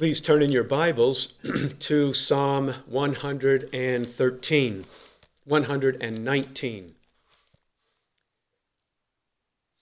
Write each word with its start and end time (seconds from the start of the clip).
Please 0.00 0.16
turn 0.18 0.40
in 0.40 0.50
your 0.50 0.64
Bibles 0.64 1.34
to 1.80 2.14
Psalm 2.14 2.74
113, 2.86 4.84
119. 5.44 6.94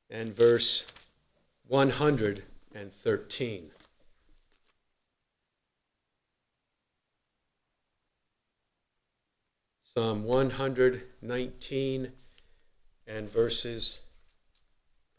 and 0.09 0.35
verse 0.35 0.85
113. 1.69 3.71
Psalm 9.95 10.23
119 10.25 12.11
and 13.07 13.31
verses 13.31 13.99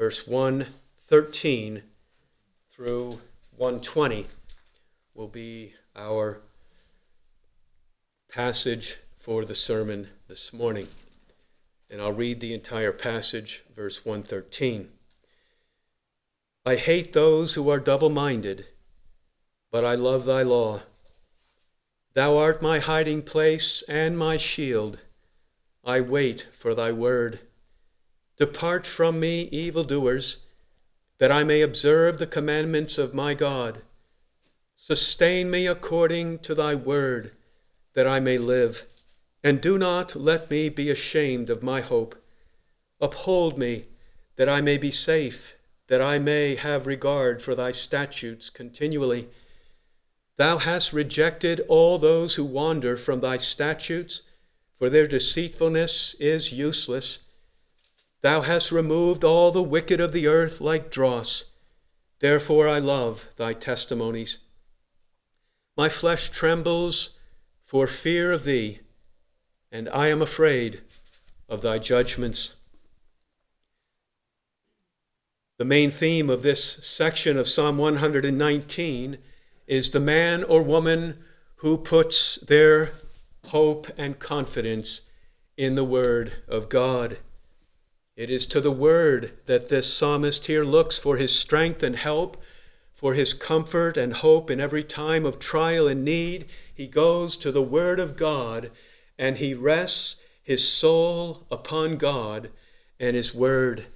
verse 0.01 0.27
113 0.27 1.83
through 2.75 3.21
120 3.59 4.29
will 5.13 5.29
be 5.29 5.75
our 5.95 6.41
passage 8.33 8.97
for 9.19 9.45
the 9.45 9.55
sermon 9.55 10.09
this 10.27 10.55
morning. 10.55 10.89
And 11.91 12.01
I'll 12.01 12.15
read 12.15 12.41
the 12.41 12.55
entire 12.55 12.93
passage, 12.93 13.63
verse 13.77 14.03
113. 14.03 14.89
I 16.65 16.77
hate 16.77 17.13
those 17.13 17.53
who 17.53 17.69
are 17.69 17.79
double 17.79 18.09
minded, 18.09 18.65
but 19.71 19.85
I 19.85 19.97
love 19.97 20.25
thy 20.25 20.43
law. 20.43 20.81
Thou 22.15 22.39
art 22.39 22.63
my 22.63 22.79
hiding 22.79 23.21
place 23.21 23.85
and 23.87 24.17
my 24.17 24.39
shield. 24.39 25.01
I 25.85 26.01
wait 26.01 26.47
for 26.59 26.75
thy 26.75 26.91
word. 26.91 27.41
Depart 28.41 28.87
from 28.87 29.21
me, 29.21 29.51
evildoers, 29.53 30.39
that 31.19 31.31
I 31.31 31.45
may 31.45 31.61
observe 31.61 32.19
the 32.19 32.27
commandments 32.27 32.97
of 32.97 33.13
my 33.13 33.35
God. 33.35 33.83
Sustain 34.79 35.51
me 35.51 35.67
according 35.67 36.39
to 36.39 36.55
thy 36.55 36.75
word, 36.75 37.33
that 37.93 38.07
I 38.07 38.19
may 38.19 38.39
live. 38.39 38.87
And 39.45 39.61
do 39.61 39.77
not 39.77 40.17
let 40.17 40.51
me 40.51 40.71
be 40.71 40.89
ashamed 40.89 41.51
of 41.51 41.63
my 41.63 41.83
hope. 41.83 42.15
Uphold 42.99 43.59
me, 43.59 43.85
that 44.37 44.49
I 44.49 44.63
may 44.63 44.79
be 44.79 44.91
safe, 44.91 45.57
that 45.89 46.01
I 46.01 46.19
may 46.19 46.55
have 46.55 46.87
regard 46.87 47.43
for 47.43 47.55
thy 47.55 47.73
statutes 47.73 48.49
continually. 48.49 49.29
Thou 50.39 50.57
hast 50.57 50.95
rejected 50.95 51.61
all 51.69 51.99
those 51.99 52.37
who 52.37 52.45
wander 52.47 52.97
from 52.97 53.21
thy 53.21 53.37
statutes, 53.37 54.23
for 54.79 54.89
their 54.89 55.07
deceitfulness 55.07 56.17
is 56.19 56.53
useless. 56.53 57.19
Thou 58.23 58.43
hast 58.43 58.71
removed 58.71 59.25
all 59.25 59.51
the 59.51 59.63
wicked 59.63 60.01
of 60.01 60.13
the 60.13 60.27
earth 60.27 60.61
like 60.61 60.91
dross. 60.91 61.45
Therefore 62.19 62.69
I 62.69 62.79
love 62.79 63.31
thy 63.37 63.55
testimonies. 63.55 64.39
My 65.77 65.89
flesh 65.89 66.29
trembles 66.29 67.11
for 67.65 67.87
fear 67.87 68.33
of 68.33 68.43
thee, 68.43 68.81
and 69.73 69.89
I 69.89 70.09
am 70.09 70.21
afraid 70.21 70.83
of 71.49 71.63
thy 71.63 71.79
judgments. 71.79 72.53
The 75.57 75.65
main 75.65 75.91
theme 75.91 76.29
of 76.29 76.43
this 76.43 76.79
section 76.83 77.39
of 77.39 77.49
Psalm 77.49 77.79
119 77.79 79.19
is 79.67 79.91
the 79.91 80.01
man 80.01 80.43
or 80.45 80.63
woman 80.63 81.19
who 81.57 81.79
puts 81.79 82.37
their 82.37 82.93
hope 83.47 83.87
and 83.97 84.19
confidence 84.19 85.03
in 85.57 85.75
the 85.75 85.85
Word 85.85 86.33
of 86.49 86.69
God. 86.69 87.19
It 88.17 88.29
is 88.29 88.45
to 88.47 88.61
the 88.61 88.71
Word 88.71 89.39
that 89.47 89.69
this 89.69 89.93
psalmist 89.93 90.47
here 90.47 90.65
looks 90.65 90.99
for 90.99 91.17
his 91.17 91.35
strength 91.35 91.83
and 91.83 91.97
help, 91.97 92.37
for 92.95 93.15
his 93.15 93.33
comfort 93.33 93.97
and 93.97 94.15
hope 94.15 94.51
in 94.51 94.61
every 94.61 94.85
time 94.85 95.25
of 95.25 95.39
trial 95.39 95.87
and 95.87 96.05
need. 96.05 96.47
He 96.75 96.87
goes 96.87 97.37
to 97.39 97.51
the 97.51 97.63
Word 97.63 97.99
of 97.99 98.17
God 98.17 98.71
and 99.19 99.39
he 99.39 99.55
rests 99.55 100.17
his 100.43 100.67
soul 100.67 101.47
upon 101.51 101.97
God 101.97 102.51
and 102.99 103.17
his 103.17 103.35
Word. 103.35 103.87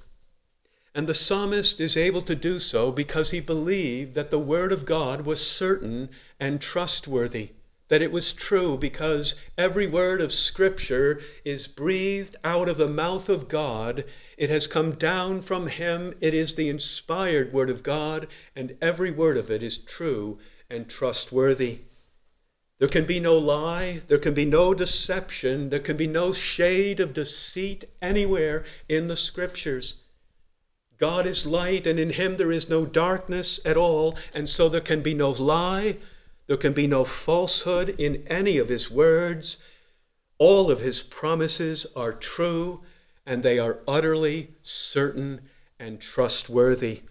And 0.95 1.07
the 1.07 1.15
psalmist 1.15 1.81
is 1.81 1.97
able 1.97 2.23
to 2.23 2.37
do 2.37 2.59
so 2.59 2.93
because 2.93 3.31
he 3.31 3.41
believed 3.41 4.15
that 4.15 4.31
the 4.31 4.39
Word 4.39 4.73
of 4.73 4.87
God 4.87 5.27
was 5.27 5.45
certain 5.45 6.09
and 6.39 6.61
trustworthy 6.61 7.51
that 7.89 8.03
it 8.03 8.13
was 8.13 8.33
true 8.33 8.79
because 8.79 9.35
every 9.59 9.87
word 9.87 10.21
of 10.21 10.33
Scripture 10.33 11.21
is 11.45 11.67
breathed 11.67 12.37
out 12.43 12.69
of 12.69 12.79
the 12.79 12.89
mouth 12.89 13.29
of 13.29 13.49
God. 13.49 14.05
It 14.39 14.49
has 14.51 14.67
come 14.67 14.93
down 14.93 15.43
from 15.43 15.67
Him. 15.67 16.15
It 16.21 16.33
is 16.33 16.55
the 16.55 16.69
inspired 16.69 17.53
Word 17.53 17.69
of 17.69 17.83
God, 17.83 18.27
and 18.57 18.77
every 18.81 19.11
word 19.11 19.37
of 19.37 19.51
it 19.51 19.63
is 19.63 19.77
true 19.77 20.39
and 20.71 20.89
trustworthy. 20.89 21.81
There 22.79 22.89
can 22.89 23.05
be 23.05 23.21
no 23.21 23.37
lie, 23.37 24.03
there 24.09 24.19
can 24.19 24.35
be 24.35 24.45
no 24.45 24.75
deception, 24.75 25.71
there 25.71 25.79
can 25.79 25.97
be 25.97 26.09
no 26.09 26.33
shade 26.33 27.01
of 27.01 27.15
deceit 27.15 27.85
anywhere 28.03 28.65
in 28.89 29.07
the 29.07 29.17
Scriptures. 29.17 29.97
God 30.99 31.27
is 31.27 31.45
light, 31.45 31.87
and 31.87 32.01
in 32.01 32.11
Him 32.11 32.37
there 32.37 32.51
is 32.51 32.69
no 32.69 32.87
darkness 32.87 33.61
at 33.65 33.77
all, 33.77 34.17
and 34.35 34.49
so 34.49 34.69
there 34.69 34.81
can 34.81 35.03
be 35.03 35.13
no 35.15 35.31
lie 35.31 35.99
there 36.47 36.57
can 36.57 36.73
be 36.73 36.87
no 36.87 37.05
falsehood 37.05 37.95
in 37.99 38.27
any 38.27 38.59
of 38.59 38.69
his 38.69 38.91
words. 38.91 39.59
All 40.39 40.71
of 40.71 40.81
his 40.81 41.03
promises 41.03 41.87
are 41.97 42.13
true, 42.13 42.83
and 43.25 43.43
they 43.43 43.59
are 43.59 43.81
utterly 43.89 44.55
certain 44.63 45.43
and 45.79 46.01
trustworthy. 46.01 47.03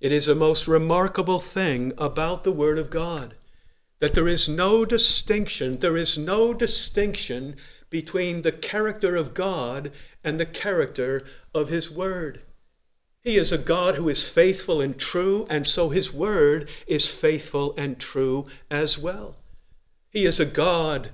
It 0.00 0.12
is 0.12 0.28
a 0.28 0.34
most 0.34 0.68
remarkable 0.68 1.40
thing 1.40 1.92
about 1.98 2.44
the 2.44 2.52
Word 2.52 2.78
of 2.78 2.90
God 2.90 3.34
that 4.00 4.12
there 4.12 4.28
is 4.28 4.48
no 4.48 4.84
distinction, 4.84 5.78
there 5.78 5.96
is 5.96 6.16
no 6.16 6.54
distinction 6.54 7.56
between 7.90 8.42
the 8.42 8.52
character 8.52 9.16
of 9.16 9.34
God 9.34 9.90
and 10.22 10.38
the 10.38 10.46
character 10.46 11.24
of 11.54 11.68
His 11.68 11.90
Word. 11.90 12.42
He 13.28 13.36
is 13.36 13.52
a 13.52 13.58
God 13.58 13.96
who 13.96 14.08
is 14.08 14.26
faithful 14.26 14.80
and 14.80 14.98
true, 14.98 15.46
and 15.50 15.66
so 15.66 15.90
his 15.90 16.10
word 16.10 16.66
is 16.86 17.10
faithful 17.10 17.74
and 17.76 17.98
true 17.98 18.46
as 18.70 18.96
well. 18.96 19.36
He 20.08 20.24
is 20.24 20.40
a 20.40 20.46
God 20.46 21.10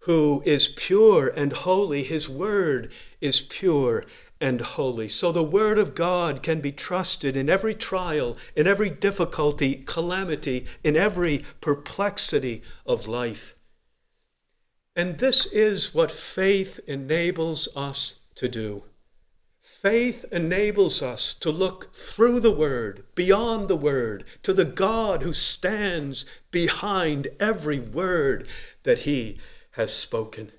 who 0.00 0.42
is 0.44 0.68
pure 0.68 1.26
and 1.28 1.54
holy. 1.54 2.02
His 2.02 2.28
word 2.28 2.92
is 3.22 3.40
pure 3.40 4.04
and 4.38 4.60
holy. 4.60 5.08
So 5.08 5.32
the 5.32 5.42
word 5.42 5.78
of 5.78 5.94
God 5.94 6.42
can 6.42 6.60
be 6.60 6.70
trusted 6.70 7.34
in 7.34 7.48
every 7.48 7.74
trial, 7.74 8.36
in 8.54 8.66
every 8.66 8.90
difficulty, 8.90 9.84
calamity, 9.86 10.66
in 10.82 10.98
every 10.98 11.46
perplexity 11.62 12.62
of 12.84 13.08
life. 13.08 13.54
And 14.94 15.16
this 15.16 15.46
is 15.46 15.94
what 15.94 16.10
faith 16.10 16.78
enables 16.86 17.70
us 17.74 18.16
to 18.34 18.50
do. 18.50 18.82
Faith 19.84 20.24
enables 20.32 21.02
us 21.02 21.34
to 21.34 21.50
look 21.50 21.94
through 21.94 22.40
the 22.40 22.50
Word, 22.50 23.04
beyond 23.14 23.68
the 23.68 23.76
Word, 23.76 24.24
to 24.42 24.54
the 24.54 24.64
God 24.64 25.22
who 25.22 25.34
stands 25.34 26.24
behind 26.50 27.28
every 27.38 27.78
word 27.78 28.48
that 28.84 29.00
He 29.00 29.36
has 29.72 29.92
spoken. 29.92 30.52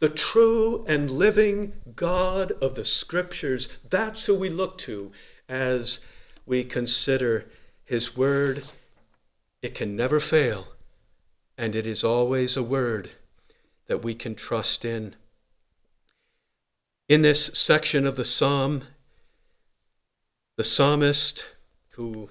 The 0.00 0.08
true 0.08 0.84
and 0.88 1.08
living 1.08 1.74
God 1.94 2.50
of 2.60 2.74
the 2.74 2.84
Scriptures, 2.84 3.68
that's 3.88 4.26
who 4.26 4.34
we 4.34 4.48
look 4.48 4.76
to 4.78 5.12
as 5.48 6.00
we 6.44 6.64
consider 6.64 7.46
His 7.84 8.16
Word. 8.16 8.64
It 9.62 9.76
can 9.76 9.94
never 9.94 10.18
fail, 10.18 10.66
and 11.56 11.76
it 11.76 11.86
is 11.86 12.02
always 12.02 12.56
a 12.56 12.64
Word 12.64 13.10
that 13.86 14.02
we 14.02 14.16
can 14.16 14.34
trust 14.34 14.84
in. 14.84 15.14
In 17.08 17.22
this 17.22 17.46
section 17.54 18.06
of 18.06 18.16
the 18.16 18.24
psalm, 18.24 18.84
the 20.58 20.64
psalmist, 20.64 21.42
who 21.92 22.28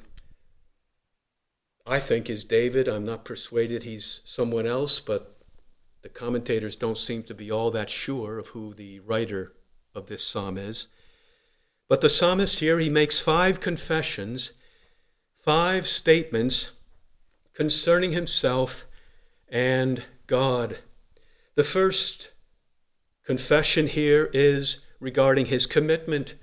I 1.83 1.99
think 1.99 2.29
is 2.29 2.43
David, 2.43 2.87
I'm 2.87 3.03
not 3.03 3.25
persuaded 3.25 3.81
he's 3.81 4.21
someone 4.23 4.67
else, 4.67 4.99
but 4.99 5.35
the 6.03 6.09
commentators 6.09 6.75
don't 6.75 6.97
seem 6.99 7.23
to 7.23 7.33
be 7.33 7.49
all 7.49 7.71
that 7.71 7.89
sure 7.89 8.37
of 8.37 8.49
who 8.49 8.75
the 8.75 8.99
writer 8.99 9.53
of 9.95 10.05
this 10.05 10.23
psalm 10.23 10.59
is. 10.59 10.85
But 11.89 12.01
the 12.01 12.09
psalmist 12.09 12.59
here, 12.59 12.77
he 12.77 12.89
makes 12.89 13.19
five 13.19 13.59
confessions, 13.59 14.51
five 15.43 15.87
statements 15.87 16.69
concerning 17.55 18.11
himself 18.11 18.85
and 19.49 20.03
God. 20.27 20.77
The 21.55 21.63
first 21.63 22.29
confession 23.27 23.87
here 23.87 24.29
is 24.31 24.79
regarding 25.01 25.47
his 25.47 25.65
commitment, 25.65 26.35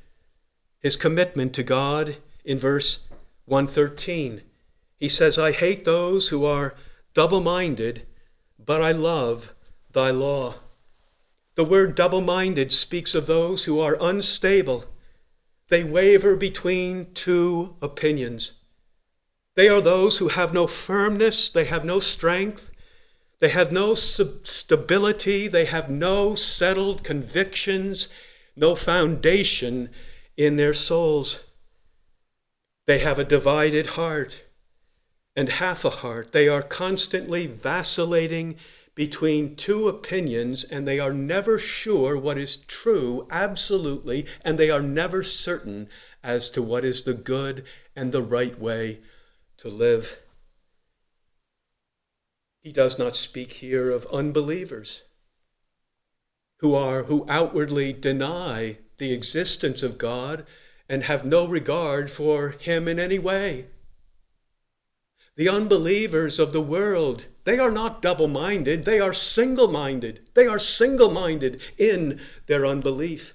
his 0.81 0.99
commitment 0.99 1.55
to 1.55 1.63
God 1.63 2.19
in 2.45 2.59
verse 2.59 2.99
113. 3.47 4.43
He 4.99 5.09
says, 5.09 5.39
I 5.39 5.53
hate 5.53 5.87
those 5.87 6.29
who 6.29 6.45
are 6.45 6.75
double 7.15 7.41
minded, 7.41 8.07
but 8.63 8.83
I 8.83 8.93
love 8.93 9.55
thy 9.93 10.11
law. 10.11 10.57
The 11.55 11.65
word 11.65 11.95
double 11.95 12.21
minded 12.21 12.71
speaks 12.71 13.15
of 13.15 13.25
those 13.25 13.65
who 13.65 13.81
are 13.81 13.97
unstable, 13.99 14.85
They 15.71 15.85
waver 15.85 16.37
between 16.37 17.15
two 17.15 17.77
opinions. 17.81 18.53
They 19.55 19.69
are 19.69 19.81
those 19.81 20.19
who 20.19 20.29
have 20.29 20.53
no 20.53 20.67
firmness, 20.67 21.49
they 21.49 21.65
have 21.65 21.87
no 21.87 21.99
strength, 21.99 22.71
they 23.45 23.51
have 23.51 23.71
no 23.71 23.95
stability, 23.95 25.49
they 25.49 25.67
have 25.67 25.91
no 25.91 26.35
settled 26.35 27.05
convictions, 27.05 28.09
no 28.57 28.75
foundation 28.75 29.91
in 30.35 30.57
their 30.57 30.73
souls. 30.73 31.41
They 32.87 33.01
have 33.01 33.19
a 33.19 33.25
divided 33.25 33.89
heart 33.99 34.45
and 35.37 35.51
half 35.51 35.85
a 35.85 35.91
heart. 35.91 36.33
They 36.33 36.49
are 36.49 36.63
constantly 36.63 37.47
vacillating 37.47 38.57
between 38.95 39.57
two 39.57 39.89
opinions 39.89 40.65
and 40.65 40.89
they 40.89 40.99
are 40.99 41.13
never 41.13 41.59
sure 41.59 42.17
what 42.17 42.39
is 42.39 42.57
true 42.57 43.27
absolutely, 43.31 44.25
and 44.43 44.59
they 44.59 44.71
are 44.71 44.81
never 44.81 45.23
certain 45.23 45.91
as 46.23 46.49
to 46.49 46.63
what 46.63 46.83
is 46.83 47.03
the 47.03 47.13
good 47.13 47.63
and 47.95 48.11
the 48.11 48.23
right 48.23 48.59
way 48.59 49.01
to 49.59 49.69
live. 49.69 50.17
He 52.65 52.73
does 52.73 52.99
not 52.99 53.15
speak 53.15 53.53
here 53.53 53.91
of 53.91 54.07
unbelievers 54.07 55.03
who 56.61 56.75
are 56.75 57.03
who 57.03 57.27
outwardly 57.29 57.93
deny 57.93 58.79
the 58.97 59.13
existence 59.13 59.83
of 59.83 59.99
God 59.99 60.47
and 60.89 61.03
have 61.03 61.27
no 61.27 61.47
regard 61.47 62.11
for 62.11 62.53
him 62.53 62.89
in 62.89 62.99
any 62.99 63.19
way. 63.19 63.67
The 65.37 65.51
unbelievers 65.51 66.39
of 66.39 66.55
the 66.55 66.63
world, 66.63 67.27
they 67.45 67.59
are 67.59 67.71
not 67.71 68.01
double 68.01 68.29
minded, 68.29 68.87
they 68.87 68.99
are 68.99 69.13
single 69.13 69.69
minded. 69.69 70.31
They 70.33 70.47
are 70.47 70.59
single 70.59 71.11
minded 71.11 71.61
in 71.77 72.19
their 72.47 72.65
unbelief. 72.65 73.35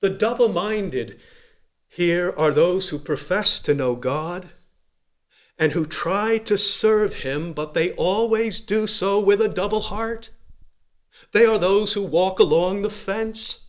The 0.00 0.10
double 0.10 0.48
minded 0.48 1.20
here 1.86 2.34
are 2.36 2.50
those 2.50 2.88
who 2.88 2.98
profess 2.98 3.60
to 3.60 3.72
know 3.72 3.94
God 3.94 4.48
and 5.58 5.72
who 5.72 5.84
try 5.84 6.38
to 6.38 6.58
serve 6.58 7.16
Him, 7.16 7.52
but 7.52 7.74
they 7.74 7.92
always 7.92 8.60
do 8.60 8.86
so 8.86 9.20
with 9.20 9.40
a 9.40 9.48
double 9.48 9.82
heart. 9.82 10.30
They 11.32 11.44
are 11.44 11.58
those 11.58 11.92
who 11.92 12.02
walk 12.02 12.38
along 12.38 12.82
the 12.82 12.90
fence. 12.90 13.60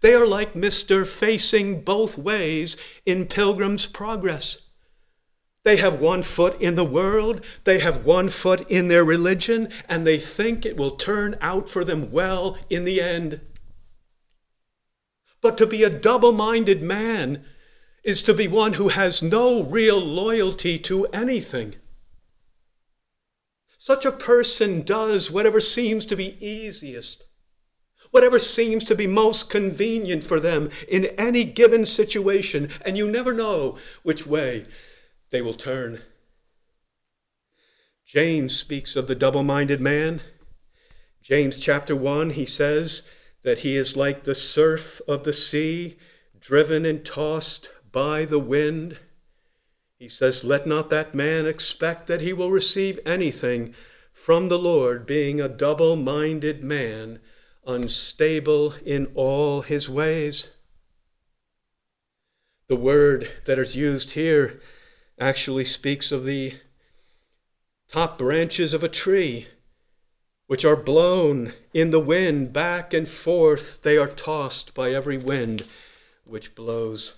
They 0.00 0.14
are 0.14 0.26
like 0.26 0.54
Mr. 0.54 1.06
Facing 1.06 1.82
both 1.82 2.16
ways 2.16 2.76
in 3.04 3.26
Pilgrim's 3.26 3.86
Progress. 3.86 4.58
They 5.64 5.76
have 5.76 6.00
one 6.00 6.22
foot 6.22 6.60
in 6.60 6.76
the 6.76 6.84
world, 6.84 7.44
they 7.64 7.80
have 7.80 8.04
one 8.04 8.30
foot 8.30 8.68
in 8.70 8.88
their 8.88 9.04
religion, 9.04 9.68
and 9.88 10.06
they 10.06 10.18
think 10.18 10.64
it 10.64 10.76
will 10.76 10.92
turn 10.92 11.36
out 11.40 11.68
for 11.68 11.84
them 11.84 12.10
well 12.10 12.56
in 12.70 12.84
the 12.84 13.02
end. 13.02 13.40
But 15.40 15.58
to 15.58 15.66
be 15.66 15.82
a 15.82 15.90
double 15.90 16.32
minded 16.32 16.82
man 16.82 17.44
is 18.08 18.22
to 18.22 18.32
be 18.32 18.48
one 18.48 18.72
who 18.72 18.88
has 18.88 19.22
no 19.22 19.62
real 19.62 20.00
loyalty 20.00 20.78
to 20.78 21.04
anything. 21.08 21.74
Such 23.76 24.06
a 24.06 24.10
person 24.10 24.80
does 24.80 25.30
whatever 25.30 25.60
seems 25.60 26.06
to 26.06 26.16
be 26.16 26.42
easiest, 26.42 27.24
whatever 28.10 28.38
seems 28.38 28.84
to 28.84 28.94
be 28.94 29.06
most 29.06 29.50
convenient 29.50 30.24
for 30.24 30.40
them 30.40 30.70
in 30.88 31.04
any 31.18 31.44
given 31.44 31.84
situation, 31.84 32.70
and 32.82 32.96
you 32.96 33.10
never 33.10 33.34
know 33.34 33.76
which 34.02 34.26
way 34.26 34.64
they 35.28 35.42
will 35.42 35.52
turn. 35.52 36.00
James 38.06 38.56
speaks 38.56 38.96
of 38.96 39.06
the 39.06 39.14
double 39.14 39.42
minded 39.42 39.82
man. 39.82 40.22
James 41.20 41.58
chapter 41.58 41.94
1, 41.94 42.30
he 42.30 42.46
says 42.46 43.02
that 43.42 43.58
he 43.58 43.76
is 43.76 43.98
like 43.98 44.24
the 44.24 44.34
surf 44.34 45.02
of 45.06 45.24
the 45.24 45.32
sea, 45.34 45.98
driven 46.40 46.86
and 46.86 47.04
tossed 47.04 47.68
by 47.92 48.24
the 48.24 48.38
wind. 48.38 48.98
He 49.98 50.08
says, 50.08 50.44
Let 50.44 50.66
not 50.66 50.90
that 50.90 51.14
man 51.14 51.46
expect 51.46 52.06
that 52.06 52.20
he 52.20 52.32
will 52.32 52.50
receive 52.50 53.00
anything 53.04 53.74
from 54.12 54.48
the 54.48 54.58
Lord, 54.58 55.06
being 55.06 55.40
a 55.40 55.48
double 55.48 55.96
minded 55.96 56.62
man, 56.62 57.20
unstable 57.66 58.74
in 58.84 59.06
all 59.14 59.62
his 59.62 59.88
ways. 59.88 60.48
The 62.68 62.76
word 62.76 63.30
that 63.46 63.58
is 63.58 63.76
used 63.76 64.10
here 64.10 64.60
actually 65.18 65.64
speaks 65.64 66.12
of 66.12 66.24
the 66.24 66.54
top 67.88 68.18
branches 68.18 68.74
of 68.74 68.84
a 68.84 68.88
tree, 68.88 69.46
which 70.46 70.64
are 70.64 70.76
blown 70.76 71.54
in 71.72 71.90
the 71.90 72.00
wind 72.00 72.52
back 72.52 72.92
and 72.92 73.08
forth. 73.08 73.82
They 73.82 73.96
are 73.96 74.08
tossed 74.08 74.74
by 74.74 74.92
every 74.92 75.16
wind 75.16 75.64
which 76.24 76.54
blows. 76.54 77.14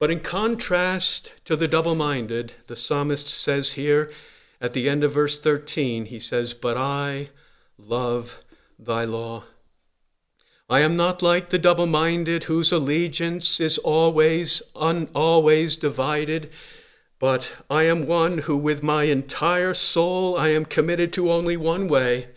But 0.00 0.10
in 0.10 0.20
contrast 0.20 1.32
to 1.44 1.54
the 1.54 1.68
double 1.68 1.94
minded, 1.94 2.54
the 2.66 2.74
psalmist 2.74 3.28
says 3.28 3.72
here 3.72 4.10
at 4.60 4.72
the 4.72 4.88
end 4.88 5.04
of 5.04 5.12
verse 5.12 5.38
13, 5.38 6.06
he 6.06 6.18
says, 6.18 6.52
But 6.52 6.76
I 6.76 7.28
love 7.78 8.40
thy 8.76 9.04
law. 9.04 9.44
I 10.68 10.80
am 10.80 10.96
not 10.96 11.22
like 11.22 11.50
the 11.50 11.58
double 11.58 11.86
minded 11.86 12.44
whose 12.44 12.72
allegiance 12.72 13.60
is 13.60 13.78
always, 13.78 14.62
un, 14.74 15.08
always 15.14 15.76
divided 15.76 16.50
but 17.20 17.52
I 17.68 17.82
am 17.82 18.06
one 18.06 18.38
who, 18.38 18.56
with 18.56 18.82
my 18.82 19.04
entire 19.04 19.74
soul, 19.74 20.38
I 20.38 20.48
am 20.48 20.64
committed 20.64 21.12
to 21.12 21.30
only 21.30 21.54
one 21.54 21.86
way, 21.86 22.28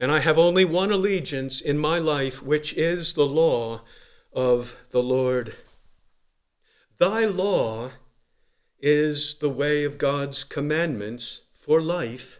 and 0.00 0.10
I 0.10 0.18
have 0.18 0.36
only 0.36 0.64
one 0.64 0.90
allegiance 0.90 1.60
in 1.60 1.78
my 1.78 2.00
life, 2.00 2.42
which 2.42 2.74
is 2.74 3.12
the 3.12 3.26
law 3.26 3.82
of 4.32 4.74
the 4.90 5.02
Lord. 5.02 5.54
Thy 7.00 7.24
law 7.24 7.90
is 8.78 9.34
the 9.40 9.50
way 9.50 9.82
of 9.82 9.98
God's 9.98 10.44
commandments 10.44 11.40
for 11.58 11.82
life 11.82 12.38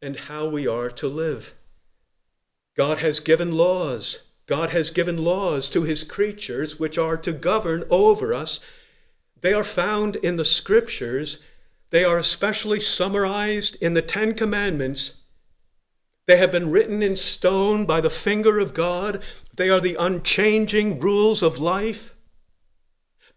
and 0.00 0.16
how 0.16 0.48
we 0.48 0.66
are 0.66 0.88
to 0.88 1.06
live. 1.06 1.54
God 2.74 3.00
has 3.00 3.20
given 3.20 3.52
laws. 3.52 4.20
God 4.46 4.70
has 4.70 4.90
given 4.90 5.18
laws 5.18 5.68
to 5.68 5.82
his 5.82 6.04
creatures 6.04 6.78
which 6.78 6.96
are 6.96 7.18
to 7.18 7.32
govern 7.32 7.84
over 7.90 8.32
us 8.32 8.60
they 9.40 9.52
are 9.52 9.62
found 9.62 10.16
in 10.16 10.34
the 10.34 10.44
scriptures. 10.44 11.38
They 11.90 12.02
are 12.02 12.18
especially 12.18 12.80
summarized 12.80 13.76
in 13.80 13.94
the 13.94 14.02
Ten 14.02 14.34
Commandments. 14.34 15.12
They 16.26 16.36
have 16.38 16.50
been 16.50 16.72
written 16.72 17.00
in 17.00 17.14
stone 17.14 17.86
by 17.86 18.00
the 18.00 18.10
finger 18.10 18.58
of 18.58 18.74
God. 18.74 19.22
They 19.54 19.70
are 19.70 19.80
the 19.80 19.96
unchanging 19.96 20.98
rules 20.98 21.42
of 21.44 21.60
life. 21.60 22.12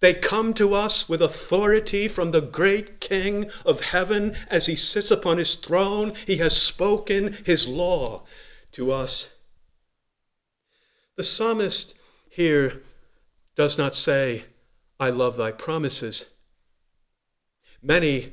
They 0.01 0.13
come 0.13 0.53
to 0.53 0.73
us 0.73 1.09
with 1.09 1.21
authority 1.21 2.07
from 2.07 2.31
the 2.31 2.41
great 2.41 3.01
King 3.01 3.51
of 3.65 3.81
heaven 3.81 4.35
as 4.49 4.67
he 4.67 4.75
sits 4.75 5.11
upon 5.11 5.37
his 5.37 5.55
throne. 5.55 6.13
He 6.25 6.37
has 6.37 6.55
spoken 6.55 7.37
his 7.45 7.67
law 7.67 8.23
to 8.71 8.91
us. 8.91 9.29
The 11.17 11.23
psalmist 11.23 11.95
here 12.29 12.81
does 13.55 13.77
not 13.77 13.93
say, 13.93 14.45
I 15.01 15.09
love 15.09 15.35
thy 15.35 15.51
promises. 15.51 16.27
Many 17.81 18.31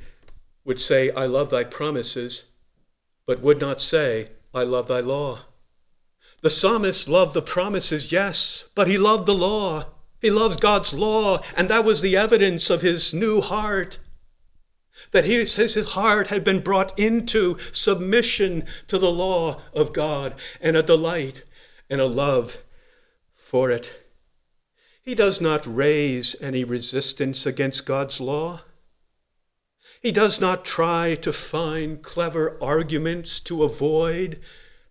would 0.64 0.80
say, 0.80 1.10
I 1.10 1.26
love 1.26 1.50
thy 1.50 1.64
promises, 1.64 2.44
but 3.26 3.40
would 3.40 3.60
not 3.60 3.80
say, 3.80 4.28
I 4.54 4.62
love 4.62 4.86
thy 4.86 5.00
law. 5.00 5.40
The 6.42 6.50
psalmist 6.50 7.08
loved 7.08 7.34
the 7.34 7.42
promises, 7.42 8.12
yes, 8.12 8.66
but 8.76 8.86
he 8.86 8.98
loved 8.98 9.26
the 9.26 9.34
law. 9.34 9.86
He 10.26 10.30
loves 10.32 10.56
God's 10.56 10.92
law, 10.92 11.40
and 11.56 11.70
that 11.70 11.84
was 11.84 12.00
the 12.00 12.16
evidence 12.16 12.68
of 12.68 12.82
his 12.82 13.14
new 13.14 13.40
heart. 13.40 14.00
That 15.12 15.24
his, 15.24 15.54
his 15.54 15.76
heart 15.76 16.26
had 16.26 16.42
been 16.42 16.64
brought 16.64 16.98
into 16.98 17.58
submission 17.70 18.64
to 18.88 18.98
the 18.98 19.12
law 19.12 19.62
of 19.72 19.92
God 19.92 20.34
and 20.60 20.76
a 20.76 20.82
delight 20.82 21.44
and 21.88 22.00
a 22.00 22.06
love 22.06 22.56
for 23.36 23.70
it. 23.70 23.92
He 25.00 25.14
does 25.14 25.40
not 25.40 25.64
raise 25.64 26.34
any 26.40 26.64
resistance 26.64 27.46
against 27.46 27.86
God's 27.86 28.20
law. 28.20 28.62
He 30.02 30.10
does 30.10 30.40
not 30.40 30.64
try 30.64 31.14
to 31.14 31.32
find 31.32 32.02
clever 32.02 32.58
arguments 32.60 33.38
to 33.42 33.62
avoid 33.62 34.40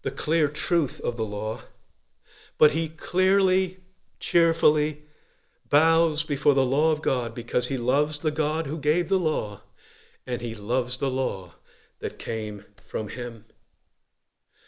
the 0.01 0.11
clear 0.11 0.47
truth 0.47 1.01
of 1.01 1.17
the 1.17 1.25
law, 1.25 1.63
but 2.57 2.71
he 2.71 2.87
clearly, 2.87 3.79
cheerfully 4.17 5.01
bows 5.75 6.23
before 6.23 6.53
the 6.53 6.65
law 6.65 6.91
of 6.91 7.01
God 7.01 7.35
because 7.35 7.67
he 7.67 7.75
loves 7.75 8.19
the 8.19 8.31
God 8.31 8.65
who 8.65 8.77
gave 8.79 9.09
the 9.09 9.19
law 9.19 9.63
and 10.25 10.39
he 10.39 10.55
loves 10.55 10.95
the 10.95 11.11
law 11.11 11.55
that 11.99 12.17
came 12.17 12.63
from 12.81 13.09
him. 13.09 13.43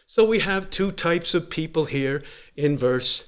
So 0.06 0.26
we 0.26 0.40
have 0.40 0.70
two 0.70 0.92
types 0.92 1.34
of 1.34 1.50
people 1.50 1.86
here 1.86 2.24
in 2.58 2.78
verse 2.78 3.24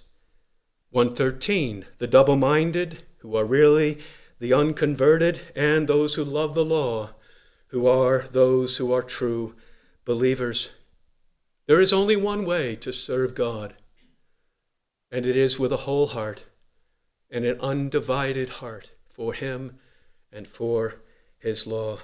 113 0.89 1.85
the 1.99 2.07
double 2.07 2.35
minded, 2.35 3.03
who 3.19 3.37
are 3.37 3.45
really 3.45 3.99
the 4.41 4.51
unconverted, 4.51 5.39
and 5.55 5.87
those 5.87 6.15
who 6.15 6.25
love 6.25 6.55
the 6.55 6.65
law, 6.65 7.11
who 7.67 7.87
are 7.87 8.25
those 8.29 8.75
who 8.75 8.91
are 8.91 9.01
true 9.01 9.55
believers. 10.03 10.71
There 11.65 11.79
is 11.79 11.93
only 11.93 12.17
one 12.17 12.43
way 12.43 12.75
to 12.75 12.91
serve 12.91 13.35
God, 13.35 13.75
and 15.09 15.25
it 15.25 15.37
is 15.37 15.57
with 15.57 15.71
a 15.71 15.85
whole 15.87 16.07
heart. 16.07 16.43
And 17.31 17.45
an 17.45 17.59
undivided 17.59 18.49
heart 18.49 18.91
for 19.09 19.33
him 19.33 19.79
and 20.31 20.47
for 20.47 20.95
his 21.39 21.67
law. 21.67 21.99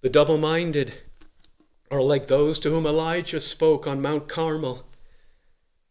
The 0.00 0.10
double 0.10 0.38
minded 0.38 0.94
are 1.90 2.02
like 2.02 2.26
those 2.26 2.58
to 2.60 2.70
whom 2.70 2.86
Elijah 2.86 3.40
spoke 3.40 3.86
on 3.86 4.02
Mount 4.02 4.28
Carmel 4.28 4.86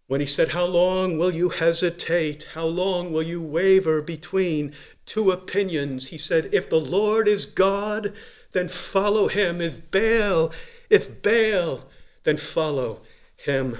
when 0.07 0.21
he 0.21 0.27
said, 0.27 0.49
How 0.49 0.65
long 0.65 1.17
will 1.17 1.33
you 1.33 1.49
hesitate? 1.49 2.47
How 2.53 2.65
long 2.65 3.11
will 3.11 3.23
you 3.23 3.41
waver 3.41 4.01
between 4.01 4.73
two 5.05 5.31
opinions? 5.31 6.07
He 6.07 6.17
said, 6.17 6.49
If 6.51 6.69
the 6.69 6.79
Lord 6.79 7.27
is 7.27 7.45
God, 7.45 8.13
then 8.51 8.67
follow 8.67 9.27
him. 9.27 9.61
If 9.61 9.89
Baal, 9.91 10.51
if 10.89 11.21
Baal, 11.21 11.89
then 12.23 12.37
follow 12.37 13.01
him. 13.35 13.77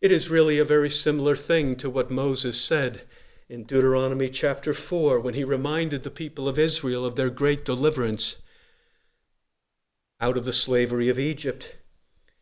It 0.00 0.12
is 0.12 0.30
really 0.30 0.60
a 0.60 0.64
very 0.64 0.90
similar 0.90 1.34
thing 1.34 1.74
to 1.76 1.90
what 1.90 2.08
Moses 2.10 2.60
said 2.60 3.02
in 3.48 3.64
Deuteronomy 3.64 4.28
chapter 4.28 4.72
4 4.72 5.18
when 5.18 5.34
he 5.34 5.42
reminded 5.42 6.04
the 6.04 6.10
people 6.10 6.48
of 6.48 6.56
Israel 6.56 7.04
of 7.04 7.16
their 7.16 7.30
great 7.30 7.64
deliverance 7.64 8.36
out 10.20 10.36
of 10.36 10.44
the 10.44 10.52
slavery 10.52 11.08
of 11.08 11.18
Egypt. 11.18 11.76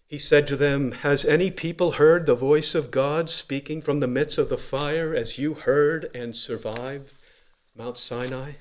He 0.07 0.19
said 0.19 0.47
to 0.49 0.57
them, 0.57 0.93
Has 0.93 1.25
any 1.25 1.51
people 1.51 1.93
heard 1.93 2.27
the 2.27 2.35
voice 2.35 2.75
of 2.75 2.91
God 2.91 3.31
speaking 3.31 3.81
from 3.81 4.01
the 4.01 4.07
midst 4.07 4.37
of 4.37 4.51
the 4.51 4.59
fire 4.59 5.15
as 5.15 5.39
you 5.39 5.55
heard 5.55 6.11
and 6.15 6.37
survived 6.37 7.15
Mount 7.75 7.97
Sinai? 7.97 8.53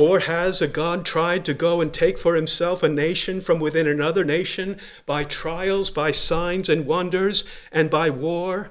Or 0.00 0.20
has 0.20 0.62
a 0.62 0.66
God 0.66 1.04
tried 1.04 1.44
to 1.44 1.52
go 1.52 1.82
and 1.82 1.92
take 1.92 2.16
for 2.16 2.34
himself 2.34 2.82
a 2.82 2.88
nation 2.88 3.42
from 3.42 3.60
within 3.60 3.86
another 3.86 4.24
nation 4.24 4.80
by 5.04 5.24
trials, 5.24 5.90
by 5.90 6.10
signs 6.10 6.70
and 6.70 6.86
wonders, 6.86 7.44
and 7.70 7.90
by 7.90 8.08
war, 8.08 8.70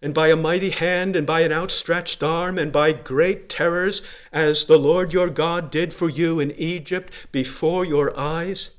and 0.00 0.14
by 0.14 0.28
a 0.28 0.36
mighty 0.36 0.70
hand, 0.70 1.16
and 1.16 1.26
by 1.26 1.42
an 1.42 1.52
outstretched 1.52 2.22
arm, 2.22 2.56
and 2.58 2.72
by 2.72 2.94
great 2.94 3.50
terrors, 3.50 4.00
as 4.32 4.64
the 4.64 4.78
Lord 4.78 5.12
your 5.12 5.28
God 5.28 5.70
did 5.70 5.92
for 5.92 6.08
you 6.08 6.40
in 6.40 6.50
Egypt 6.52 7.12
before 7.30 7.84
your 7.84 8.18
eyes? 8.18 8.70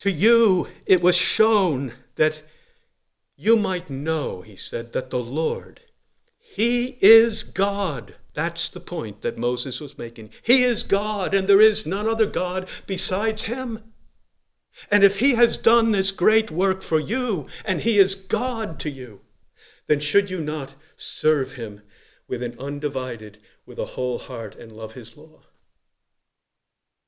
To 0.00 0.10
you 0.10 0.66
it 0.84 1.00
was 1.00 1.14
shown 1.14 1.92
that 2.16 2.42
you 3.36 3.54
might 3.54 3.88
know, 3.88 4.42
he 4.42 4.56
said, 4.56 4.94
that 4.94 5.10
the 5.10 5.22
Lord, 5.22 5.82
He 6.40 6.98
is 7.00 7.44
God 7.44 8.16
that's 8.34 8.68
the 8.68 8.80
point 8.80 9.22
that 9.22 9.38
Moses 9.38 9.80
was 9.80 9.96
making. 9.96 10.30
He 10.42 10.64
is 10.64 10.82
God, 10.82 11.34
and 11.34 11.48
there 11.48 11.60
is 11.60 11.86
none 11.86 12.08
other 12.08 12.26
God 12.26 12.68
besides 12.86 13.44
him. 13.44 13.82
And 14.90 15.04
if 15.04 15.20
he 15.20 15.34
has 15.34 15.56
done 15.56 15.92
this 15.92 16.10
great 16.10 16.50
work 16.50 16.82
for 16.82 16.98
you, 16.98 17.46
and 17.64 17.80
he 17.80 17.98
is 17.98 18.14
God 18.14 18.80
to 18.80 18.90
you, 18.90 19.20
then 19.86 20.00
should 20.00 20.30
you 20.30 20.40
not 20.40 20.74
serve 20.96 21.52
him 21.52 21.82
with 22.26 22.42
an 22.42 22.56
undivided, 22.58 23.38
with 23.66 23.78
a 23.78 23.84
whole 23.86 24.18
heart, 24.18 24.56
and 24.56 24.72
love 24.72 24.94
his 24.94 25.16
law? 25.16 25.42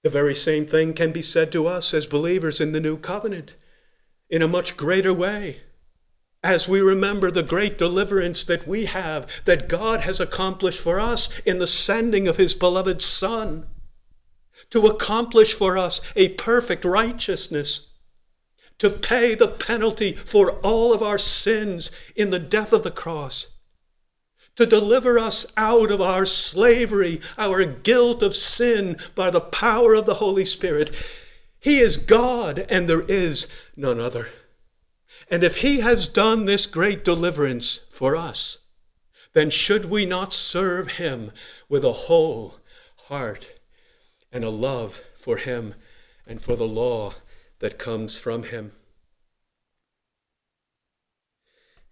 The 0.03 0.11
very 0.11 0.35
same 0.35 0.67
thing 0.67 0.95
can 0.95 1.11
be 1.11 1.23
said 1.23 1.51
to 1.53 1.67
us 1.67 1.93
as 1.93 2.07
believers 2.07 2.61
in 2.61 2.71
the 2.71 2.81
new 2.81 2.97
covenant 2.97 3.57
in 4.31 4.43
a 4.43 4.49
much 4.49 4.77
greater 4.77 5.13
way 5.13 5.63
as 6.47 6.69
we 6.69 6.81
remember 6.81 7.29
the 7.29 7.43
great 7.43 7.77
deliverance 7.77 8.45
that 8.45 8.69
we 8.69 8.85
have, 8.85 9.27
that 9.47 9.69
God 9.69 10.03
has 10.03 10.21
accomplished 10.21 10.79
for 10.79 11.01
us 11.01 11.29
in 11.45 11.59
the 11.59 11.67
sending 11.67 12.29
of 12.29 12.37
His 12.37 12.55
beloved 12.55 13.03
Son, 13.03 13.67
to 14.71 14.87
accomplish 14.87 15.53
for 15.53 15.77
us 15.77 16.01
a 16.15 16.29
perfect 16.31 16.85
righteousness, 16.85 17.89
to 18.79 18.89
pay 18.89 19.35
the 19.35 19.49
penalty 19.49 20.13
for 20.13 20.53
all 20.61 20.93
of 20.93 21.03
our 21.03 21.19
sins 21.19 21.91
in 22.15 22.31
the 22.31 22.39
death 22.39 22.73
of 22.73 22.85
the 22.85 22.93
cross, 22.93 23.49
to 24.55 24.67
deliver 24.67 25.19
us 25.19 25.47
out 25.57 25.91
of 25.91 26.01
our 26.01 26.25
slavery, 26.25 27.21
our 27.37 27.65
guilt 27.65 28.23
of 28.23 28.37
sin 28.37 28.97
by 29.17 29.31
the 29.31 29.41
power 29.41 29.95
of 29.95 30.07
the 30.07 30.15
Holy 30.15 30.45
Spirit. 30.45 30.95
He 31.59 31.81
is 31.81 31.97
God, 31.97 32.65
and 32.69 32.89
there 32.89 33.03
is 33.03 33.49
none 33.77 33.99
other. 33.99 34.29
And 35.29 35.43
if 35.43 35.59
he 35.59 35.81
has 35.81 36.07
done 36.07 36.45
this 36.45 36.67
great 36.67 37.05
deliverance 37.05 37.81
for 37.91 38.15
us, 38.15 38.59
then 39.33 39.51
should 39.51 39.87
we 39.87 40.07
not 40.07 40.33
serve 40.33 40.93
him 40.93 41.33
with 41.69 41.85
a 41.85 41.93
whole 41.93 42.59
heart 43.09 43.53
and 44.33 44.45
a 44.45 44.51
love 44.51 45.03
for 45.19 45.37
him 45.37 45.75
and 46.27 46.41
for 46.41 46.55
the 46.55 46.67
law 46.67 47.15
that 47.59 47.79
comes 47.79 48.17
from 48.17 48.45
him? 48.45 48.73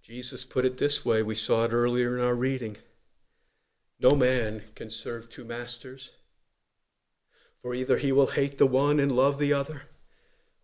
Jesus 0.01 0.45
put 0.45 0.65
it 0.65 0.79
this 0.79 1.05
way. 1.05 1.23
We 1.23 1.35
saw 1.35 1.65
it 1.65 1.73
earlier 1.73 2.17
in 2.17 2.25
our 2.25 2.35
reading. 2.35 2.77
No 3.99 4.11
man 4.11 4.63
can 4.75 4.91
serve 4.91 5.29
two 5.29 5.45
masters, 5.45 6.11
for 7.63 7.75
either 7.75 7.97
he 7.97 8.13
will 8.13 8.29
hate 8.29 8.59
the 8.59 8.67
one 8.67 9.01
and 9.01 9.11
love 9.11 9.39
the 9.39 9.53
other 9.53 9.83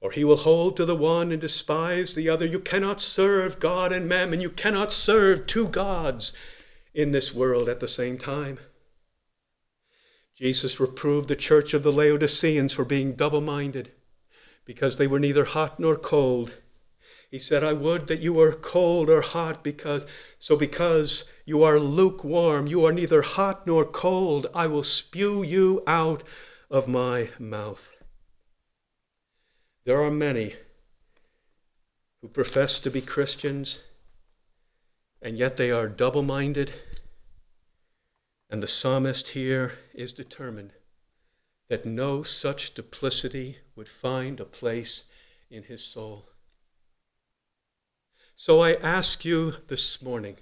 or 0.00 0.12
he 0.12 0.24
will 0.24 0.38
hold 0.38 0.76
to 0.76 0.84
the 0.84 0.96
one 0.96 1.30
and 1.30 1.40
despise 1.40 2.14
the 2.14 2.28
other. 2.28 2.46
You 2.46 2.58
cannot 2.58 3.02
serve 3.02 3.60
God 3.60 3.92
and 3.92 4.08
mammon. 4.08 4.40
You 4.40 4.50
cannot 4.50 4.92
serve 4.92 5.46
two 5.46 5.68
gods 5.68 6.32
in 6.94 7.12
this 7.12 7.34
world 7.34 7.68
at 7.68 7.80
the 7.80 7.88
same 7.88 8.18
time. 8.18 8.58
Jesus 10.34 10.80
reproved 10.80 11.28
the 11.28 11.36
church 11.36 11.74
of 11.74 11.82
the 11.82 11.92
Laodiceans 11.92 12.72
for 12.72 12.84
being 12.84 13.12
double 13.12 13.42
minded 13.42 13.92
because 14.64 14.96
they 14.96 15.06
were 15.06 15.20
neither 15.20 15.44
hot 15.44 15.78
nor 15.78 15.96
cold. 15.96 16.54
He 17.30 17.38
said, 17.38 17.62
I 17.62 17.74
would 17.74 18.06
that 18.06 18.20
you 18.20 18.32
were 18.32 18.52
cold 18.52 19.08
or 19.08 19.20
hot, 19.20 19.62
because 19.62 20.04
so 20.38 20.56
because 20.56 21.24
you 21.44 21.62
are 21.62 21.78
lukewarm, 21.78 22.66
you 22.66 22.84
are 22.84 22.92
neither 22.92 23.22
hot 23.22 23.66
nor 23.66 23.84
cold, 23.84 24.48
I 24.54 24.66
will 24.66 24.82
spew 24.82 25.42
you 25.42 25.82
out 25.86 26.24
of 26.70 26.88
my 26.88 27.28
mouth. 27.38 27.90
There 29.90 30.04
are 30.04 30.10
many 30.12 30.54
who 32.22 32.28
profess 32.28 32.78
to 32.78 32.90
be 32.92 33.00
Christians, 33.00 33.80
and 35.20 35.36
yet 35.36 35.56
they 35.56 35.72
are 35.72 35.88
double 35.88 36.22
minded. 36.22 36.72
And 38.48 38.62
the 38.62 38.68
psalmist 38.68 39.30
here 39.30 39.72
is 39.92 40.12
determined 40.12 40.74
that 41.68 41.84
no 41.84 42.22
such 42.22 42.72
duplicity 42.72 43.58
would 43.74 43.88
find 43.88 44.38
a 44.38 44.44
place 44.44 45.06
in 45.50 45.64
his 45.64 45.82
soul. 45.82 46.26
So 48.36 48.60
I 48.60 48.74
ask 48.74 49.24
you 49.24 49.54
this 49.66 50.00
morning 50.00 50.36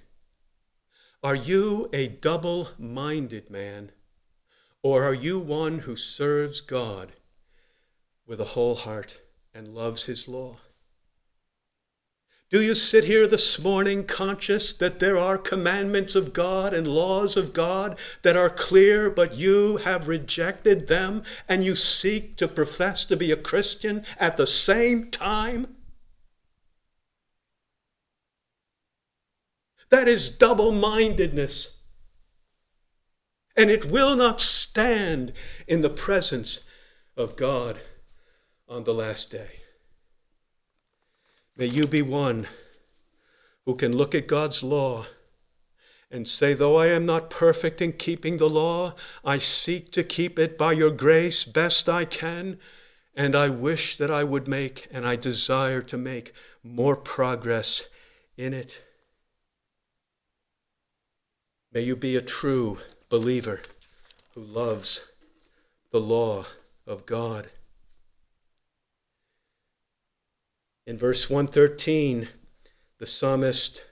are 1.23 1.35
you 1.35 1.89
a 1.95 2.09
double 2.09 2.69
minded 2.79 3.49
man, 3.49 3.93
or 4.83 5.05
are 5.05 5.15
you 5.15 5.39
one 5.39 5.79
who 5.79 5.97
serves 5.97 6.61
God 6.61 7.13
with 8.27 8.43
a 8.43 8.53
whole 8.53 8.75
heart? 8.75 9.17
And 9.55 9.75
loves 9.75 10.05
his 10.05 10.29
law? 10.29 10.59
Do 12.51 12.63
you 12.63 12.75
sit 12.75 13.05
here 13.05 13.27
this 13.27 13.59
morning 13.59 14.05
conscious 14.05 14.73
that 14.73 15.01
there 15.01 15.19
are 15.19 15.37
commandments 15.37 16.15
of 16.15 16.33
God 16.33 16.73
and 16.73 16.89
laws 16.89 17.37
of 17.37 17.53
God 17.53 17.99
that 18.23 18.37
are 18.37 18.49
clear, 18.49 19.11
but 19.11 19.35
you 19.35 19.77
have 19.79 20.09
rejected 20.09 20.89
them 20.89 21.23
and 21.47 21.63
you 21.63 21.75
seek 21.75 22.39
to 22.39 22.49
profess 22.49 23.05
to 23.05 23.19
be 23.19 23.31
a 23.31 23.37
Christian 23.37 24.03
at 24.19 24.39
the 24.39 24.47
same 24.47 25.11
time? 25.11 25.77
That 29.91 30.09
is 30.09 30.31
double 30.31 30.73
mindedness. 30.73 31.77
And 33.55 33.71
it 33.71 33.85
will 33.85 34.17
not 34.17 34.41
stand 34.41 35.35
in 35.67 35.83
the 35.83 35.91
presence 35.91 36.61
of 37.15 37.37
God 37.37 37.79
on 38.69 38.85
the 38.85 38.95
last 38.95 39.31
day. 39.31 39.61
May 41.57 41.67
you 41.67 41.87
be 41.87 42.03
one 42.03 42.47
who 43.65 43.75
can 43.75 43.97
look 43.97 44.15
at 44.15 44.29
God's 44.29 44.63
law 44.63 45.07
and 46.11 46.29
say, 46.29 46.55
Though 46.55 46.77
I 46.77 46.87
am 46.87 47.05
not 47.05 47.31
perfect 47.31 47.83
in 47.83 47.93
keeping 47.93 48.39
the 48.39 48.49
law, 48.49 48.95
I 49.25 49.39
seek 49.39 49.91
to 49.93 50.05
keep 50.05 50.39
it 50.39 50.57
by 50.57 50.73
your 50.73 50.91
grace 50.91 51.45
best 51.45 51.89
I 51.89 52.05
can, 52.05 52.59
and 53.15 53.35
I 53.35 53.49
wish 53.49 53.97
that 53.97 54.11
I 54.11 54.25
would 54.25 54.47
make 54.47 54.87
and 54.91 55.07
I 55.07 55.17
desire 55.17 55.83
to 55.83 55.99
make 55.99 56.33
more 56.63 56.97
progress 56.97 57.85
in 58.37 58.55
it. 58.55 58.81
May 61.73 61.83
you 61.83 61.97
be 61.97 62.17
a 62.17 62.23
true 62.23 62.79
believer 63.09 63.61
who 64.35 64.43
loves 64.43 65.03
the 65.91 66.01
law 66.01 66.47
of 66.87 67.05
God. 67.05 67.51
In 70.89 70.97
verse 70.97 71.29
113, 71.29 72.29
the 72.97 73.05
psalmist 73.05 73.83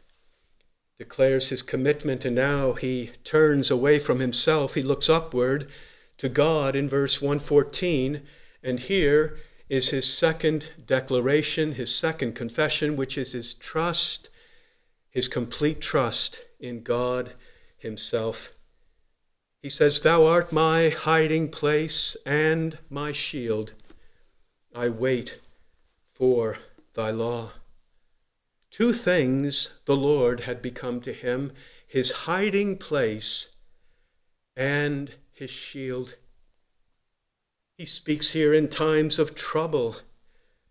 declares 0.99 1.50
his 1.50 1.61
commitment, 1.61 2.25
and 2.25 2.35
now 2.35 2.73
he 2.73 3.11
turns 3.23 3.71
away 3.71 3.99
from 3.99 4.19
himself. 4.19 4.73
He 4.73 4.83
looks 4.83 5.11
upward 5.11 5.69
to 6.17 6.31
God 6.31 6.75
in 6.75 6.88
verse 6.88 7.21
114, 7.21 8.23
and 8.62 8.81
here 8.81 9.37
is 9.69 9.91
his 9.91 10.11
second 10.11 10.69
declaration, 10.87 11.73
his 11.73 11.95
second 11.95 12.35
confession, 12.35 12.97
which 12.97 13.19
is 13.19 13.33
his 13.33 13.53
trust, 13.53 14.31
his 15.11 15.29
complete 15.29 15.83
trust 15.83 16.38
in 16.59 16.83
God 16.83 17.35
Himself. 17.76 18.53
He 19.61 19.69
says, 19.69 20.00
Thou 20.00 20.25
art 20.25 20.50
my 20.50 20.88
hiding 20.88 21.50
place 21.50 22.17
and 22.25 22.79
my 22.88 23.12
shield. 23.12 23.75
I 24.75 24.88
wait 24.88 25.41
for 26.15 26.57
thy 26.97 27.11
law. 27.11 27.53
Two 28.71 28.93
things 28.93 29.71
the 29.85 29.97
Lord 29.97 30.41
had 30.41 30.61
become 30.61 31.00
to 31.03 31.12
him 31.12 31.53
his 31.87 32.11
hiding 32.11 32.76
place 32.76 33.50
and 34.57 35.12
his 35.33 35.50
shield. 35.50 36.17
He 37.79 37.87
speaks 37.87 38.33
here 38.33 38.53
in 38.53 38.69
times 38.69 39.19
of 39.19 39.35
trouble 39.35 39.97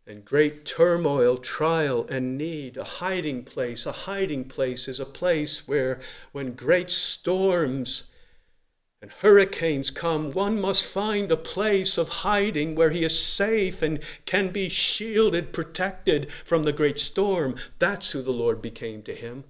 and 0.08 0.25
great 0.25 0.65
turmoil, 0.65 1.38
trial, 1.38 2.05
and 2.10 2.38
need. 2.38 2.77
A 2.77 2.84
hiding 2.84 3.44
place. 3.44 3.86
A 3.86 3.91
hiding 3.91 4.46
place 4.46 4.88
is 4.88 5.00
a 5.00 5.05
place 5.05 5.67
where, 5.67 6.00
when 6.32 6.53
great 6.53 6.91
storms 6.91 8.03
and 9.05 9.12
hurricanes 9.19 9.91
come, 9.91 10.31
one 10.31 10.59
must 10.59 10.88
find 10.88 11.31
a 11.31 11.38
place 11.38 11.95
of 11.95 12.09
hiding 12.09 12.74
where 12.74 12.89
he 12.89 13.05
is 13.05 13.24
safe 13.24 13.83
and 13.83 14.00
can 14.25 14.50
be 14.50 14.67
shielded, 14.67 15.53
protected 15.53 16.27
from 16.43 16.63
the 16.63 16.74
great 16.74 16.97
storm. 16.97 17.55
That's 17.77 18.09
who 18.13 18.24
the 18.24 18.31
Lord 18.31 18.63
became 18.63 19.03
to 19.03 19.13
him. 19.13 19.43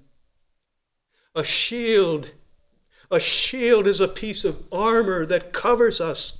A 1.33 1.45
shield. 1.45 2.31
A 3.09 3.17
shield 3.17 3.87
is 3.87 4.01
a 4.01 4.09
piece 4.09 4.43
of 4.43 4.61
armor 4.73 5.25
that 5.25 5.53
covers 5.53 6.01
us 6.01 6.39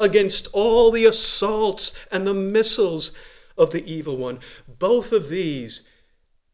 against 0.00 0.48
all 0.54 0.90
the 0.90 1.04
assaults 1.04 1.92
and 2.10 2.26
the 2.26 2.32
missiles 2.32 3.12
of 3.58 3.72
the 3.72 3.84
evil 3.84 4.16
one. 4.16 4.40
Both 4.66 5.12
of 5.12 5.28
these 5.28 5.82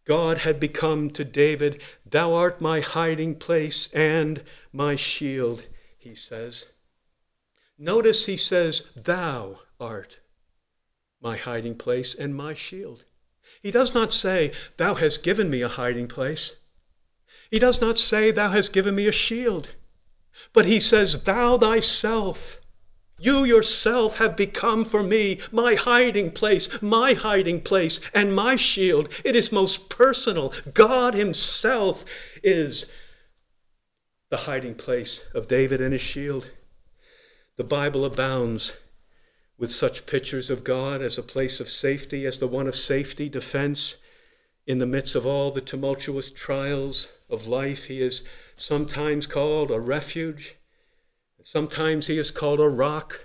God 0.04 0.38
had 0.38 0.58
become 0.58 1.10
to 1.10 1.24
David, 1.24 1.80
Thou 2.12 2.34
art 2.34 2.60
my 2.60 2.80
hiding 2.80 3.34
place 3.36 3.88
and 3.92 4.42
my 4.70 4.96
shield, 4.96 5.64
he 5.98 6.14
says. 6.14 6.66
Notice 7.78 8.26
he 8.26 8.36
says, 8.36 8.82
Thou 8.94 9.60
art 9.80 10.18
my 11.22 11.38
hiding 11.38 11.74
place 11.74 12.14
and 12.14 12.34
my 12.34 12.52
shield. 12.52 13.04
He 13.62 13.70
does 13.70 13.94
not 13.94 14.12
say, 14.12 14.52
Thou 14.76 14.94
hast 14.94 15.22
given 15.22 15.48
me 15.48 15.62
a 15.62 15.68
hiding 15.68 16.06
place. 16.06 16.56
He 17.50 17.58
does 17.58 17.80
not 17.80 17.98
say, 17.98 18.30
Thou 18.30 18.50
hast 18.50 18.74
given 18.74 18.94
me 18.94 19.06
a 19.06 19.12
shield. 19.12 19.70
But 20.52 20.66
he 20.66 20.80
says, 20.80 21.24
Thou 21.24 21.56
thyself 21.56 22.58
you 23.22 23.44
yourself 23.44 24.16
have 24.16 24.36
become 24.36 24.84
for 24.84 25.02
me 25.02 25.38
my 25.50 25.74
hiding 25.74 26.30
place, 26.30 26.68
my 26.82 27.14
hiding 27.14 27.60
place, 27.60 28.00
and 28.12 28.34
my 28.34 28.56
shield. 28.56 29.08
It 29.24 29.36
is 29.36 29.52
most 29.52 29.88
personal. 29.88 30.52
God 30.74 31.14
Himself 31.14 32.04
is 32.42 32.86
the 34.30 34.38
hiding 34.38 34.74
place 34.74 35.24
of 35.34 35.46
David 35.46 35.80
and 35.80 35.92
his 35.92 36.00
shield. 36.00 36.50
The 37.56 37.64
Bible 37.64 38.04
abounds 38.04 38.72
with 39.58 39.70
such 39.70 40.06
pictures 40.06 40.48
of 40.50 40.64
God 40.64 41.02
as 41.02 41.18
a 41.18 41.22
place 41.22 41.60
of 41.60 41.68
safety, 41.68 42.26
as 42.26 42.38
the 42.38 42.48
one 42.48 42.66
of 42.66 42.74
safety, 42.74 43.28
defense. 43.28 43.96
In 44.66 44.78
the 44.78 44.86
midst 44.86 45.14
of 45.14 45.26
all 45.26 45.50
the 45.50 45.60
tumultuous 45.60 46.30
trials 46.30 47.10
of 47.28 47.46
life, 47.46 47.84
He 47.84 48.00
is 48.00 48.24
sometimes 48.56 49.26
called 49.26 49.70
a 49.70 49.78
refuge. 49.78 50.56
Sometimes 51.44 52.06
he 52.06 52.18
is 52.18 52.30
called 52.30 52.60
a 52.60 52.68
rock, 52.68 53.20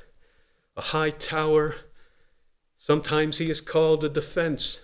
a 0.75 0.81
high 0.81 1.12
tower. 1.12 1.75
Sometimes 2.77 3.38
he 3.38 3.50
is 3.50 3.62
called 3.62 4.03
a 4.03 4.09
defense. 4.09 4.81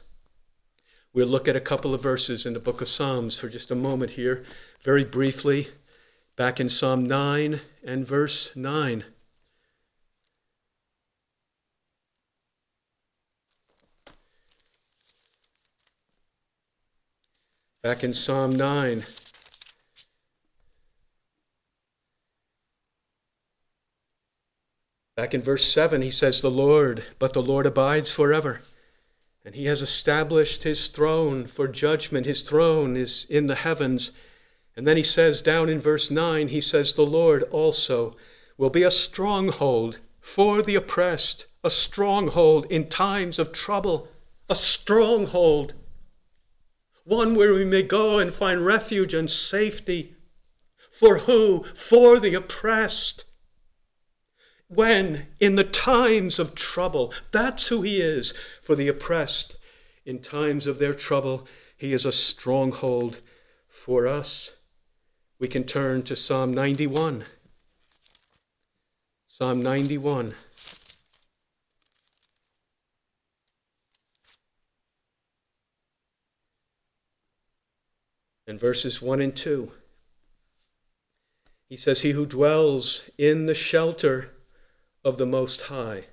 We'll 1.13 1.27
look 1.27 1.47
at 1.47 1.55
a 1.55 1.61
couple 1.61 1.93
of 1.93 2.01
verses 2.01 2.45
in 2.45 2.53
the 2.53 2.59
book 2.59 2.81
of 2.81 2.87
Psalms 2.87 3.37
for 3.37 3.49
just 3.49 3.71
a 3.71 3.75
moment 3.75 4.11
here, 4.11 4.43
very 4.83 5.03
briefly, 5.03 5.69
back 6.35 6.59
in 6.59 6.69
Psalm 6.69 7.05
9 7.05 7.61
and 7.83 8.07
verse 8.07 8.51
9. 8.55 9.03
Back 17.81 18.03
in 18.03 18.13
Psalm 18.13 18.55
9 18.55 19.05
Back 25.15 25.35
in 25.35 25.41
verse 25.41 25.71
7, 25.71 26.01
he 26.01 26.09
says, 26.09 26.41
The 26.41 26.49
Lord, 26.49 27.03
but 27.19 27.33
the 27.33 27.41
Lord 27.41 27.65
abides 27.65 28.09
forever. 28.11 28.61
And 29.45 29.53
he 29.53 29.65
has 29.65 29.81
established 29.81 30.63
his 30.63 30.87
throne 30.87 31.45
for 31.45 31.67
judgment. 31.67 32.25
His 32.25 32.41
throne 32.41 32.97
is 32.97 33.27
in 33.29 33.45
the 33.45 33.55
heavens. 33.55 34.11
And 34.75 34.87
then 34.87 34.97
he 34.97 35.03
says, 35.03 35.41
down 35.41 35.69
in 35.69 35.79
verse 35.79 36.09
9, 36.09 36.47
he 36.47 36.61
says, 36.61 36.93
The 36.93 37.05
Lord 37.05 37.43
also 37.43 38.15
will 38.57 38.71
be 38.71 38.83
a 38.83 38.89
stronghold 38.89 39.99
for 40.19 40.61
the 40.63 40.75
oppressed, 40.75 41.45
a 41.63 41.69
stronghold 41.69 42.65
in 42.69 42.89
times 42.89 43.37
of 43.37 43.51
trouble, 43.51 44.07
a 44.49 44.55
stronghold, 44.55 45.73
one 47.03 47.35
where 47.35 47.53
we 47.53 47.65
may 47.65 47.83
go 47.83 48.17
and 48.17 48.33
find 48.33 48.65
refuge 48.65 49.13
and 49.13 49.29
safety. 49.29 50.15
For 50.91 51.19
who? 51.19 51.65
For 51.75 52.19
the 52.19 52.33
oppressed 52.33 53.25
when 54.75 55.27
in 55.39 55.55
the 55.55 55.63
times 55.63 56.39
of 56.39 56.55
trouble. 56.55 57.13
That's 57.31 57.67
who 57.67 57.81
he 57.81 58.01
is 58.01 58.33
for 58.61 58.75
the 58.75 58.87
oppressed. 58.87 59.55
In 60.05 60.19
times 60.19 60.67
of 60.67 60.79
their 60.79 60.93
trouble, 60.93 61.47
he 61.77 61.93
is 61.93 62.05
a 62.05 62.11
stronghold 62.11 63.19
for 63.67 64.07
us. 64.07 64.51
We 65.39 65.47
can 65.47 65.63
turn 65.63 66.03
to 66.03 66.15
Psalm 66.15 66.53
91. 66.53 67.25
Psalm 69.27 69.61
91. 69.61 70.35
And 78.45 78.59
verses 78.59 79.01
1 79.01 79.21
and 79.21 79.35
2. 79.35 79.71
He 81.67 81.77
says, 81.77 82.01
He 82.01 82.11
who 82.11 82.25
dwells 82.25 83.03
in 83.17 83.47
the 83.47 83.55
shelter 83.55 84.29
of 85.03 85.17
the 85.17 85.25
Most 85.25 85.61
High 85.61 86.05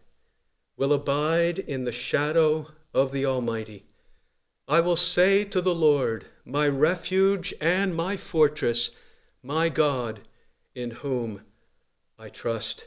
will 0.76 0.92
abide 0.92 1.58
in 1.58 1.84
the 1.84 1.92
shadow 1.92 2.68
of 2.92 3.12
the 3.12 3.24
Almighty. 3.24 3.84
I 4.66 4.80
will 4.80 4.96
say 4.96 5.44
to 5.44 5.60
the 5.60 5.74
Lord, 5.74 6.26
my 6.44 6.66
refuge 6.66 7.52
and 7.60 7.94
my 7.94 8.16
fortress, 8.16 8.90
my 9.42 9.68
God, 9.68 10.20
in 10.74 10.90
whom 10.92 11.42
I 12.18 12.28
trust. 12.28 12.86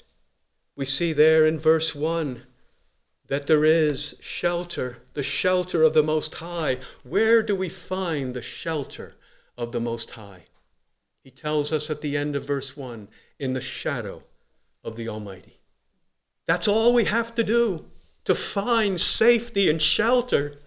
We 0.76 0.86
see 0.86 1.14
there 1.14 1.46
in 1.46 1.60
verse 1.60 1.94
1 1.94 2.44
that 3.28 3.48
there 3.48 3.64
is 3.64 4.16
shelter, 4.20 4.98
the 5.14 5.24
shelter 5.24 5.84
of 5.84 5.94
the 5.94 6.04
Most 6.04 6.36
High. 6.36 6.80
Where 7.04 7.42
do 7.42 7.56
we 7.56 7.70
find 7.70 8.34
the 8.34 8.42
shelter 8.42 9.16
of 9.58 9.72
the 9.72 9.80
Most 9.80 10.12
High? 10.12 10.46
He 11.24 11.32
tells 11.32 11.72
us 11.72 11.90
at 11.90 12.02
the 12.02 12.18
end 12.18 12.36
of 12.36 12.46
verse 12.46 12.76
1 12.76 13.08
in 13.40 13.54
the 13.54 13.62
shadow 13.62 14.24
of 14.84 14.96
the 14.96 15.08
Almighty. 15.08 15.60
That's 16.48 16.68
all 16.68 16.94
we 16.94 17.06
have 17.06 17.34
to 17.36 17.44
do 17.44 17.86
to 18.26 18.36
find 18.36 19.00
safety 19.00 19.70
and 19.70 19.82
shelter 19.82 20.60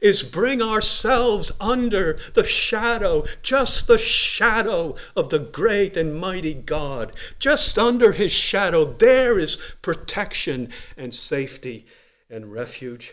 is 0.00 0.22
bring 0.22 0.62
ourselves 0.62 1.52
under 1.60 2.18
the 2.32 2.44
shadow, 2.44 3.24
just 3.42 3.86
the 3.86 3.98
shadow 3.98 4.94
of 5.14 5.28
the 5.28 5.38
great 5.38 5.96
and 5.96 6.18
mighty 6.18 6.54
God. 6.54 7.12
Just 7.38 7.78
under 7.78 8.12
his 8.12 8.32
shadow, 8.32 8.94
there 8.94 9.38
is 9.38 9.58
protection 9.82 10.70
and 10.96 11.14
safety 11.14 11.84
and 12.30 12.52
refuge. 12.52 13.12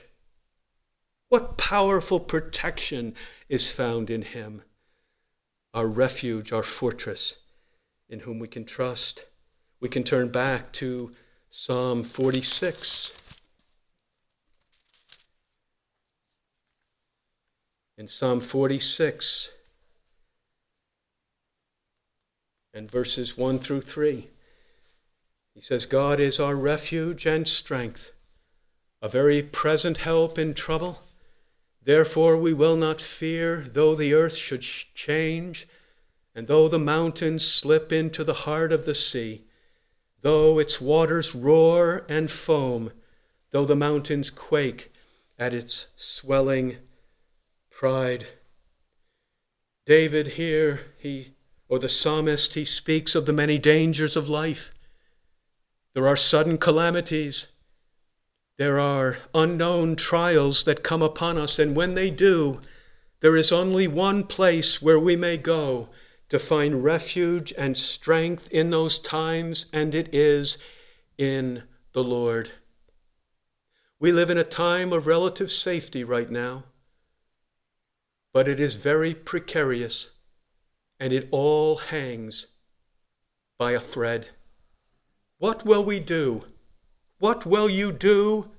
What 1.28 1.58
powerful 1.58 2.20
protection 2.20 3.14
is 3.50 3.70
found 3.70 4.10
in 4.10 4.22
him, 4.22 4.64
our 5.74 5.88
refuge, 5.88 6.54
our 6.54 6.64
fortress, 6.64 7.36
in 8.08 8.22
whom 8.22 8.40
we 8.40 8.48
can 8.48 8.64
trust. 8.64 9.26
We 9.82 9.90
can 9.90 10.04
turn 10.04 10.30
back 10.30 10.72
to 10.74 11.12
Psalm 11.52 12.04
46. 12.04 13.12
In 17.98 18.08
Psalm 18.08 18.40
46 18.40 19.50
and 22.72 22.90
verses 22.90 23.36
1 23.36 23.58
through 23.58 23.82
3, 23.82 24.28
he 25.56 25.60
says, 25.60 25.88
God 25.88 26.20
is 26.20 26.40
our 26.40 26.56
refuge 26.56 27.26
and 27.26 27.48
strength, 27.48 28.12
a 29.02 29.10
very 29.10 29.42
present 29.42 29.98
help 29.98 30.38
in 30.38 30.54
trouble. 30.54 31.02
Therefore, 31.84 32.38
we 32.38 32.54
will 32.54 32.76
not 32.76 33.02
fear, 33.02 33.66
though 33.68 33.96
the 33.96 34.14
earth 34.14 34.36
should 34.36 34.62
change, 34.62 35.68
and 36.36 36.48
though 36.48 36.68
the 36.68 36.78
mountains 36.78 37.44
slip 37.44 37.92
into 37.92 38.24
the 38.24 38.46
heart 38.46 38.72
of 38.72 38.86
the 38.86 38.96
sea 38.96 39.46
though 40.22 40.60
its 40.60 40.82
waters 40.82 41.34
roar 41.34 42.06
and 42.10 42.30
foam, 42.30 42.92
though 43.52 43.66
the 43.66 43.76
mountains 43.76 44.30
quake 44.30 44.92
at 45.38 45.54
its 45.54 45.88
swelling 45.96 46.78
pride. 47.70 48.28
David 49.86 50.30
here, 50.30 50.82
he 50.98 51.34
or 51.68 51.80
the 51.80 51.90
psalmist, 51.90 52.56
he 52.56 52.66
speaks 52.66 53.16
of 53.16 53.26
the 53.26 53.34
many 53.34 53.58
dangers 53.58 54.18
of 54.18 54.28
life. 54.28 54.74
There 55.94 56.08
are 56.08 56.18
sudden 56.18 56.58
calamities. 56.58 57.48
There 58.58 58.80
are 58.80 59.20
unknown 59.34 59.96
trials 59.96 60.64
that 60.64 60.84
come 60.84 61.02
upon 61.02 61.38
us, 61.38 61.60
and 61.60 61.76
when 61.76 61.94
they 61.94 62.10
do, 62.10 62.60
there 63.22 63.36
is 63.36 63.52
only 63.52 63.88
one 63.88 64.24
place 64.24 64.82
where 64.82 65.00
we 65.00 65.16
may 65.16 65.38
go 65.38 65.90
to 66.30 66.40
find 66.40 66.84
refuge 66.84 67.54
and 67.58 67.78
strength 67.78 68.50
in 68.52 68.70
those 68.70 69.00
times, 69.00 69.66
and 69.74 69.94
it 69.96 70.14
is 70.14 70.58
in 71.18 71.64
the 71.94 72.04
Lord. 72.04 72.52
We 74.00 74.12
live 74.12 74.30
in 74.30 74.38
a 74.38 74.44
time 74.44 74.94
of 74.94 75.08
relative 75.08 75.52
safety 75.52 76.04
right 76.04 76.30
now, 76.30 76.66
but 78.32 78.48
it 78.48 78.60
is 78.60 78.76
very 78.76 79.14
precarious, 79.14 80.10
and 81.00 81.12
it 81.12 81.28
all 81.32 81.78
hangs 81.78 82.48
by 83.58 83.72
a 83.72 83.80
thread. 83.80 84.30
What 85.40 85.66
will 85.66 85.84
we 85.84 86.00
do? 86.00 86.46
What 87.18 87.46
will 87.46 87.70
you 87.70 87.92
do 87.92 88.52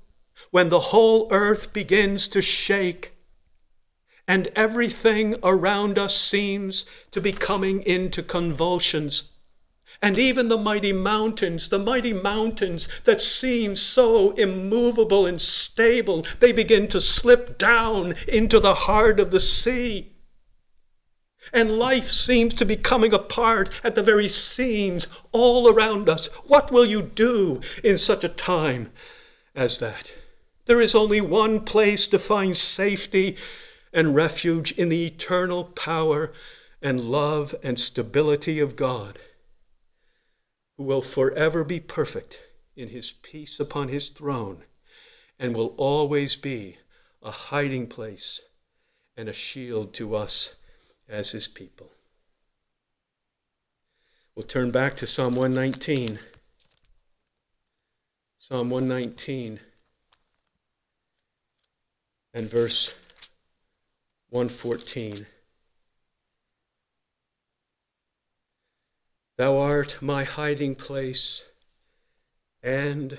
when 0.51 0.69
the 0.69 0.79
whole 0.79 1.27
earth 1.31 1.73
begins 1.73 2.27
to 2.27 2.41
shake 2.41 3.13
and 4.31 4.49
everything 4.55 5.35
around 5.43 5.99
us 5.99 6.15
seems 6.15 6.85
to 7.11 7.19
be 7.19 7.33
coming 7.33 7.81
into 7.81 8.23
convulsions? 8.23 9.23
And 10.01 10.17
even 10.17 10.47
the 10.47 10.57
mighty 10.57 10.93
mountains, 10.93 11.67
the 11.67 11.77
mighty 11.77 12.13
mountains 12.13 12.87
that 13.03 13.21
seem 13.21 13.75
so 13.75 14.31
immovable 14.31 15.25
and 15.25 15.41
stable, 15.41 16.25
they 16.39 16.53
begin 16.53 16.87
to 16.87 17.01
slip 17.01 17.57
down 17.57 18.13
into 18.25 18.61
the 18.61 18.73
heart 18.73 19.19
of 19.19 19.31
the 19.31 19.39
sea. 19.41 20.13
And 21.51 21.77
life 21.77 22.09
seems 22.09 22.53
to 22.53 22.65
be 22.65 22.77
coming 22.77 23.13
apart 23.13 23.69
at 23.83 23.95
the 23.95 24.03
very 24.03 24.29
seams 24.29 25.07
all 25.33 25.67
around 25.67 26.07
us. 26.07 26.27
What 26.45 26.71
will 26.71 26.85
you 26.85 27.01
do 27.01 27.59
in 27.83 27.97
such 27.97 28.23
a 28.23 28.29
time 28.29 28.93
as 29.53 29.79
that? 29.79 30.13
There 30.67 30.79
is 30.79 30.95
only 30.95 31.19
one 31.19 31.59
place 31.65 32.07
to 32.07 32.17
find 32.17 32.55
safety 32.55 33.35
and 33.93 34.15
refuge 34.15 34.71
in 34.71 34.89
the 34.89 35.05
eternal 35.05 35.65
power 35.65 36.31
and 36.81 37.01
love 37.01 37.53
and 37.61 37.79
stability 37.79 38.59
of 38.59 38.75
God, 38.75 39.19
who 40.77 40.83
will 40.83 41.01
forever 41.01 41.63
be 41.63 41.79
perfect 41.79 42.39
in 42.75 42.89
his 42.89 43.11
peace 43.11 43.59
upon 43.59 43.89
his 43.89 44.09
throne 44.09 44.63
and 45.37 45.55
will 45.55 45.73
always 45.77 46.35
be 46.35 46.77
a 47.21 47.31
hiding 47.31 47.87
place 47.87 48.41
and 49.17 49.27
a 49.27 49.33
shield 49.33 49.93
to 49.93 50.15
us 50.15 50.55
as 51.09 51.31
his 51.31 51.47
people. 51.47 51.91
We'll 54.35 54.47
turn 54.47 54.71
back 54.71 54.95
to 54.97 55.07
Psalm 55.07 55.35
119. 55.35 56.19
Psalm 58.37 58.69
119 58.69 59.59
and 62.33 62.49
verse 62.49 62.93
114. 64.31 65.27
Thou 69.37 69.57
art 69.57 69.97
my 70.01 70.23
hiding 70.23 70.73
place 70.73 71.43
and 72.63 73.17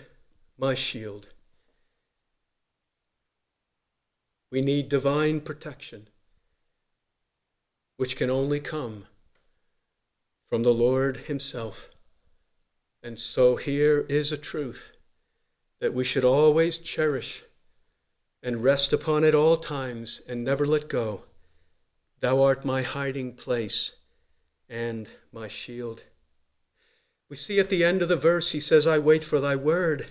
my 0.56 0.74
shield. 0.74 1.28
We 4.50 4.62
need 4.62 4.88
divine 4.88 5.42
protection 5.42 6.08
which 7.98 8.16
can 8.16 8.30
only 8.30 8.58
come 8.58 9.04
from 10.48 10.62
the 10.62 10.72
Lord 10.72 11.18
Himself. 11.28 11.90
And 13.02 13.18
so 13.18 13.56
here 13.56 14.06
is 14.08 14.32
a 14.32 14.38
truth 14.38 14.92
that 15.78 15.92
we 15.92 16.04
should 16.04 16.24
always 16.24 16.78
cherish 16.78 17.44
and 18.42 18.64
rest 18.64 18.92
upon 18.92 19.24
it 19.24 19.34
all 19.34 19.56
times 19.56 20.20
and 20.28 20.42
never 20.42 20.66
let 20.66 20.88
go. 20.88 21.22
Thou 22.20 22.42
art 22.42 22.64
my 22.64 22.82
hiding 22.82 23.34
place 23.34 23.92
and 24.68 25.08
my 25.32 25.48
shield. 25.48 26.04
We 27.28 27.36
see 27.36 27.58
at 27.58 27.70
the 27.70 27.84
end 27.84 28.02
of 28.02 28.08
the 28.08 28.16
verse, 28.16 28.52
he 28.52 28.60
says, 28.60 28.86
I 28.86 28.98
wait 28.98 29.24
for 29.24 29.40
thy 29.40 29.56
word. 29.56 30.06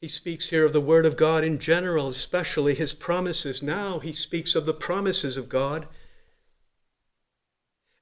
He 0.00 0.08
speaks 0.08 0.50
here 0.50 0.64
of 0.64 0.72
the 0.72 0.80
word 0.80 1.06
of 1.06 1.16
God 1.16 1.42
in 1.42 1.58
general, 1.58 2.08
especially 2.08 2.74
his 2.74 2.92
promises. 2.92 3.62
Now 3.62 3.98
he 3.98 4.12
speaks 4.12 4.54
of 4.54 4.64
the 4.64 4.74
promises 4.74 5.36
of 5.36 5.48
God. 5.48 5.88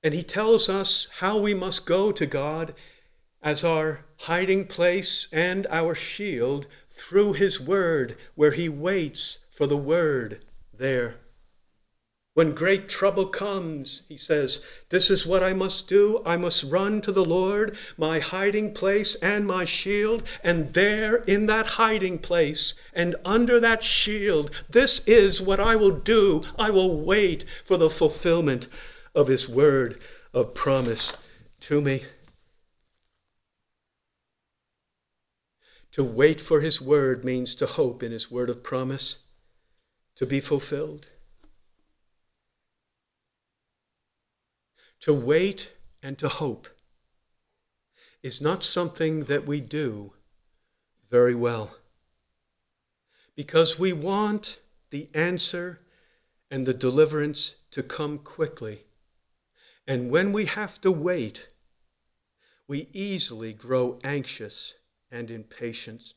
And 0.02 0.12
he 0.12 0.22
tells 0.22 0.68
us 0.68 1.08
how 1.20 1.38
we 1.38 1.54
must 1.54 1.86
go 1.86 2.12
to 2.12 2.26
God 2.26 2.74
as 3.42 3.64
our 3.64 4.04
hiding 4.18 4.66
place 4.66 5.28
and 5.32 5.66
our 5.70 5.94
shield 5.94 6.66
through 6.96 7.34
his 7.34 7.60
word, 7.60 8.16
where 8.34 8.52
he 8.52 8.68
waits 8.68 9.38
for 9.54 9.66
the 9.66 9.76
word 9.76 10.44
there. 10.76 11.16
When 12.36 12.54
great 12.54 12.86
trouble 12.86 13.28
comes, 13.28 14.02
he 14.10 14.18
says, 14.18 14.60
This 14.90 15.10
is 15.10 15.24
what 15.24 15.42
I 15.42 15.54
must 15.54 15.88
do. 15.88 16.20
I 16.26 16.36
must 16.36 16.64
run 16.64 17.00
to 17.00 17.10
the 17.10 17.24
Lord, 17.24 17.74
my 17.96 18.18
hiding 18.18 18.74
place 18.74 19.14
and 19.22 19.46
my 19.46 19.64
shield. 19.64 20.22
And 20.44 20.74
there, 20.74 21.16
in 21.24 21.46
that 21.46 21.66
hiding 21.66 22.18
place 22.18 22.74
and 22.92 23.16
under 23.24 23.58
that 23.60 23.82
shield, 23.82 24.50
this 24.68 24.98
is 25.06 25.40
what 25.40 25.60
I 25.60 25.76
will 25.76 25.98
do. 25.98 26.42
I 26.58 26.68
will 26.68 27.00
wait 27.00 27.46
for 27.64 27.78
the 27.78 27.88
fulfillment 27.88 28.68
of 29.14 29.28
his 29.28 29.48
word 29.48 29.98
of 30.34 30.52
promise 30.52 31.14
to 31.60 31.80
me. 31.80 32.02
To 35.96 36.04
wait 36.04 36.42
for 36.42 36.60
his 36.60 36.78
word 36.78 37.24
means 37.24 37.54
to 37.54 37.64
hope 37.64 38.02
in 38.02 38.12
his 38.12 38.30
word 38.30 38.50
of 38.50 38.62
promise 38.62 39.16
to 40.16 40.26
be 40.26 40.40
fulfilled. 40.40 41.08
To 45.00 45.14
wait 45.14 45.72
and 46.02 46.18
to 46.18 46.28
hope 46.28 46.68
is 48.22 48.42
not 48.42 48.62
something 48.62 49.24
that 49.24 49.46
we 49.46 49.58
do 49.58 50.12
very 51.10 51.34
well 51.34 51.78
because 53.34 53.78
we 53.78 53.94
want 53.94 54.58
the 54.90 55.08
answer 55.14 55.80
and 56.50 56.66
the 56.66 56.74
deliverance 56.74 57.54
to 57.70 57.82
come 57.82 58.18
quickly. 58.18 58.84
And 59.86 60.10
when 60.10 60.34
we 60.34 60.44
have 60.44 60.78
to 60.82 60.92
wait, 60.92 61.48
we 62.68 62.90
easily 62.92 63.54
grow 63.54 63.98
anxious 64.04 64.74
and 65.10 65.30
impatience. 65.30 66.14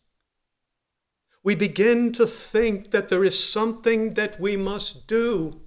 We 1.44 1.56
begin 1.56 2.12
to 2.14 2.28
think 2.28 2.92
that 2.92 3.10
there 3.10 3.24
is 3.24 3.42
something 3.42 4.14
that 4.16 4.40
we 4.40 4.58
must 4.58 5.08
do. 5.08 5.62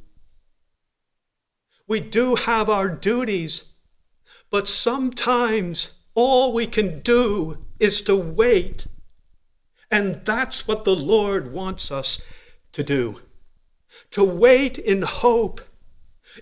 We 1.89 2.01
do 2.01 2.37
have 2.37 2.69
our 2.69 2.89
duties, 2.89 3.65
but 4.51 4.69
sometimes 4.69 5.93
all 6.15 6.53
we 6.53 6.67
can 6.67 7.01
do 7.01 7.59
is 7.81 8.01
to 8.03 8.15
wait. 8.17 8.87
And 9.91 10.25
that's 10.25 10.67
what 10.67 10.85
the 10.85 10.97
Lord 10.97 11.53
wants 11.53 11.91
us 11.91 12.21
to 12.73 12.83
do 12.83 13.21
to 14.11 14.25
wait 14.25 14.79
in 14.79 15.03
hope 15.03 15.63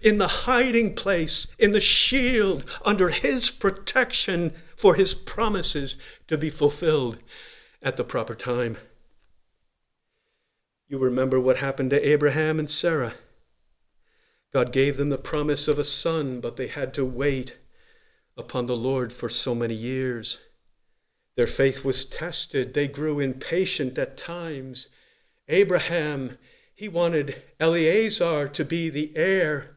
in 0.03 0.19
the 0.19 0.29
hiding 0.29 0.95
place, 0.95 1.47
in 1.59 1.73
the 1.73 1.81
shield, 1.81 2.65
under 2.85 3.09
His 3.09 3.51
protection 3.51 4.53
for 4.81 4.95
His 4.95 5.13
promises 5.13 5.97
to 6.27 6.39
be 6.39 6.49
fulfilled 6.49 7.19
at 7.83 7.99
the 7.99 8.05
proper 8.05 8.35
time. 8.35 8.79
You 10.89 10.99
remember 10.99 11.39
what 11.39 11.59
happened 11.59 11.91
to 11.91 12.09
Abraham 12.09 12.59
and 12.59 12.69
Sarah. 12.69 13.15
God 14.53 14.73
gave 14.73 14.97
them 14.97 15.11
the 15.11 15.19
promise 15.19 15.69
of 15.69 15.79
a 15.79 15.85
son, 15.85 16.41
but 16.41 16.57
they 16.57 16.67
had 16.67 16.95
to 16.95 17.05
wait 17.05 17.57
upon 18.37 18.67
the 18.67 18.75
Lord 18.75 19.13
for 19.13 19.29
so 19.29 19.55
many 19.55 19.75
years. 19.75 20.39
Their 21.37 21.47
faith 21.47 21.85
was 21.85 22.05
tested. 22.05 22.73
They 22.73 22.89
grew 22.89 23.21
impatient 23.21 23.99
at 23.99 24.17
times. 24.17 24.89
Abraham, 25.47 26.39
he 26.75 26.89
wanted 26.89 27.43
Eleazar 27.61 28.49
to 28.49 28.65
be 28.65 28.89
the 28.89 29.13
heir 29.15 29.77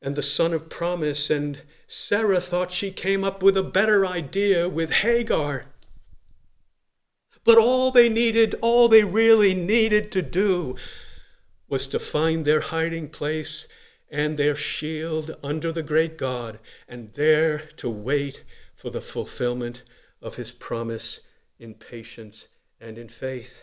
and 0.00 0.14
the 0.14 0.22
son 0.22 0.52
of 0.54 0.70
promise, 0.70 1.28
and 1.28 1.60
Sarah 1.90 2.40
thought 2.40 2.70
she 2.70 2.90
came 2.90 3.24
up 3.24 3.42
with 3.42 3.56
a 3.56 3.62
better 3.62 4.06
idea 4.06 4.68
with 4.68 4.90
Hagar. 4.90 5.64
But 7.44 7.56
all 7.56 7.90
they 7.90 8.10
needed, 8.10 8.54
all 8.60 8.88
they 8.88 9.04
really 9.04 9.54
needed 9.54 10.12
to 10.12 10.20
do 10.20 10.76
was 11.66 11.86
to 11.86 11.98
find 11.98 12.44
their 12.44 12.60
hiding 12.60 13.08
place 13.08 13.66
and 14.10 14.36
their 14.36 14.54
shield 14.54 15.34
under 15.42 15.72
the 15.72 15.82
great 15.82 16.18
God, 16.18 16.58
and 16.86 17.14
there 17.14 17.58
to 17.58 17.88
wait 17.88 18.44
for 18.74 18.90
the 18.90 19.00
fulfillment 19.00 19.82
of 20.20 20.36
his 20.36 20.52
promise 20.52 21.20
in 21.58 21.72
patience 21.72 22.48
and 22.78 22.98
in 22.98 23.08
faith. 23.08 23.60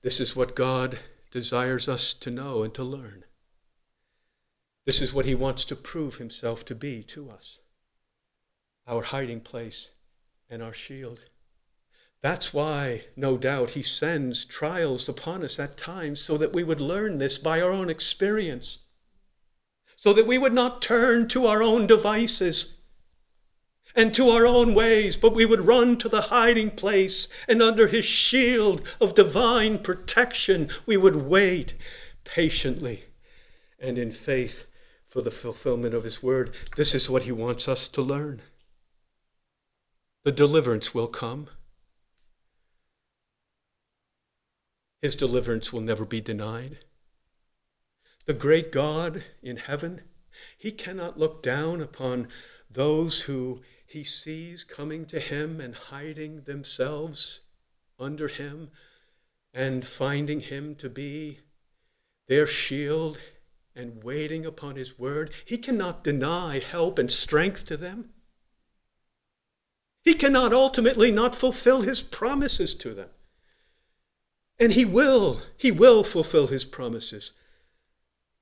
This 0.00 0.20
is 0.20 0.34
what 0.34 0.56
God 0.56 0.98
desires 1.30 1.86
us 1.86 2.14
to 2.14 2.30
know 2.30 2.62
and 2.62 2.72
to 2.74 2.82
learn 2.82 3.24
This 4.84 5.00
is 5.00 5.14
what 5.14 5.26
he 5.26 5.34
wants 5.34 5.64
to 5.64 5.76
prove 5.76 6.16
himself 6.16 6.64
to 6.66 6.74
be 6.74 7.02
to 7.04 7.30
us 7.30 7.58
our 8.86 9.02
hiding 9.02 9.40
place 9.40 9.90
and 10.50 10.60
our 10.60 10.72
shield. 10.72 11.20
That's 12.20 12.52
why, 12.52 13.04
no 13.14 13.38
doubt, 13.38 13.70
he 13.70 13.82
sends 13.84 14.44
trials 14.44 15.08
upon 15.08 15.44
us 15.44 15.60
at 15.60 15.76
times 15.76 16.20
so 16.20 16.36
that 16.36 16.52
we 16.52 16.64
would 16.64 16.80
learn 16.80 17.16
this 17.16 17.38
by 17.38 17.60
our 17.60 17.70
own 17.70 17.88
experience, 17.88 18.78
so 19.94 20.12
that 20.12 20.26
we 20.26 20.36
would 20.36 20.52
not 20.52 20.82
turn 20.82 21.28
to 21.28 21.46
our 21.46 21.62
own 21.62 21.86
devices 21.86 22.74
and 23.94 24.12
to 24.14 24.30
our 24.30 24.46
own 24.46 24.74
ways, 24.74 25.16
but 25.16 25.34
we 25.34 25.44
would 25.44 25.66
run 25.66 25.96
to 25.98 26.08
the 26.08 26.22
hiding 26.22 26.70
place, 26.70 27.28
and 27.46 27.62
under 27.62 27.86
his 27.86 28.04
shield 28.04 28.82
of 29.00 29.14
divine 29.14 29.78
protection, 29.78 30.68
we 30.86 30.96
would 30.96 31.16
wait 31.16 31.74
patiently 32.24 33.04
and 33.78 33.96
in 33.96 34.10
faith 34.10 34.66
for 35.12 35.20
the 35.20 35.30
fulfillment 35.30 35.92
of 35.92 36.04
his 36.04 36.22
word. 36.22 36.54
This 36.74 36.94
is 36.94 37.10
what 37.10 37.24
he 37.24 37.32
wants 37.32 37.68
us 37.68 37.86
to 37.88 38.00
learn. 38.00 38.40
The 40.24 40.32
deliverance 40.32 40.94
will 40.94 41.06
come. 41.06 41.48
His 45.02 45.14
deliverance 45.14 45.70
will 45.70 45.82
never 45.82 46.06
be 46.06 46.22
denied. 46.22 46.78
The 48.24 48.32
great 48.32 48.72
God 48.72 49.22
in 49.42 49.58
heaven, 49.58 50.00
he 50.56 50.72
cannot 50.72 51.18
look 51.18 51.42
down 51.42 51.82
upon 51.82 52.28
those 52.70 53.22
who 53.22 53.60
he 53.84 54.04
sees 54.04 54.64
coming 54.64 55.04
to 55.06 55.20
him 55.20 55.60
and 55.60 55.74
hiding 55.74 56.44
themselves 56.44 57.40
under 57.98 58.28
him 58.28 58.70
and 59.52 59.86
finding 59.86 60.40
him 60.40 60.74
to 60.76 60.88
be 60.88 61.40
their 62.28 62.46
shield 62.46 63.18
and 63.74 64.02
waiting 64.04 64.44
upon 64.44 64.76
his 64.76 64.98
word. 64.98 65.30
He 65.44 65.58
cannot 65.58 66.04
deny 66.04 66.58
help 66.58 66.98
and 66.98 67.10
strength 67.10 67.64
to 67.66 67.76
them. 67.76 68.10
He 70.02 70.14
cannot 70.14 70.52
ultimately 70.52 71.10
not 71.10 71.34
fulfill 71.34 71.82
his 71.82 72.02
promises 72.02 72.74
to 72.74 72.92
them. 72.92 73.08
And 74.58 74.72
he 74.72 74.84
will, 74.84 75.40
he 75.56 75.70
will 75.70 76.04
fulfill 76.04 76.48
his 76.48 76.64
promises, 76.64 77.32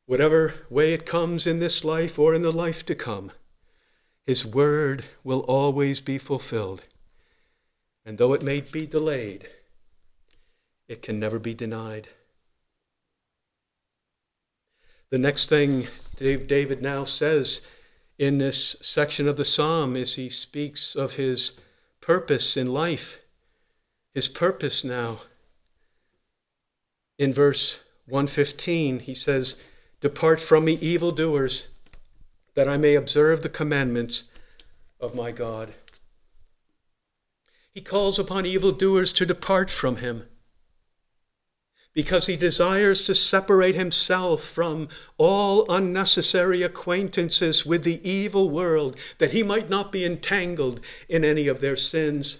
whatever 0.06 0.66
way 0.68 0.92
it 0.92 1.06
comes 1.06 1.46
in 1.46 1.58
this 1.58 1.84
life 1.84 2.18
or 2.18 2.34
in 2.34 2.42
the 2.42 2.52
life 2.52 2.84
to 2.86 2.94
come. 2.94 3.30
His 4.26 4.44
word 4.44 5.04
will 5.24 5.40
always 5.40 6.00
be 6.00 6.18
fulfilled. 6.18 6.82
And 8.04 8.18
though 8.18 8.32
it 8.32 8.42
may 8.42 8.60
be 8.60 8.86
delayed, 8.86 9.48
it 10.88 11.02
can 11.02 11.20
never 11.20 11.38
be 11.38 11.54
denied. 11.54 12.08
The 15.10 15.18
next 15.18 15.48
thing 15.48 15.88
David 16.18 16.80
now 16.80 17.04
says 17.04 17.62
in 18.18 18.38
this 18.38 18.76
section 18.80 19.26
of 19.26 19.36
the 19.36 19.44
psalm 19.44 19.96
is 19.96 20.14
he 20.14 20.28
speaks 20.28 20.94
of 20.94 21.14
his 21.14 21.52
purpose 22.00 22.56
in 22.56 22.68
life. 22.68 23.18
His 24.14 24.28
purpose 24.28 24.84
now. 24.84 25.22
In 27.18 27.32
verse 27.32 27.78
115, 28.06 29.00
he 29.00 29.14
says, 29.14 29.56
Depart 30.00 30.40
from 30.40 30.64
me, 30.64 30.74
evildoers 30.80 31.66
that 32.54 32.68
I 32.68 32.76
may 32.76 32.94
observe 32.94 33.42
the 33.42 33.48
commandments 33.48 34.24
of 35.00 35.14
my 35.14 35.32
God. 35.32 35.74
He 37.72 37.80
calls 37.80 38.18
upon 38.18 38.46
evildoers 38.46 39.12
to 39.14 39.26
depart 39.26 39.70
from 39.70 39.96
him 39.96 40.26
because 41.92 42.26
he 42.26 42.36
desires 42.36 43.02
to 43.02 43.14
separate 43.14 43.74
himself 43.74 44.44
from 44.44 44.88
all 45.16 45.70
unnecessary 45.70 46.62
acquaintances 46.62 47.66
with 47.66 47.82
the 47.82 48.06
evil 48.08 48.48
world, 48.48 48.96
that 49.18 49.32
he 49.32 49.42
might 49.42 49.68
not 49.68 49.90
be 49.90 50.04
entangled 50.04 50.80
in 51.08 51.24
any 51.24 51.48
of 51.48 51.60
their 51.60 51.76
sins. 51.76 52.38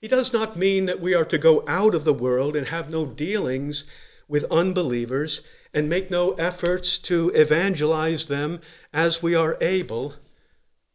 He 0.00 0.08
does 0.08 0.32
not 0.32 0.58
mean 0.58 0.86
that 0.86 1.00
we 1.00 1.14
are 1.14 1.26
to 1.26 1.38
go 1.38 1.62
out 1.68 1.94
of 1.94 2.04
the 2.04 2.14
world 2.14 2.56
and 2.56 2.68
have 2.68 2.90
no 2.90 3.06
dealings 3.06 3.84
with 4.26 4.44
unbelievers 4.50 5.42
and 5.72 5.88
make 5.88 6.10
no 6.10 6.32
efforts 6.32 6.98
to 6.98 7.30
evangelize 7.30 8.24
them 8.24 8.60
as 8.92 9.22
we 9.22 9.34
are 9.34 9.56
able. 9.60 10.14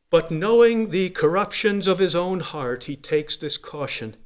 But 0.09 0.31
knowing 0.31 0.89
the 0.89 1.11
corruptions 1.11 1.87
of 1.87 1.99
his 1.99 2.15
own 2.15 2.41
heart, 2.41 2.85
he 2.85 2.95
takes 2.95 3.35
this 3.35 3.57
caution 3.57 4.17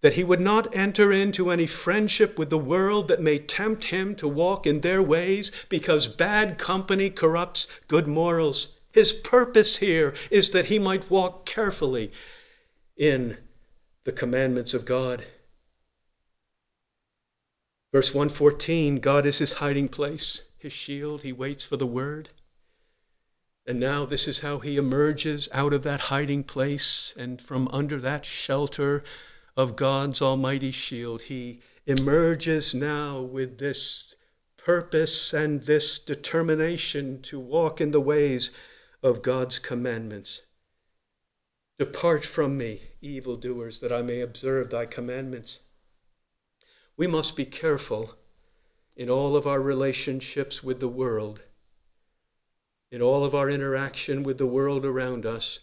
that 0.00 0.14
he 0.14 0.24
would 0.24 0.40
not 0.40 0.74
enter 0.74 1.12
into 1.12 1.50
any 1.50 1.66
friendship 1.66 2.38
with 2.38 2.50
the 2.50 2.58
world 2.58 3.08
that 3.08 3.20
may 3.20 3.38
tempt 3.38 3.84
him 3.84 4.14
to 4.16 4.26
walk 4.26 4.66
in 4.66 4.80
their 4.80 5.02
ways 5.02 5.52
because 5.68 6.06
bad 6.06 6.58
company 6.58 7.10
corrupts 7.10 7.66
good 7.86 8.06
morals. 8.06 8.68
His 8.92 9.12
purpose 9.12 9.76
here 9.76 10.14
is 10.30 10.50
that 10.50 10.66
he 10.66 10.78
might 10.78 11.10
walk 11.10 11.44
carefully 11.44 12.12
in 12.96 13.36
the 14.04 14.12
commandments 14.12 14.74
of 14.74 14.84
God. 14.84 15.24
Verse 17.92 18.14
114 18.14 19.00
God 19.00 19.26
is 19.26 19.38
his 19.38 19.54
hiding 19.54 19.88
place, 19.88 20.42
his 20.56 20.72
shield. 20.72 21.22
He 21.22 21.32
waits 21.32 21.64
for 21.64 21.76
the 21.76 21.86
word. 21.86 22.30
And 23.66 23.78
now 23.78 24.06
this 24.06 24.26
is 24.26 24.40
how 24.40 24.58
he 24.58 24.76
emerges 24.76 25.48
out 25.52 25.72
of 25.72 25.82
that 25.82 26.00
hiding 26.02 26.44
place 26.44 27.12
and 27.16 27.40
from 27.40 27.68
under 27.68 28.00
that 28.00 28.24
shelter 28.24 29.04
of 29.56 29.76
God's 29.76 30.22
almighty 30.22 30.70
shield. 30.70 31.22
He 31.22 31.60
emerges 31.86 32.74
now 32.74 33.20
with 33.20 33.58
this 33.58 34.14
purpose 34.56 35.32
and 35.32 35.62
this 35.62 35.98
determination 35.98 37.22
to 37.22 37.40
walk 37.40 37.80
in 37.80 37.90
the 37.90 38.00
ways 38.00 38.50
of 39.02 39.22
God's 39.22 39.58
commandments. 39.58 40.42
Depart 41.78 42.24
from 42.26 42.58
me, 42.58 42.90
evildoers, 43.00 43.80
that 43.80 43.92
I 43.92 44.02
may 44.02 44.20
observe 44.20 44.70
thy 44.70 44.84
commandments. 44.84 45.60
We 46.96 47.06
must 47.06 47.36
be 47.36 47.46
careful 47.46 48.16
in 48.94 49.08
all 49.08 49.34
of 49.34 49.46
our 49.46 49.62
relationships 49.62 50.62
with 50.62 50.80
the 50.80 50.88
world, 50.88 51.40
in 52.92 53.00
all 53.00 53.24
of 53.24 53.34
our 53.34 53.48
interaction 53.48 54.22
with 54.22 54.36
the 54.36 54.46
world 54.46 54.84
around 54.84 55.24
us, 55.24 55.60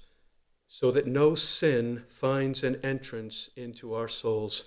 so 0.68 0.92
that 0.92 1.08
no 1.08 1.34
sin 1.34 2.04
finds 2.10 2.64
an 2.64 2.78
entrance 2.84 3.50
into 3.56 3.94
our 3.94 4.08
souls. 4.08 4.66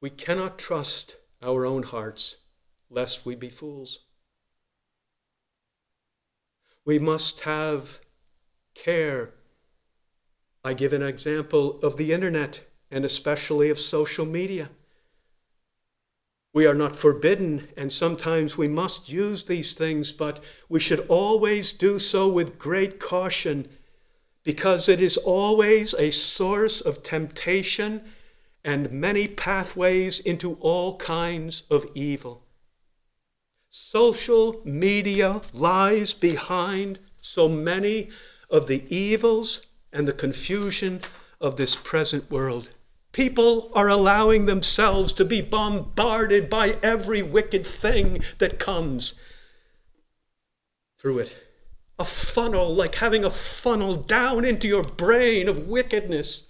We 0.00 0.10
cannot 0.10 0.58
trust 0.58 1.16
our 1.42 1.64
own 1.64 1.84
hearts, 1.84 2.36
lest 2.90 3.24
we 3.24 3.34
be 3.34 3.48
fools. 3.48 4.00
We 6.84 6.98
must 6.98 7.40
have 7.42 8.00
care. 8.74 9.30
I 10.62 10.74
give 10.74 10.92
an 10.92 11.02
example 11.02 11.80
of 11.80 11.96
the 11.96 12.12
internet 12.12 12.60
and 12.90 13.04
especially 13.04 13.70
of 13.70 13.78
social 13.78 14.26
media. 14.26 14.70
We 16.54 16.66
are 16.66 16.74
not 16.74 16.94
forbidden, 16.94 17.68
and 17.76 17.92
sometimes 17.92 18.56
we 18.56 18.68
must 18.68 19.08
use 19.08 19.42
these 19.42 19.74
things, 19.74 20.12
but 20.12 20.38
we 20.68 20.78
should 20.78 21.04
always 21.08 21.72
do 21.72 21.98
so 21.98 22.28
with 22.28 22.60
great 22.60 23.00
caution 23.00 23.66
because 24.44 24.88
it 24.88 25.02
is 25.02 25.16
always 25.16 25.94
a 25.94 26.12
source 26.12 26.80
of 26.80 27.02
temptation 27.02 28.02
and 28.62 28.92
many 28.92 29.26
pathways 29.26 30.20
into 30.20 30.54
all 30.60 30.96
kinds 30.98 31.64
of 31.70 31.88
evil. 31.94 32.44
Social 33.68 34.60
media 34.64 35.42
lies 35.52 36.14
behind 36.14 37.00
so 37.20 37.48
many 37.48 38.10
of 38.48 38.68
the 38.68 38.84
evils 38.94 39.62
and 39.92 40.06
the 40.06 40.12
confusion 40.12 41.00
of 41.40 41.56
this 41.56 41.74
present 41.74 42.30
world. 42.30 42.70
People 43.14 43.70
are 43.74 43.88
allowing 43.88 44.46
themselves 44.46 45.12
to 45.12 45.24
be 45.24 45.40
bombarded 45.40 46.50
by 46.50 46.78
every 46.82 47.22
wicked 47.22 47.64
thing 47.64 48.24
that 48.38 48.58
comes 48.58 49.14
through 50.98 51.20
it. 51.20 51.36
A 51.96 52.04
funnel, 52.04 52.74
like 52.74 52.96
having 52.96 53.24
a 53.24 53.30
funnel 53.30 53.94
down 53.94 54.44
into 54.44 54.66
your 54.66 54.82
brain 54.82 55.48
of 55.48 55.68
wickedness. 55.68 56.48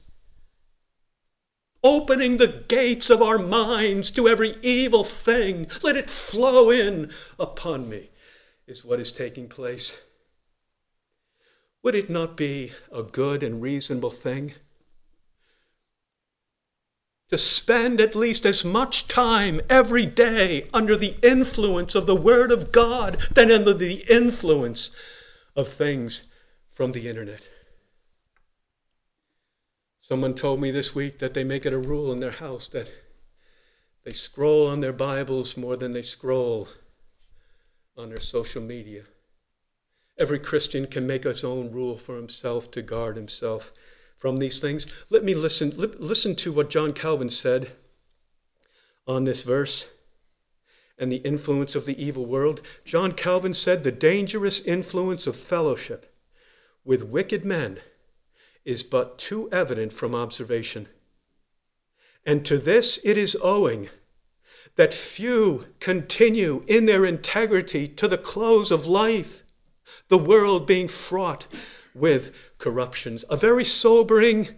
Opening 1.82 2.38
the 2.38 2.64
gates 2.66 3.10
of 3.10 3.20
our 3.20 3.38
minds 3.38 4.10
to 4.12 4.26
every 4.26 4.56
evil 4.62 5.04
thing. 5.04 5.66
Let 5.82 5.98
it 5.98 6.08
flow 6.08 6.70
in 6.70 7.12
upon 7.38 7.90
me, 7.90 8.08
is 8.66 8.82
what 8.82 9.00
is 9.00 9.12
taking 9.12 9.50
place. 9.50 9.98
Would 11.82 11.94
it 11.94 12.08
not 12.08 12.38
be 12.38 12.72
a 12.90 13.02
good 13.02 13.42
and 13.42 13.60
reasonable 13.60 14.08
thing 14.08 14.54
to 17.34 17.38
spend 17.38 18.00
at 18.00 18.14
least 18.14 18.46
as 18.46 18.64
much 18.64 19.08
time 19.08 19.60
every 19.68 20.06
day 20.06 20.68
under 20.72 20.94
the 20.94 21.16
influence 21.20 21.96
of 21.96 22.06
the 22.06 22.14
Word 22.14 22.52
of 22.52 22.70
God 22.70 23.18
than 23.32 23.50
under 23.50 23.74
the 23.74 24.04
influence 24.08 24.90
of 25.56 25.66
things 25.66 26.22
from 26.70 26.92
the 26.92 27.08
internet. 27.08 27.40
Someone 30.00 30.34
told 30.34 30.60
me 30.60 30.70
this 30.70 30.94
week 30.94 31.18
that 31.18 31.34
they 31.34 31.42
make 31.42 31.66
it 31.66 31.74
a 31.74 31.78
rule 31.78 32.12
in 32.12 32.20
their 32.20 32.30
house 32.30 32.68
that 32.68 32.92
they 34.04 34.12
scroll 34.12 34.68
on 34.68 34.78
their 34.78 34.92
Bibles 34.92 35.56
more 35.56 35.76
than 35.76 35.90
they 35.90 36.02
scroll 36.02 36.68
on 37.96 38.10
their 38.10 38.20
social 38.20 38.62
media. 38.62 39.06
Every 40.20 40.38
Christian 40.38 40.86
can 40.86 41.04
make 41.04 41.24
his 41.24 41.42
own 41.42 41.72
rule 41.72 41.98
for 41.98 42.14
himself 42.14 42.70
to 42.70 42.80
guard 42.80 43.16
himself 43.16 43.72
from 44.24 44.38
these 44.38 44.58
things. 44.58 44.86
Let 45.10 45.22
me 45.22 45.34
listen, 45.34 45.74
listen 45.76 46.34
to 46.36 46.50
what 46.50 46.70
John 46.70 46.94
Calvin 46.94 47.28
said 47.28 47.72
on 49.06 49.24
this 49.24 49.42
verse 49.42 49.84
and 50.96 51.12
the 51.12 51.16
influence 51.16 51.74
of 51.74 51.84
the 51.84 52.02
evil 52.02 52.24
world. 52.24 52.62
John 52.86 53.12
Calvin 53.12 53.52
said 53.52 53.82
the 53.82 53.92
dangerous 53.92 54.62
influence 54.62 55.26
of 55.26 55.36
fellowship 55.36 56.16
with 56.86 57.04
wicked 57.04 57.44
men 57.44 57.80
is 58.64 58.82
but 58.82 59.18
too 59.18 59.50
evident 59.52 59.92
from 59.92 60.14
observation. 60.14 60.88
And 62.24 62.46
to 62.46 62.56
this 62.56 62.98
it 63.04 63.18
is 63.18 63.36
owing 63.42 63.90
that 64.76 64.94
few 64.94 65.66
continue 65.80 66.64
in 66.66 66.86
their 66.86 67.04
integrity 67.04 67.88
to 67.88 68.08
the 68.08 68.16
close 68.16 68.70
of 68.70 68.86
life, 68.86 69.42
the 70.08 70.16
world 70.16 70.66
being 70.66 70.88
fraught 70.88 71.46
with 71.94 72.32
corruptions. 72.58 73.24
A 73.30 73.36
very 73.36 73.64
sobering 73.64 74.48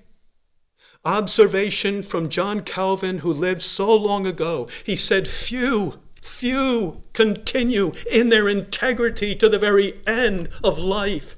observation 1.05 2.03
from 2.03 2.29
John 2.29 2.63
Calvin, 2.63 3.19
who 3.19 3.33
lived 3.33 3.63
so 3.63 3.95
long 3.95 4.27
ago. 4.27 4.69
He 4.85 4.97
said, 4.97 5.29
Few, 5.29 6.01
few 6.21 7.03
continue 7.13 7.93
in 8.11 8.31
their 8.31 8.49
integrity 8.49 9.37
to 9.37 9.49
the 9.49 9.59
very 9.59 10.01
end 10.07 10.49
of 10.65 10.79
life. 10.79 11.37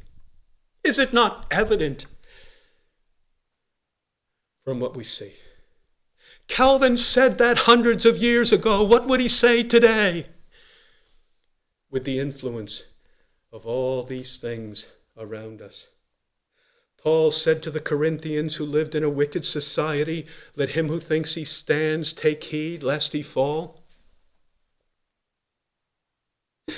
Is 0.84 0.98
it 0.98 1.12
not 1.12 1.46
evident 1.50 2.06
from 4.64 4.80
what 4.80 4.96
we 4.96 5.04
see? 5.04 5.34
Calvin 6.46 6.96
said 6.96 7.36
that 7.36 7.58
hundreds 7.58 8.06
of 8.06 8.16
years 8.16 8.52
ago. 8.52 8.82
What 8.82 9.06
would 9.06 9.20
he 9.20 9.28
say 9.28 9.62
today? 9.62 10.28
With 11.90 12.04
the 12.04 12.18
influence 12.18 12.84
of 13.52 13.66
all 13.66 14.02
these 14.02 14.38
things 14.38 14.86
around 15.18 15.60
us. 15.60 15.86
Paul 17.02 17.30
said 17.30 17.62
to 17.62 17.70
the 17.70 17.80
Corinthians 17.80 18.56
who 18.56 18.64
lived 18.64 18.94
in 18.94 19.04
a 19.04 19.10
wicked 19.10 19.44
society, 19.44 20.26
Let 20.56 20.70
him 20.70 20.88
who 20.88 20.98
thinks 20.98 21.34
he 21.34 21.44
stands 21.44 22.12
take 22.12 22.44
heed 22.44 22.82
lest 22.82 23.12
he 23.12 23.22
fall. 23.22 23.82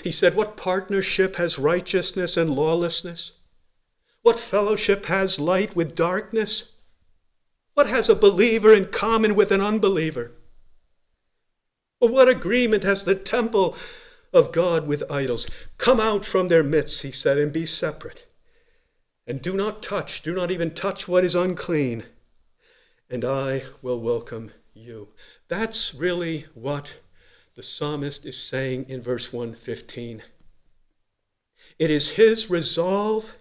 He 0.05 0.11
said, 0.11 0.35
What 0.35 0.57
partnership 0.57 1.37
has 1.37 1.59
righteousness 1.59 2.37
and 2.37 2.51
lawlessness? 2.51 3.33
What 4.23 4.39
fellowship 4.39 5.07
has 5.07 5.41
light 5.41 5.75
with 5.75 5.97
darkness? 5.97 6.73
What 7.75 7.87
has 7.87 8.09
a 8.09 8.15
believer 8.15 8.75
in 8.75 8.87
common 8.87 9.35
with 9.35 9.51
an 9.51 9.63
unbeliever? 9.63 10.33
Or 11.99 12.09
what 12.09 12.29
agreement 12.29 12.85
has 12.85 13.05
the 13.05 13.15
temple 13.15 13.77
of 14.33 14.53
God 14.53 14.87
with 14.87 15.11
idols? 15.11 15.47
Come 15.79 15.99
out 15.99 16.27
from 16.27 16.49
their 16.49 16.63
midst, 16.63 17.03
he 17.03 17.13
said, 17.13 17.39
and 17.39 17.53
be 17.53 17.65
separate. 17.65 18.30
And 19.31 19.41
do 19.41 19.55
not 19.55 19.81
touch, 19.81 20.23
do 20.23 20.35
not 20.35 20.51
even 20.51 20.75
touch 20.75 21.07
what 21.07 21.25
is 21.25 21.37
unclean, 21.37 22.03
and 23.09 23.25
I 23.25 23.63
will 23.81 24.01
welcome 24.01 24.51
you. 24.75 25.11
That's 25.47 25.95
really 25.95 26.47
what 26.53 26.95
the 27.55 27.63
psalmist 27.63 28.27
is 28.27 28.37
saying 28.37 28.87
in 28.89 29.01
verse 29.01 29.33
115. 29.33 30.25
It 31.79 31.93
is 31.93 32.11
his 32.11 32.51
resolve 32.51 33.35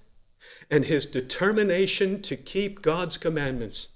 and 0.70 0.86
his 0.86 1.08
determination 1.08 2.22
to 2.22 2.36
keep 2.36 2.84
God's 2.84 3.18
commandments 3.18 3.88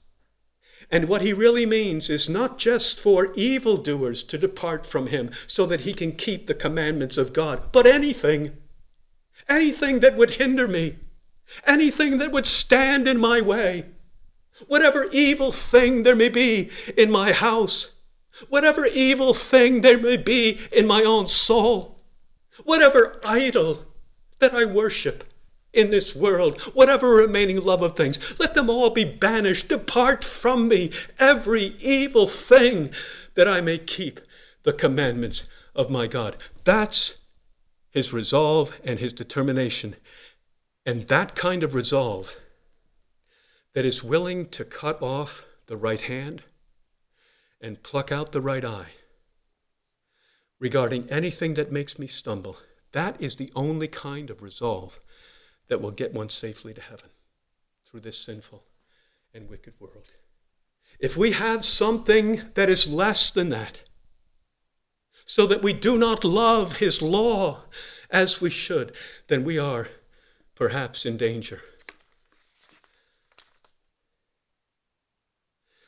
and 0.89 1.07
what 1.07 1.21
he 1.21 1.31
really 1.31 1.67
means 1.67 2.09
is 2.09 2.27
not 2.27 2.57
just 2.57 2.99
for 2.99 3.31
evildoers 3.35 4.23
to 4.23 4.39
depart 4.39 4.87
from 4.87 5.07
him 5.07 5.29
so 5.45 5.67
that 5.67 5.81
he 5.81 5.93
can 5.93 6.13
keep 6.13 6.47
the 6.47 6.55
commandments 6.55 7.19
of 7.19 7.33
God, 7.33 7.71
but 7.71 7.85
anything, 7.85 8.57
anything 9.47 9.99
that 9.99 10.17
would 10.17 10.31
hinder 10.31 10.67
me, 10.67 10.95
anything 11.65 12.17
that 12.17 12.31
would 12.31 12.45
stand 12.45 13.07
in 13.07 13.19
my 13.19 13.41
way, 13.41 13.85
whatever 14.67 15.05
evil 15.11 15.51
thing 15.51 16.03
there 16.03 16.15
may 16.15 16.29
be 16.29 16.69
in 16.97 17.11
my 17.11 17.31
house, 17.31 17.89
whatever 18.49 18.85
evil 18.85 19.33
thing 19.33 19.81
there 19.81 19.97
may 19.97 20.17
be 20.17 20.59
in 20.71 20.87
my 20.87 21.03
own 21.03 21.27
soul, 21.27 21.99
whatever 22.63 23.19
idol 23.23 23.85
that 24.39 24.53
I 24.53 24.65
worship 24.65 25.23
in 25.73 25.89
this 25.89 26.15
world, 26.15 26.61
whatever 26.61 27.09
remaining 27.09 27.59
love 27.59 27.81
of 27.81 27.95
things, 27.95 28.19
let 28.39 28.53
them 28.53 28.69
all 28.69 28.91
be 28.91 29.03
banished. 29.03 29.69
Depart 29.69 30.23
from 30.23 30.67
me, 30.67 30.91
every 31.17 31.75
evil 31.79 32.27
thing, 32.27 32.91
that 33.35 33.47
I 33.47 33.59
may 33.61 33.79
keep 33.79 34.19
the 34.63 34.73
commandments 34.73 35.45
of 35.75 35.89
my 35.89 36.05
God. 36.05 36.37
That's 36.63 37.15
his 37.89 38.13
resolve 38.13 38.79
and 38.83 38.99
his 38.99 39.13
determination. 39.13 39.95
And 40.85 41.07
that 41.07 41.35
kind 41.35 41.63
of 41.63 41.73
resolve 41.73 42.35
that 43.73 43.85
is 43.85 44.03
willing 44.03 44.47
to 44.49 44.65
cut 44.65 45.01
off 45.01 45.43
the 45.67 45.77
right 45.77 46.01
hand 46.01 46.43
and 47.61 47.81
pluck 47.81 48.11
out 48.11 48.31
the 48.31 48.41
right 48.41 48.65
eye 48.65 48.91
regarding 50.59 51.09
anything 51.09 51.55
that 51.55 51.71
makes 51.71 51.97
me 51.97 52.07
stumble, 52.07 52.57
that 52.91 53.19
is 53.19 53.35
the 53.35 53.51
only 53.55 53.87
kind 53.87 54.29
of 54.29 54.41
resolve 54.41 54.99
that 55.67 55.81
will 55.81 55.91
get 55.91 56.13
one 56.13 56.29
safely 56.29 56.73
to 56.73 56.81
heaven 56.81 57.09
through 57.85 58.01
this 58.01 58.17
sinful 58.17 58.63
and 59.33 59.49
wicked 59.49 59.73
world. 59.79 60.11
If 60.99 61.17
we 61.17 61.31
have 61.31 61.65
something 61.65 62.43
that 62.55 62.69
is 62.69 62.87
less 62.87 63.29
than 63.29 63.49
that, 63.49 63.81
so 65.25 65.47
that 65.47 65.63
we 65.63 65.73
do 65.73 65.97
not 65.97 66.23
love 66.23 66.77
His 66.77 67.01
law 67.01 67.63
as 68.09 68.41
we 68.41 68.49
should, 68.49 68.93
then 69.27 69.43
we 69.43 69.57
are 69.57 69.87
perhaps 70.55 71.05
in 71.05 71.17
danger. 71.17 71.61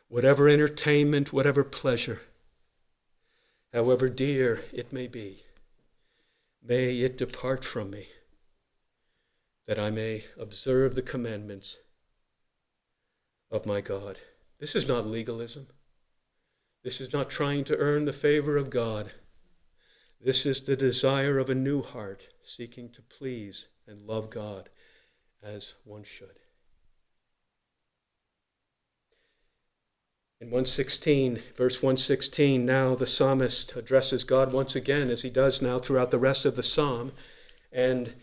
Whatever 0.08 0.48
entertainment, 0.48 1.34
whatever 1.34 1.64
pleasure, 1.64 2.22
however 3.74 4.10
dear 4.10 4.62
it 4.72 4.94
may 4.94 5.08
be, 5.08 5.44
may 6.64 7.00
it 7.00 7.18
depart 7.18 7.66
from 7.66 7.90
me 7.90 8.08
that 9.68 9.80
I 9.80 9.90
may 9.90 10.26
observe 10.40 10.96
the 10.96 11.02
commandments 11.02 11.78
of 13.52 13.66
my 13.66 13.82
God. 13.82 14.18
This 14.60 14.76
is 14.76 14.88
not 14.88 15.06
legalism. 15.06 15.68
This 16.84 17.02
is 17.02 17.12
not 17.12 17.30
trying 17.30 17.64
to 17.66 17.78
earn 17.78 18.06
the 18.06 18.14
favor 18.14 18.58
of 18.58 18.70
God. 18.70 19.12
This 20.24 20.46
is 20.46 20.62
the 20.62 20.76
desire 20.76 21.40
of 21.40 21.50
a 21.50 21.56
new 21.56 21.82
heart 21.82 22.28
seeking 22.44 22.90
to 22.92 23.02
please 23.02 23.68
and 23.88 24.08
love 24.08 24.30
God 24.30 24.70
as 25.44 25.76
one 25.84 26.04
should. 26.04 26.40
In 30.42 30.48
116, 30.48 31.42
verse 31.56 31.82
116, 31.82 32.66
now 32.66 32.94
the 32.94 33.08
psalmist 33.08 33.74
addresses 33.76 34.24
God 34.24 34.52
once 34.52 34.76
again, 34.76 35.10
as 35.10 35.22
he 35.22 35.30
does 35.30 35.62
now 35.62 35.80
throughout 35.80 36.12
the 36.12 36.20
rest 36.20 36.46
of 36.46 36.56
the 36.56 36.64
psalm. 36.64 37.14
And 37.72 38.14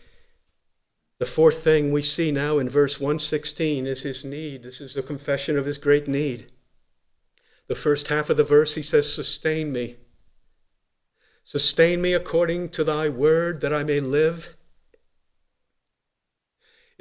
the 1.17 1.25
fourth 1.25 1.63
thing 1.63 1.91
we 1.91 2.01
see 2.01 2.31
now 2.31 2.59
in 2.59 2.69
verse 2.69 2.99
116 2.99 3.87
is 3.87 4.01
his 4.01 4.23
need. 4.23 4.63
This 4.63 4.79
is 4.79 4.95
a 4.95 5.01
confession 5.01 5.57
of 5.57 5.65
his 5.65 5.77
great 5.77 6.07
need. 6.07 6.51
The 7.67 7.75
first 7.75 8.09
half 8.09 8.29
of 8.29 8.37
the 8.37 8.43
verse, 8.43 8.75
he 8.75 8.83
says, 8.83 9.11
Sustain 9.11 9.71
me. 9.71 9.95
Sustain 11.43 12.01
me 12.01 12.13
according 12.13 12.69
to 12.69 12.83
thy 12.83 13.09
word 13.09 13.61
that 13.61 13.73
I 13.73 13.83
may 13.83 13.99
live. 13.99 14.55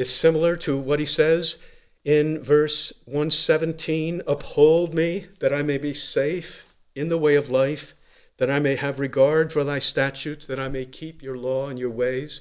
It's 0.02 0.10
similar 0.10 0.56
to 0.56 0.76
what 0.76 0.98
he 0.98 1.06
says 1.06 1.58
in 2.04 2.42
verse 2.42 2.92
117 3.04 4.20
Uphold 4.26 4.94
me 4.94 5.28
that 5.38 5.52
I 5.52 5.62
may 5.62 5.78
be 5.78 5.94
safe 5.94 6.64
in 6.96 7.08
the 7.08 7.16
way 7.16 7.36
of 7.36 7.50
life, 7.50 7.94
that 8.38 8.50
I 8.50 8.58
may 8.58 8.74
have 8.74 8.98
regard 8.98 9.52
for 9.52 9.62
thy 9.62 9.78
statutes, 9.78 10.44
that 10.46 10.58
I 10.58 10.66
may 10.66 10.86
keep 10.86 11.22
your 11.22 11.38
law 11.38 11.68
and 11.68 11.78
your 11.78 11.88
ways. 11.90 12.40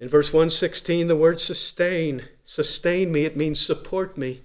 In 0.00 0.08
verse 0.08 0.32
116, 0.32 1.06
the 1.06 1.14
word 1.14 1.40
sustain, 1.40 2.22
sustain 2.44 3.12
me, 3.12 3.24
it 3.24 3.36
means 3.36 3.64
support 3.64 4.18
me, 4.18 4.42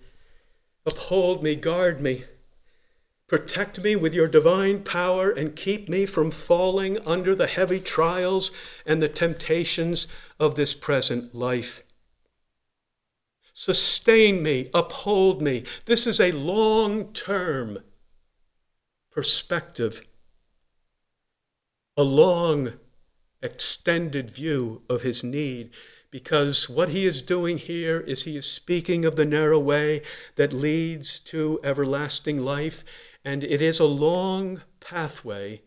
uphold 0.85 1.41
me, 1.41 1.55
guard 1.55 1.99
me, 1.99 2.25
protect 3.25 3.81
me 3.81 3.95
with 3.95 4.13
your 4.13 4.27
divine 4.27 4.83
power, 4.83 5.31
and 5.31 5.55
keep 5.55 5.89
me 5.89 6.05
from 6.05 6.29
falling 6.29 6.99
under 7.07 7.33
the 7.33 7.47
heavy 7.47 7.79
trials 7.79 8.51
and 8.85 9.01
the 9.01 9.09
temptations 9.09 10.05
of 10.39 10.53
this 10.53 10.75
present 10.75 11.33
life. 11.33 11.81
Sustain 13.59 14.43
me, 14.43 14.69
uphold 14.71 15.41
me. 15.41 15.63
This 15.85 16.05
is 16.05 16.19
a 16.19 16.31
long 16.31 17.11
term 17.11 17.79
perspective, 19.09 20.05
a 21.97 22.03
long 22.03 22.73
extended 23.41 24.29
view 24.29 24.83
of 24.87 25.01
his 25.01 25.23
need 25.23 25.71
because 26.11 26.69
what 26.69 26.89
he 26.89 27.07
is 27.07 27.23
doing 27.23 27.57
here 27.57 27.99
is 27.99 28.25
he 28.25 28.37
is 28.37 28.45
speaking 28.45 29.05
of 29.05 29.15
the 29.15 29.25
narrow 29.25 29.57
way 29.57 30.03
that 30.35 30.53
leads 30.53 31.17
to 31.21 31.59
everlasting 31.63 32.37
life, 32.37 32.83
and 33.25 33.43
it 33.43 33.59
is 33.59 33.79
a 33.79 33.85
long 33.85 34.61
pathway 34.79 35.63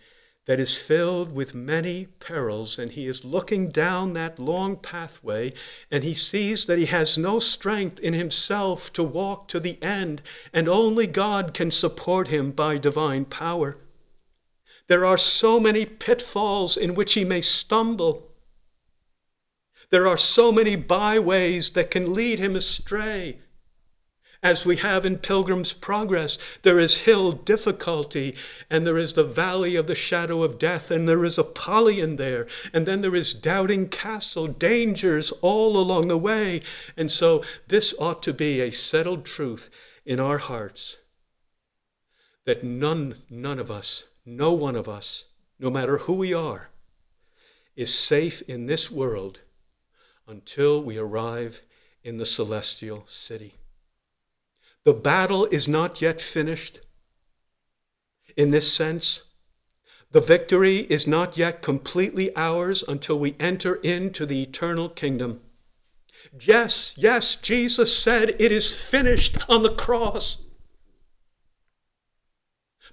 that 0.50 0.58
is 0.58 0.76
filled 0.76 1.32
with 1.32 1.54
many 1.54 2.06
perils, 2.18 2.76
and 2.76 2.90
he 2.90 3.06
is 3.06 3.24
looking 3.24 3.68
down 3.68 4.14
that 4.14 4.36
long 4.36 4.74
pathway, 4.74 5.52
and 5.92 6.02
he 6.02 6.12
sees 6.12 6.64
that 6.64 6.76
he 6.76 6.86
has 6.86 7.16
no 7.16 7.38
strength 7.38 8.00
in 8.00 8.14
himself 8.14 8.92
to 8.92 9.00
walk 9.00 9.46
to 9.46 9.60
the 9.60 9.80
end, 9.80 10.20
and 10.52 10.68
only 10.68 11.06
God 11.06 11.54
can 11.54 11.70
support 11.70 12.26
him 12.26 12.50
by 12.50 12.78
divine 12.78 13.26
power. 13.26 13.76
There 14.88 15.06
are 15.06 15.16
so 15.16 15.60
many 15.60 15.86
pitfalls 15.86 16.76
in 16.76 16.96
which 16.96 17.12
he 17.12 17.24
may 17.24 17.42
stumble. 17.42 18.32
There 19.90 20.08
are 20.08 20.18
so 20.18 20.50
many 20.50 20.74
byways 20.74 21.70
that 21.74 21.92
can 21.92 22.12
lead 22.12 22.40
him 22.40 22.56
astray 22.56 23.38
as 24.42 24.64
we 24.64 24.76
have 24.76 25.04
in 25.04 25.18
Pilgrim's 25.18 25.72
Progress. 25.72 26.38
There 26.62 26.78
is 26.78 26.98
hill 26.98 27.32
difficulty, 27.32 28.34
and 28.70 28.86
there 28.86 28.98
is 28.98 29.12
the 29.12 29.24
valley 29.24 29.76
of 29.76 29.86
the 29.86 29.94
shadow 29.94 30.42
of 30.42 30.58
death, 30.58 30.90
and 30.90 31.08
there 31.08 31.24
is 31.24 31.38
Apollyon 31.38 32.16
there, 32.16 32.46
and 32.72 32.86
then 32.86 33.00
there 33.00 33.14
is 33.14 33.34
Doubting 33.34 33.88
Castle, 33.88 34.46
dangers 34.46 35.30
all 35.42 35.76
along 35.76 36.08
the 36.08 36.18
way. 36.18 36.62
And 36.96 37.10
so 37.10 37.44
this 37.68 37.94
ought 37.98 38.22
to 38.22 38.32
be 38.32 38.60
a 38.60 38.70
settled 38.70 39.24
truth 39.24 39.68
in 40.06 40.18
our 40.18 40.38
hearts 40.38 40.96
that 42.46 42.64
none, 42.64 43.16
none 43.28 43.58
of 43.58 43.70
us, 43.70 44.04
no 44.24 44.52
one 44.52 44.74
of 44.74 44.88
us, 44.88 45.24
no 45.58 45.70
matter 45.70 45.98
who 45.98 46.14
we 46.14 46.32
are, 46.32 46.70
is 47.76 47.96
safe 47.96 48.42
in 48.48 48.66
this 48.66 48.90
world 48.90 49.40
until 50.26 50.82
we 50.82 50.96
arrive 50.96 51.60
in 52.02 52.16
the 52.16 52.26
celestial 52.26 53.04
city. 53.06 53.59
The 54.84 54.94
battle 54.94 55.46
is 55.46 55.68
not 55.68 56.00
yet 56.00 56.20
finished. 56.20 56.80
In 58.36 58.50
this 58.50 58.72
sense, 58.72 59.20
the 60.12 60.20
victory 60.20 60.78
is 60.90 61.06
not 61.06 61.36
yet 61.36 61.62
completely 61.62 62.34
ours 62.34 62.82
until 62.88 63.18
we 63.18 63.36
enter 63.38 63.76
into 63.76 64.26
the 64.26 64.42
eternal 64.42 64.88
kingdom. 64.88 65.40
Yes, 66.40 66.94
yes, 66.96 67.36
Jesus 67.36 67.96
said 67.96 68.34
it 68.38 68.52
is 68.52 68.74
finished 68.74 69.38
on 69.48 69.62
the 69.62 69.74
cross. 69.74 70.38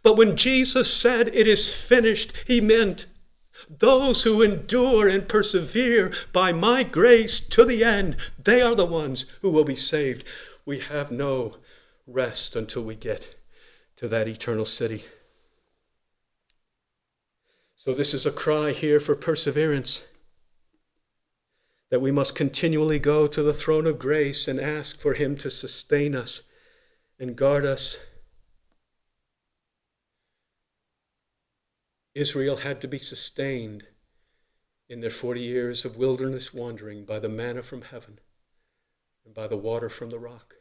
But 0.04 0.16
when 0.16 0.38
Jesus 0.38 0.94
said 0.94 1.30
it 1.34 1.48
is 1.48 1.74
finished, 1.74 2.34
he 2.46 2.62
meant 2.62 3.08
those 3.70 4.24
who 4.24 4.42
endure 4.42 5.08
and 5.08 5.28
persevere 5.28 6.14
by 6.32 6.52
my 6.52 6.84
grace 6.84 7.40
to 7.40 7.66
the 7.66 7.84
end, 7.84 8.16
they 8.42 8.62
are 8.62 8.76
the 8.76 8.86
ones 8.86 9.26
who 9.42 9.50
will 9.50 9.64
be 9.64 9.76
saved. 9.76 10.24
We 10.66 10.80
have 10.80 11.12
no 11.12 11.58
rest 12.08 12.56
until 12.56 12.84
we 12.84 12.96
get 12.96 13.36
to 13.98 14.08
that 14.08 14.28
eternal 14.28 14.66
city. 14.66 15.06
So, 17.76 17.94
this 17.94 18.14
is 18.14 18.26
a 18.26 18.32
cry 18.32 18.72
here 18.72 19.00
for 19.00 19.16
perseverance 19.16 20.04
that 21.90 22.02
we 22.02 22.12
must 22.12 22.36
continually 22.36 23.00
go 23.00 23.28
to 23.28 23.44
the 23.44 23.54
throne 23.54 23.88
of 23.88 24.00
grace 24.00 24.48
and 24.48 24.60
ask 24.60 25.00
for 25.00 25.14
Him 25.14 25.38
to 25.38 25.50
sustain 25.50 26.16
us 26.16 26.42
and 27.20 27.36
guard 27.36 27.66
us. 27.66 27.98
Israel 32.14 32.58
had 32.58 32.82
to 32.82 32.88
be 32.88 33.00
sustained 33.00 33.84
in 34.90 35.02
their 35.02 35.12
40 35.12 35.42
years 35.42 35.86
of 35.86 35.98
wilderness 35.98 36.54
wandering 36.54 37.06
by 37.06 37.20
the 37.20 37.30
manna 37.30 37.62
from 37.62 37.84
heaven 37.84 38.20
and 39.24 39.34
by 39.34 39.48
the 39.48 39.58
water 39.58 39.90
from 39.90 40.10
the 40.10 40.20
rock. 40.20 40.57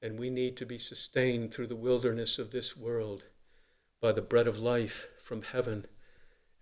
And 0.00 0.18
we 0.18 0.30
need 0.30 0.56
to 0.58 0.66
be 0.66 0.78
sustained 0.78 1.52
through 1.52 1.66
the 1.66 1.76
wilderness 1.76 2.38
of 2.38 2.50
this 2.50 2.76
world 2.76 3.24
by 4.00 4.12
the 4.12 4.22
bread 4.22 4.46
of 4.46 4.58
life 4.58 5.08
from 5.22 5.42
heaven 5.42 5.86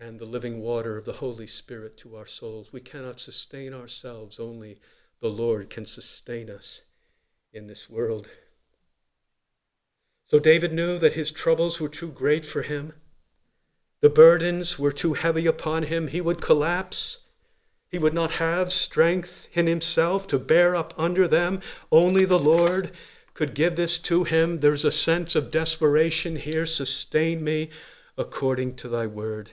and 0.00 0.18
the 0.18 0.26
living 0.26 0.60
water 0.60 0.96
of 0.96 1.04
the 1.04 1.14
Holy 1.14 1.46
Spirit 1.46 1.96
to 1.98 2.16
our 2.16 2.26
souls. 2.26 2.72
We 2.72 2.80
cannot 2.80 3.20
sustain 3.20 3.74
ourselves, 3.74 4.38
only 4.38 4.78
the 5.20 5.28
Lord 5.28 5.70
can 5.70 5.86
sustain 5.86 6.50
us 6.50 6.80
in 7.52 7.66
this 7.66 7.88
world. 7.88 8.28
So 10.24 10.38
David 10.38 10.72
knew 10.72 10.98
that 10.98 11.14
his 11.14 11.30
troubles 11.30 11.80
were 11.80 11.88
too 11.88 12.08
great 12.10 12.44
for 12.44 12.62
him. 12.62 12.92
The 14.00 14.10
burdens 14.10 14.78
were 14.78 14.92
too 14.92 15.14
heavy 15.14 15.46
upon 15.46 15.84
him. 15.84 16.08
He 16.08 16.20
would 16.20 16.42
collapse. 16.42 17.18
He 17.88 17.98
would 17.98 18.12
not 18.12 18.32
have 18.32 18.72
strength 18.72 19.48
in 19.52 19.66
himself 19.66 20.26
to 20.28 20.38
bear 20.38 20.74
up 20.74 20.92
under 20.98 21.28
them. 21.28 21.60
Only 21.92 22.24
the 22.24 22.38
Lord 22.38 22.92
could 23.36 23.54
give 23.54 23.76
this 23.76 23.98
to 23.98 24.24
him. 24.24 24.60
There's 24.60 24.84
a 24.86 24.90
sense 24.90 25.34
of 25.36 25.50
desperation 25.50 26.36
here. 26.36 26.64
Sustain 26.64 27.44
me 27.44 27.68
according 28.16 28.76
to 28.76 28.88
thy 28.88 29.06
word. 29.06 29.50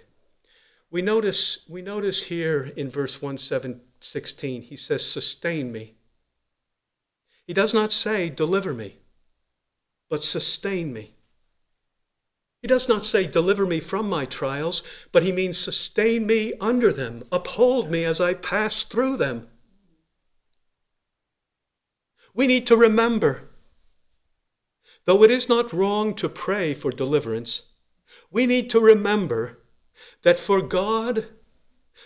We 0.89 1.01
notice, 1.01 1.59
we 1.67 1.81
notice 1.81 2.23
here 2.23 2.71
in 2.77 2.89
verse 2.89 3.21
116, 3.21 4.61
he 4.61 4.77
says, 4.77 5.05
Sustain 5.05 5.73
me. 5.73 5.95
He 7.45 7.53
does 7.53 7.73
not 7.73 7.91
say, 7.91 8.29
Deliver 8.29 8.73
me, 8.73 8.99
but 10.09 10.23
sustain 10.23 10.93
me. 10.93 11.15
He 12.61 12.69
does 12.69 12.87
not 12.87 13.05
say, 13.05 13.27
Deliver 13.27 13.65
me 13.65 13.81
from 13.81 14.07
my 14.07 14.23
trials, 14.23 14.81
but 15.11 15.23
he 15.23 15.33
means 15.33 15.57
sustain 15.57 16.25
me 16.25 16.53
under 16.61 16.93
them, 16.93 17.25
uphold 17.33 17.91
me 17.91 18.05
as 18.05 18.21
I 18.21 18.33
pass 18.33 18.83
through 18.83 19.17
them. 19.17 19.49
We 22.33 22.47
need 22.47 22.65
to 22.67 22.77
remember 22.77 23.49
Though 25.05 25.23
it 25.23 25.31
is 25.31 25.49
not 25.49 25.73
wrong 25.73 26.15
to 26.15 26.29
pray 26.29 26.73
for 26.73 26.91
deliverance, 26.91 27.63
we 28.31 28.45
need 28.45 28.69
to 28.69 28.79
remember 28.79 29.59
that 30.23 30.39
for 30.39 30.61
God, 30.61 31.27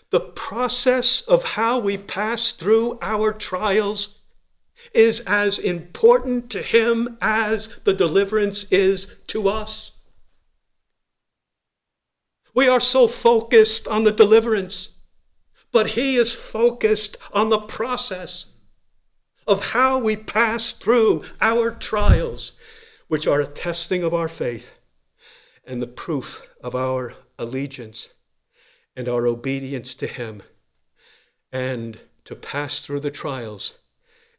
the 0.09 0.19
process 0.19 1.21
of 1.21 1.43
how 1.43 1.77
we 1.77 1.97
pass 1.97 2.51
through 2.51 2.97
our 3.01 3.31
trials 3.31 4.19
is 4.93 5.21
as 5.21 5.59
important 5.59 6.49
to 6.51 6.61
Him 6.61 7.17
as 7.21 7.69
the 7.83 7.93
deliverance 7.93 8.65
is 8.71 9.07
to 9.27 9.49
us. 9.49 9.91
We 12.53 12.67
are 12.67 12.79
so 12.79 13.07
focused 13.07 13.87
on 13.87 14.03
the 14.03 14.11
deliverance, 14.11 14.89
but 15.71 15.91
He 15.91 16.17
is 16.17 16.33
focused 16.33 17.17
on 17.31 17.49
the 17.49 17.59
process 17.59 18.47
of 19.45 19.67
how 19.71 19.97
we 19.99 20.15
pass 20.15 20.71
through 20.71 21.23
our 21.39 21.71
trials 21.71 22.53
which 23.07 23.27
are 23.27 23.41
a 23.41 23.47
testing 23.47 24.03
of 24.03 24.13
our 24.13 24.27
faith 24.27 24.71
and 25.65 25.81
the 25.81 25.87
proof 25.87 26.47
of 26.63 26.75
our 26.75 27.13
allegiance 27.37 28.09
and 28.95 29.07
our 29.07 29.27
obedience 29.27 29.93
to 29.93 30.07
Him. 30.07 30.43
And 31.51 31.99
to 32.25 32.35
pass 32.35 32.79
through 32.79 33.01
the 33.01 33.11
trials 33.11 33.75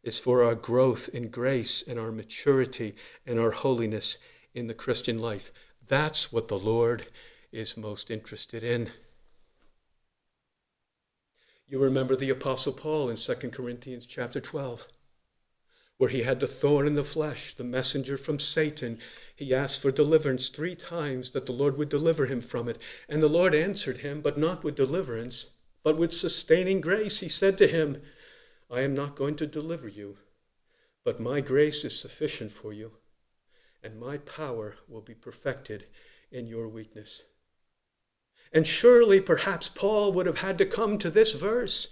is 0.03 0.19
for 0.19 0.43
our 0.45 0.55
growth 0.55 1.09
in 1.11 1.29
grace 1.29 1.83
and 1.87 1.99
our 1.99 2.13
maturity 2.13 2.95
and 3.27 3.39
our 3.39 3.51
holiness 3.51 4.19
in 4.55 4.67
the 4.67 4.75
Christian 4.75 5.19
life. 5.19 5.53
That's 5.87 6.33
what 6.33 6.49
the 6.49 6.59
Lord 6.59 7.07
is 7.53 7.77
most 7.77 8.11
interested 8.11 8.63
in. 8.63 8.91
You 11.67 11.79
remember 11.79 12.17
the 12.17 12.31
apostle 12.31 12.73
Paul 12.73 13.11
in 13.11 13.17
2 13.17 13.35
Corinthians 13.51 14.07
chapter 14.07 14.41
12 14.41 14.87
where 15.99 16.11
he 16.11 16.23
had 16.23 16.39
the 16.39 16.47
thorn 16.47 16.87
in 16.87 16.95
the 16.95 17.05
flesh, 17.05 17.55
the 17.55 17.65
messenger 17.65 18.17
from 18.17 18.39
Satan. 18.39 18.99
He 19.35 19.53
asked 19.53 19.83
for 19.83 19.91
deliverance 19.91 20.49
three 20.49 20.77
times 20.77 21.31
that 21.33 21.47
the 21.47 21.53
Lord 21.53 21.77
would 21.77 21.89
deliver 21.89 22.27
him 22.27 22.41
from 22.41 22.69
it. 22.69 22.79
And 23.09 23.21
the 23.21 23.29
Lord 23.29 23.55
answered 23.55 23.99
him, 23.99 24.21
but 24.21 24.39
not 24.39 24.63
with 24.63 24.77
deliverance, 24.77 25.47
but 25.83 25.99
with 25.99 26.13
sustaining 26.13 26.81
grace. 26.81 27.19
He 27.19 27.29
said 27.29 27.59
to 27.59 27.67
him, 27.67 28.01
I 28.71 28.83
am 28.83 28.95
not 28.95 29.17
going 29.17 29.35
to 29.37 29.47
deliver 29.47 29.89
you, 29.89 30.19
but 31.05 31.21
my 31.21 31.41
grace 31.41 31.85
is 31.85 31.99
sufficient 31.99 32.53
for 32.53 32.73
you, 32.73 32.93
and 33.83 33.99
my 33.99 34.19
power 34.19 34.77
will 34.89 35.01
be 35.01 35.15
perfected 35.15 35.87
in 36.31 36.47
your 36.47 36.69
weakness. 36.69 37.23
And 38.53 38.67
surely, 38.67 39.21
perhaps, 39.21 39.69
Paul 39.69 40.13
would 40.13 40.27
have 40.27 40.39
had 40.39 40.59
to 40.59 40.67
come 40.67 40.99
to 40.99 41.11
this 41.11 41.33
verse 41.33 41.89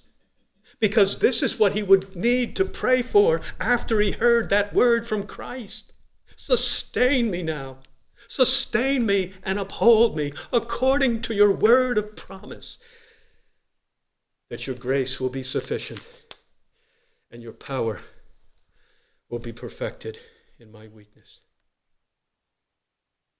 because 0.81 1.19
this 1.19 1.43
is 1.43 1.59
what 1.59 1.73
he 1.73 1.83
would 1.83 2.15
need 2.15 2.55
to 2.57 2.65
pray 2.65 3.03
for 3.03 3.41
after 3.59 4.01
he 4.01 4.13
heard 4.13 4.51
that 4.51 4.75
word 4.75 5.07
from 5.07 5.27
Christ. 5.27 5.93
Sustain 6.37 7.31
me 7.31 7.43
now. 7.43 7.79
Sustain 8.29 9.07
me 9.07 9.35
and 9.43 9.59
uphold 9.59 10.17
me 10.17 10.33
according 10.53 11.23
to 11.23 11.35
your 11.35 11.53
word 11.53 11.97
of 11.97 12.17
promise, 12.17 12.79
that 14.51 14.67
your 14.67 14.77
grace 14.77 15.21
will 15.21 15.29
be 15.29 15.45
sufficient 15.45 16.01
and 17.31 17.43
your 17.43 17.53
power 17.53 18.01
will 19.29 19.39
be 19.39 19.53
perfected 19.53 20.19
in 20.59 20.71
my 20.71 20.89
weakness. 20.89 21.41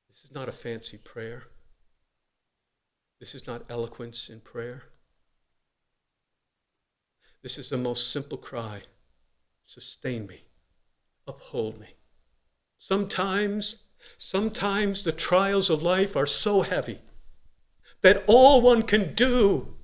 This 0.09 0.25
is 0.25 0.33
not 0.33 0.49
a 0.49 0.53
fancy 0.53 0.97
prayer. 0.97 1.45
This 3.21 3.35
is 3.35 3.47
not 3.47 3.65
eloquence 3.69 4.29
in 4.29 4.41
prayer. 4.41 4.85
This 7.47 7.59
is 7.59 7.69
the 7.69 7.77
most 7.77 8.11
simple 8.11 8.39
cry 8.39 8.83
sustain 9.67 10.27
me, 10.27 10.47
uphold 11.29 11.79
me. 11.79 11.95
Sometimes, 12.77 13.85
sometimes 14.19 15.05
the 15.05 15.13
trials 15.13 15.71
of 15.71 15.81
life 15.81 16.17
are 16.17 16.27
so 16.27 16.63
heavy 16.63 16.99
that 18.01 18.25
all 18.27 18.61
one 18.61 18.83
can 18.83 19.15
do 19.15 19.77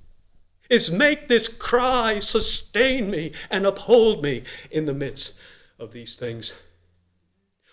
is 0.69 0.91
make 0.91 1.29
this 1.29 1.47
cry 1.47 2.19
sustain 2.19 3.09
me 3.09 3.31
and 3.49 3.65
uphold 3.65 4.25
me 4.25 4.43
in 4.69 4.87
the 4.87 4.93
midst 4.93 5.33
of 5.79 5.93
these 5.93 6.17
things. 6.17 6.55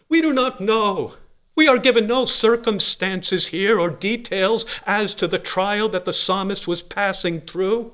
We 0.08 0.22
do 0.22 0.32
not 0.32 0.62
know. 0.62 1.16
We 1.56 1.68
are 1.68 1.80
given 1.80 2.06
no 2.06 2.26
circumstances 2.26 3.48
here 3.48 3.80
or 3.80 3.90
details 3.90 4.68
as 4.86 5.16
to 5.16 5.28
the 5.28 5.40
trial 5.40 5.90
that 5.90 6.06
the 6.06 6.14
psalmist 6.14 6.68
was 6.68 6.84
passing 6.84 7.42
through. 7.42 7.94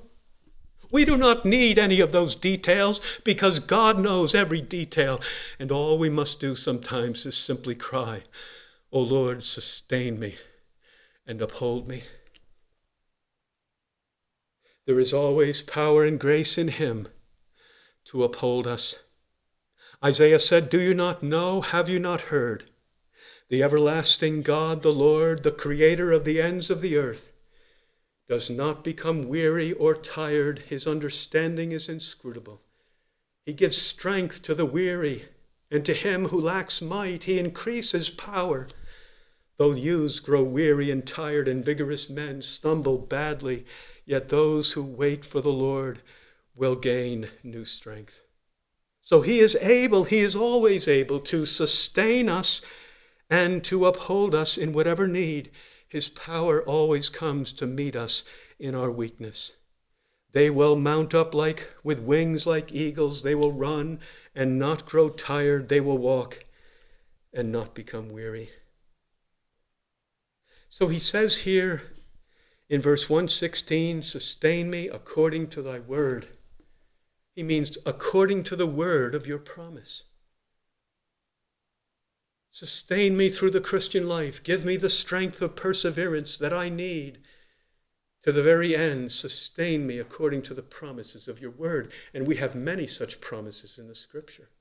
We 0.95 1.03
do 1.03 1.17
not 1.17 1.43
need 1.43 1.77
any 1.77 1.99
of 1.99 2.13
those 2.13 2.35
details 2.35 3.01
because 3.25 3.59
God 3.59 3.99
knows 3.99 4.33
every 4.33 4.61
detail. 4.61 5.19
And 5.59 5.69
all 5.69 5.97
we 5.97 6.09
must 6.09 6.39
do 6.39 6.55
sometimes 6.55 7.25
is 7.25 7.35
simply 7.35 7.75
cry, 7.75 8.23
O 8.93 9.01
Lord, 9.01 9.43
sustain 9.43 10.17
me 10.17 10.35
and 11.27 11.41
uphold 11.41 11.85
me. 11.85 12.03
There 14.85 14.97
is 14.97 15.13
always 15.13 15.61
power 15.61 16.05
and 16.05 16.17
grace 16.17 16.57
in 16.57 16.69
Him 16.69 17.09
to 18.05 18.23
uphold 18.23 18.65
us. 18.65 18.95
Isaiah 20.01 20.39
said, 20.39 20.69
Do 20.69 20.79
you 20.79 20.93
not 20.93 21.21
know? 21.21 21.59
Have 21.59 21.89
you 21.89 21.99
not 21.99 22.31
heard? 22.31 22.69
The 23.49 23.61
everlasting 23.61 24.43
God, 24.43 24.81
the 24.81 24.93
Lord, 24.93 25.43
the 25.43 25.51
creator 25.51 26.13
of 26.13 26.23
the 26.23 26.41
ends 26.41 26.69
of 26.69 26.79
the 26.79 26.95
earth, 26.95 27.33
does 28.27 28.49
not 28.49 28.83
become 28.83 29.27
weary 29.27 29.73
or 29.73 29.95
tired. 29.95 30.63
His 30.67 30.87
understanding 30.87 31.71
is 31.71 31.87
inscrutable. 31.89 32.61
He 33.45 33.53
gives 33.53 33.77
strength 33.77 34.41
to 34.43 34.55
the 34.55 34.65
weary, 34.65 35.25
and 35.69 35.85
to 35.85 35.93
him 35.93 36.29
who 36.29 36.39
lacks 36.39 36.81
might, 36.81 37.25
he 37.25 37.37
increases 37.37 38.09
power. 38.09 38.67
Though 39.57 39.73
youths 39.73 40.19
grow 40.19 40.43
weary 40.43 40.89
and 40.89 41.05
tired, 41.05 41.47
and 41.47 41.63
vigorous 41.63 42.09
men 42.09 42.41
stumble 42.41 42.97
badly, 42.97 43.65
yet 44.05 44.29
those 44.29 44.71
who 44.71 44.83
wait 44.83 45.23
for 45.23 45.41
the 45.41 45.51
Lord 45.51 46.01
will 46.55 46.75
gain 46.75 47.29
new 47.43 47.65
strength. 47.65 48.21
So 49.01 49.21
he 49.21 49.39
is 49.39 49.55
able, 49.57 50.05
he 50.05 50.19
is 50.19 50.35
always 50.35 50.87
able 50.87 51.19
to 51.19 51.45
sustain 51.45 52.27
us 52.27 52.61
and 53.29 53.63
to 53.65 53.85
uphold 53.85 54.33
us 54.33 54.57
in 54.57 54.73
whatever 54.73 55.07
need. 55.07 55.51
His 55.95 56.09
power 56.09 56.61
always 56.61 57.07
comes 57.07 57.53
to 57.53 57.65
meet 57.65 57.95
us 57.95 58.25
in 58.59 58.75
our 58.75 58.91
weakness. 58.91 59.53
They 60.33 60.49
will 60.49 60.75
mount 60.75 61.13
up 61.13 61.33
like 61.33 61.73
with 61.85 61.99
wings 61.99 62.45
like 62.45 62.73
eagles. 62.73 63.21
They 63.21 63.33
will 63.33 63.53
run 63.53 64.01
and 64.35 64.59
not 64.59 64.85
grow 64.85 65.07
tired. 65.07 65.69
They 65.69 65.79
will 65.79 65.97
walk 65.97 66.43
and 67.31 67.49
not 67.49 67.73
become 67.73 68.09
weary. 68.09 68.49
So 70.67 70.89
he 70.89 70.99
says 70.99 71.37
here 71.37 71.83
in 72.67 72.81
verse 72.81 73.09
116, 73.09 74.03
sustain 74.03 74.69
me 74.69 74.89
according 74.89 75.47
to 75.51 75.61
thy 75.61 75.79
word. 75.79 76.27
He 77.37 77.41
means 77.41 77.77
according 77.85 78.43
to 78.43 78.57
the 78.57 78.67
word 78.67 79.15
of 79.15 79.27
your 79.27 79.39
promise. 79.39 80.03
Sustain 82.55 83.17
me 83.17 83.29
through 83.29 83.49
the 83.51 83.59
Christian 83.59 84.07
life. 84.07 84.41
Give 84.41 84.63
me 84.63 84.77
the 84.77 84.89
strength 84.89 85.41
of 85.41 85.57
perseverance 85.57 86.37
that 86.37 86.53
I 86.53 86.69
need. 86.69 87.17
To 88.23 88.31
the 88.31 88.41
very 88.41 88.73
end, 88.73 89.11
sustain 89.11 89.85
me 89.85 89.99
according 89.99 90.41
to 90.43 90.53
the 90.53 90.61
promises 90.61 91.27
of 91.27 91.41
your 91.41 91.51
word. 91.51 91.91
And 92.13 92.25
we 92.25 92.37
have 92.37 92.55
many 92.55 92.87
such 92.87 93.19
promises 93.19 93.77
in 93.77 93.89
the 93.89 93.93
scripture. 93.93 94.51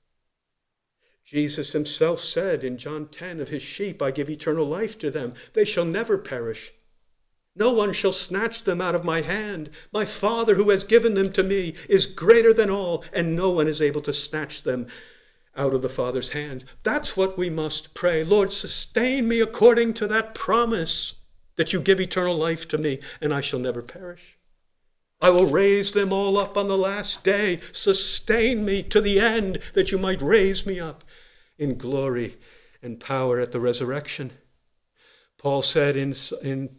Jesus 1.24 1.70
himself 1.70 2.18
said 2.18 2.64
in 2.64 2.78
John 2.78 3.06
10 3.06 3.38
of 3.38 3.50
his 3.50 3.62
sheep, 3.62 4.02
I 4.02 4.10
give 4.10 4.28
eternal 4.28 4.66
life 4.66 4.98
to 4.98 5.08
them. 5.08 5.34
They 5.52 5.64
shall 5.64 5.84
never 5.84 6.18
perish 6.18 6.72
no 7.56 7.70
one 7.70 7.92
shall 7.92 8.10
snatch 8.10 8.64
them 8.64 8.80
out 8.80 8.96
of 8.96 9.04
my 9.04 9.20
hand. 9.20 9.70
My 9.92 10.04
Father 10.04 10.56
who 10.56 10.70
has 10.70 10.82
given 10.82 11.14
them 11.14 11.32
to 11.34 11.42
me 11.44 11.74
is 11.88 12.04
greater 12.04 12.52
than 12.52 12.68
all, 12.68 13.04
and 13.12 13.36
no 13.36 13.50
one 13.50 13.68
is 13.68 13.80
able 13.80 14.00
to 14.02 14.12
snatch 14.12 14.62
them 14.62 14.88
out 15.56 15.74
of 15.74 15.82
the 15.82 15.88
Father's 15.88 16.30
hand. 16.30 16.64
That's 16.82 17.16
what 17.16 17.38
we 17.38 17.50
must 17.50 17.94
pray. 17.94 18.24
Lord, 18.24 18.52
sustain 18.52 19.28
me 19.28 19.40
according 19.40 19.94
to 19.94 20.06
that 20.08 20.34
promise 20.34 21.14
that 21.56 21.72
you 21.72 21.80
give 21.80 22.00
eternal 22.00 22.36
life 22.36 22.66
to 22.68 22.78
me, 22.78 23.00
and 23.20 23.32
I 23.32 23.40
shall 23.40 23.60
never 23.60 23.82
perish. 23.82 24.38
I 25.20 25.30
will 25.30 25.46
raise 25.46 25.92
them 25.92 26.12
all 26.12 26.36
up 26.36 26.56
on 26.56 26.68
the 26.68 26.76
last 26.76 27.24
day. 27.24 27.60
Sustain 27.72 28.64
me 28.64 28.82
to 28.82 29.00
the 29.00 29.20
end, 29.20 29.60
that 29.74 29.92
you 29.92 29.98
might 29.98 30.20
raise 30.20 30.66
me 30.66 30.80
up 30.80 31.04
in 31.56 31.78
glory 31.78 32.36
and 32.82 33.00
power 33.00 33.38
at 33.38 33.52
the 33.52 33.60
resurrection. 33.60 34.32
Paul 35.38 35.62
said 35.62 35.96
in, 35.96 36.14
in 36.42 36.76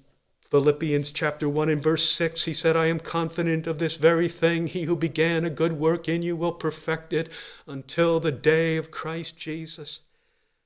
Philippians 0.56 1.12
chapter 1.12 1.50
1 1.50 1.68
and 1.68 1.84
verse 1.84 2.10
6, 2.10 2.46
he 2.46 2.54
said, 2.54 2.78
I 2.78 2.86
am 2.86 3.02
confident 3.02 3.68
of 3.68 3.78
this 3.78 3.98
very 3.98 4.30
thing. 4.30 4.68
He 4.68 4.84
who 4.84 4.96
began 4.96 5.44
a 5.44 5.50
good 5.50 5.74
work 5.74 6.08
in 6.08 6.22
you 6.22 6.38
will 6.38 6.54
perfect 6.54 7.12
it 7.12 7.30
until 7.68 8.22
the 8.22 8.32
day 8.32 8.78
of 8.78 8.90
Christ 8.90 9.36
Jesus. 9.36 10.00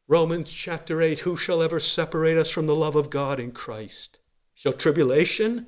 Romans 0.08 0.54
chapter 0.54 1.02
8, 1.02 1.22
who 1.22 1.36
shall 1.36 1.64
ever 1.64 1.80
separate 1.80 2.38
us 2.38 2.52
from 2.52 2.68
the 2.68 2.76
love 2.76 2.96
of 2.96 3.10
God 3.10 3.40
in 3.40 3.52
Christ? 3.52 4.20
Shall 4.54 4.74
tribulation, 4.74 5.66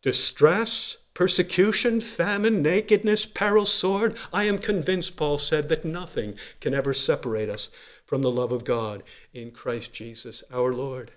distress, 0.00 0.96
persecution, 1.12 2.00
famine, 2.00 2.62
nakedness, 2.62 3.26
peril, 3.26 3.66
sword? 3.66 4.16
I 4.32 4.44
am 4.44 4.56
convinced, 4.56 5.18
Paul 5.18 5.36
said, 5.36 5.68
that 5.68 5.84
nothing 5.84 6.34
can 6.60 6.72
ever 6.72 6.94
separate 6.94 7.50
us 7.50 7.68
from 8.06 8.22
the 8.22 8.30
love 8.30 8.52
of 8.52 8.64
God 8.64 9.02
in 9.34 9.50
Christ 9.50 9.92
Jesus 9.92 10.42
our 10.50 10.72
Lord. 10.72 11.10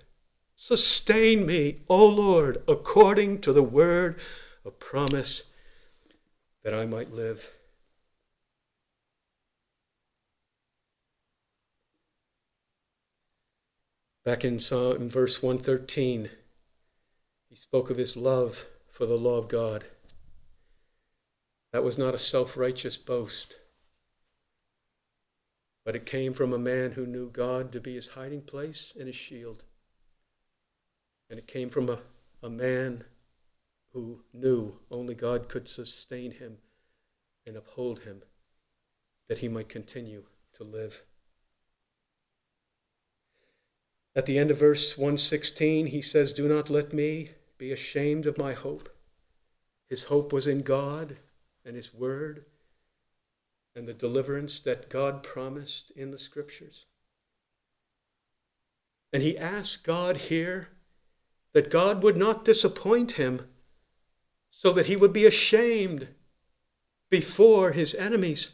Sustain 0.66 1.44
me, 1.44 1.82
O 1.90 2.06
Lord, 2.06 2.62
according 2.66 3.42
to 3.42 3.52
the 3.52 3.62
word 3.62 4.18
of 4.64 4.78
promise, 4.78 5.42
that 6.62 6.72
I 6.72 6.86
might 6.86 7.12
live. 7.12 7.50
Back 14.24 14.42
in, 14.42 14.58
Psalm, 14.58 15.10
verse 15.10 15.42
113, 15.42 16.30
he 17.50 17.56
spoke 17.56 17.90
of 17.90 17.98
his 17.98 18.16
love 18.16 18.64
for 18.90 19.04
the 19.04 19.18
law 19.18 19.36
of 19.36 19.48
God. 19.48 19.84
That 21.74 21.84
was 21.84 21.98
not 21.98 22.14
a 22.14 22.18
self 22.18 22.56
righteous 22.56 22.96
boast, 22.96 23.56
but 25.84 25.94
it 25.94 26.06
came 26.06 26.32
from 26.32 26.54
a 26.54 26.58
man 26.58 26.92
who 26.92 27.04
knew 27.04 27.28
God 27.28 27.70
to 27.72 27.80
be 27.80 27.96
his 27.96 28.06
hiding 28.06 28.40
place 28.40 28.94
and 28.98 29.08
his 29.08 29.16
shield. 29.16 29.62
And 31.30 31.38
it 31.38 31.46
came 31.46 31.70
from 31.70 31.88
a, 31.88 31.98
a 32.42 32.50
man 32.50 33.04
who 33.92 34.20
knew 34.32 34.74
only 34.90 35.14
God 35.14 35.48
could 35.48 35.68
sustain 35.68 36.32
him 36.32 36.58
and 37.46 37.56
uphold 37.56 38.00
him 38.00 38.22
that 39.28 39.38
he 39.38 39.48
might 39.48 39.68
continue 39.68 40.24
to 40.56 40.64
live. 40.64 41.02
At 44.16 44.26
the 44.26 44.38
end 44.38 44.50
of 44.50 44.58
verse 44.58 44.96
116, 44.96 45.86
he 45.86 46.02
says, 46.02 46.32
Do 46.32 46.46
not 46.46 46.70
let 46.70 46.92
me 46.92 47.30
be 47.58 47.72
ashamed 47.72 48.26
of 48.26 48.38
my 48.38 48.52
hope. 48.52 48.88
His 49.88 50.04
hope 50.04 50.32
was 50.32 50.46
in 50.46 50.62
God 50.62 51.16
and 51.64 51.76
His 51.76 51.92
Word 51.92 52.44
and 53.74 53.88
the 53.88 53.94
deliverance 53.94 54.60
that 54.60 54.88
God 54.88 55.22
promised 55.22 55.90
in 55.96 56.10
the 56.10 56.18
Scriptures. 56.18 56.86
And 59.12 59.22
he 59.22 59.38
asked 59.38 59.84
God 59.84 60.16
here 60.16 60.68
that 61.54 61.70
God 61.70 62.02
would 62.02 62.16
not 62.16 62.44
disappoint 62.44 63.12
him 63.12 63.46
so 64.50 64.72
that 64.72 64.86
he 64.86 64.96
would 64.96 65.12
be 65.12 65.24
ashamed 65.24 66.08
before 67.08 67.72
his 67.72 67.94
enemies. 67.94 68.50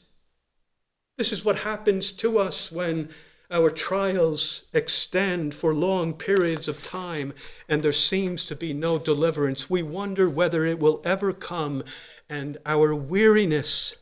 This 1.16 1.32
is 1.32 1.44
what 1.44 1.58
happens 1.58 2.12
to 2.12 2.38
us 2.38 2.70
when 2.70 3.10
our 3.50 3.70
trials 3.70 4.62
extend 4.72 5.54
for 5.54 5.74
long 5.74 6.14
periods 6.14 6.68
of 6.68 6.82
time 6.82 7.32
and 7.68 7.82
there 7.82 7.92
seems 7.92 8.44
to 8.46 8.54
be 8.54 8.72
no 8.72 8.98
deliverance. 8.98 9.68
We 9.68 9.82
wonder 9.82 10.28
whether 10.28 10.64
it 10.64 10.78
will 10.78 11.02
ever 11.04 11.32
come, 11.32 11.82
and 12.28 12.58
our 12.64 12.94
weariness 12.94 13.96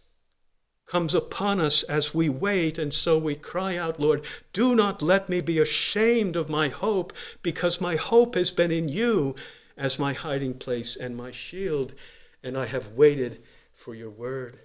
comes 0.89 1.14
upon 1.14 1.61
us 1.61 1.82
as 1.84 2.14
we 2.14 2.28
wait, 2.28 2.78
and 2.78 2.95
so 2.95 3.18
we 3.18 3.34
cry 3.34 3.76
out, 3.76 4.01
Lord, 4.01 4.24
do 4.53 4.74
not 4.74 5.03
let 5.03 5.28
me 5.28 5.41
be 5.43 5.59
ashamed 5.59 6.34
of 6.34 6.49
my 6.49 6.68
hope, 6.68 7.12
because 7.43 7.80
my 7.80 7.97
hope 7.97 8.34
has 8.34 8.51
been 8.51 8.72
in 8.72 8.89
you 8.89 9.34
as 9.76 9.99
my 9.99 10.14
hiding 10.14 10.55
place 10.55 10.97
and 10.97 11.14
my 11.14 11.30
shield, 11.30 11.95
and 12.43 12.57
I 12.57 12.66
have 12.66 12.93
waited 12.93 13.43
for 13.74 13.95
your 13.95 14.11
word. 14.11 14.61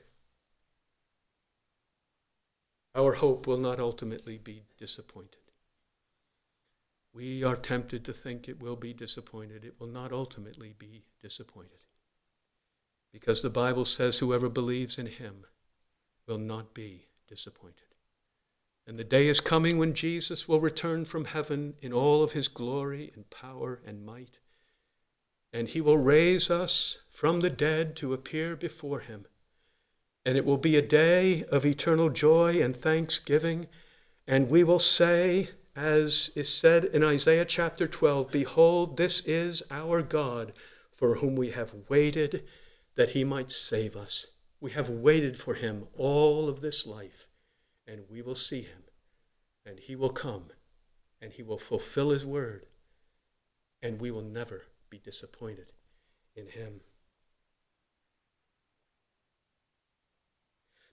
Our 2.95 3.13
hope 3.13 3.45
will 3.45 3.57
not 3.57 3.79
ultimately 3.79 4.37
be 4.37 4.63
disappointed. 4.77 5.37
We 7.13 7.43
are 7.43 7.55
tempted 7.55 8.05
to 8.05 8.13
think 8.13 8.47
it 8.47 8.61
will 8.61 8.75
be 8.75 8.93
disappointed. 8.93 9.65
It 9.65 9.75
will 9.79 9.87
not 9.87 10.11
ultimately 10.11 10.73
be 10.77 11.03
disappointed. 11.21 11.79
Because 13.11 13.41
the 13.41 13.49
Bible 13.49 13.85
says, 13.85 14.17
whoever 14.17 14.49
believes 14.49 14.97
in 14.97 15.07
him 15.07 15.45
will 16.27 16.37
not 16.37 16.73
be 16.73 17.07
disappointed. 17.27 17.77
And 18.85 18.97
the 18.99 19.03
day 19.03 19.27
is 19.27 19.39
coming 19.39 19.77
when 19.77 19.93
Jesus 19.93 20.47
will 20.47 20.59
return 20.59 21.05
from 21.05 21.25
heaven 21.25 21.75
in 21.81 21.93
all 21.93 22.21
of 22.23 22.33
his 22.33 22.47
glory 22.47 23.11
and 23.15 23.29
power 23.29 23.81
and 23.85 24.05
might. 24.05 24.39
and 25.53 25.69
he 25.69 25.79
will 25.81 25.99
raise 25.99 26.49
us 26.49 26.97
from 27.09 27.39
the 27.41 27.49
dead 27.49 27.95
to 27.95 28.13
appear 28.13 28.55
before 28.55 29.01
him. 29.01 29.25
And 30.25 30.35
it 30.35 30.45
will 30.45 30.57
be 30.57 30.75
a 30.75 30.81
day 30.81 31.43
of 31.45 31.65
eternal 31.65 32.09
joy 32.09 32.59
and 32.61 32.75
thanksgiving, 32.75 33.67
and 34.25 34.49
we 34.49 34.63
will 34.63 34.79
say, 34.79 35.51
as 35.75 36.31
is 36.35 36.49
said 36.49 36.85
in 36.85 37.03
Isaiah 37.03 37.45
chapter 37.45 37.87
12 37.87 38.31
Behold, 38.31 38.97
this 38.97 39.21
is 39.21 39.61
our 39.69 40.01
God, 40.01 40.53
for 40.95 41.15
whom 41.15 41.35
we 41.35 41.51
have 41.51 41.73
waited 41.87 42.43
that 42.95 43.09
he 43.09 43.23
might 43.23 43.51
save 43.51 43.95
us. 43.95 44.27
We 44.63 44.71
have 44.71 44.89
waited 44.89 45.37
for 45.37 45.55
him 45.55 45.87
all 45.97 46.47
of 46.47 46.61
this 46.61 46.87
life, 46.87 47.27
and 47.85 48.05
we 48.09 48.21
will 48.21 48.33
see 48.33 48.61
him, 48.61 48.83
and 49.65 49.77
he 49.77 49.93
will 49.93 50.09
come, 50.09 50.51
and 51.21 51.33
he 51.33 51.43
will 51.43 51.57
fulfill 51.57 52.11
his 52.11 52.25
word, 52.25 52.65
and 53.81 53.99
we 53.99 54.09
will 54.09 54.21
never 54.21 54.61
be 54.89 54.99
disappointed 54.99 55.73
in 56.33 56.47
him. 56.47 56.79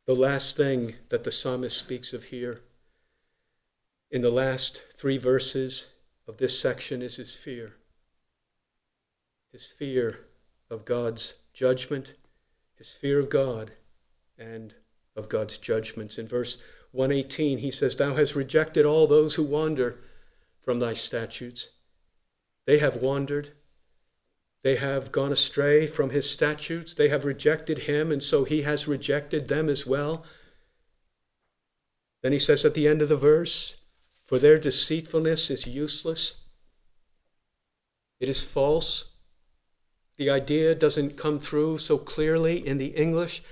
The 0.04 0.16
last 0.16 0.56
thing 0.56 0.96
that 1.10 1.22
the 1.22 1.30
psalmist 1.30 1.78
speaks 1.78 2.12
of 2.12 2.24
here 2.24 2.62
in 4.10 4.20
the 4.20 4.30
last 4.30 4.82
three 4.96 5.16
verses 5.16 5.86
of 6.26 6.38
this 6.38 6.58
section 6.58 7.02
is 7.02 7.14
his 7.14 7.36
fear. 7.36 7.76
His 9.52 9.66
fear 9.70 10.26
of 10.68 10.84
God's 10.84 11.34
judgment, 11.52 12.14
his 12.80 12.94
fear 12.94 13.18
of 13.18 13.28
God, 13.28 13.72
and 14.38 14.72
of 15.14 15.28
God's 15.28 15.58
judgments. 15.58 16.16
In 16.16 16.26
verse 16.26 16.56
118, 16.92 17.58
he 17.58 17.70
says, 17.70 17.94
Thou 17.94 18.14
hast 18.14 18.34
rejected 18.34 18.86
all 18.86 19.06
those 19.06 19.34
who 19.34 19.42
wander 19.42 19.98
from 20.64 20.78
thy 20.78 20.94
statutes. 20.94 21.68
They 22.66 22.78
have 22.78 22.96
wandered. 22.96 23.52
They 24.62 24.76
have 24.76 25.12
gone 25.12 25.30
astray 25.30 25.86
from 25.86 26.08
his 26.08 26.30
statutes. 26.30 26.94
They 26.94 27.10
have 27.10 27.26
rejected 27.26 27.80
him, 27.80 28.10
and 28.10 28.22
so 28.22 28.44
he 28.44 28.62
has 28.62 28.88
rejected 28.88 29.48
them 29.48 29.68
as 29.68 29.84
well. 29.84 30.24
Then 32.22 32.32
he 32.32 32.38
says 32.38 32.64
at 32.64 32.72
the 32.72 32.88
end 32.88 33.02
of 33.02 33.10
the 33.10 33.16
verse, 33.16 33.74
For 34.26 34.38
their 34.38 34.58
deceitfulness 34.58 35.50
is 35.50 35.66
useless, 35.66 36.36
it 38.20 38.30
is 38.30 38.42
false. 38.42 39.04
The 40.20 40.28
idea 40.28 40.74
doesn't 40.74 41.16
come 41.16 41.40
through 41.40 41.78
so 41.78 41.96
clearly 41.96 42.58
in 42.66 42.76
the 42.76 42.88
English, 42.88 43.42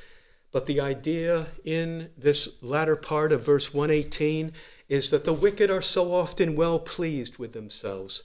but 0.53 0.67
the 0.67 0.81
idea 0.81 1.47
in 1.65 2.11
this 2.15 2.61
latter 2.61 2.95
part 2.95 3.33
of 3.33 3.43
verse 3.43 3.73
118 3.73 4.53
is 4.87 5.09
that 5.09 5.25
the 5.25 5.33
wicked 5.33 5.71
are 5.71 5.81
so 5.81 6.15
often 6.15 6.57
well 6.57 6.79
pleased 6.79 7.39
with 7.39 7.55
themselves. 7.55 8.25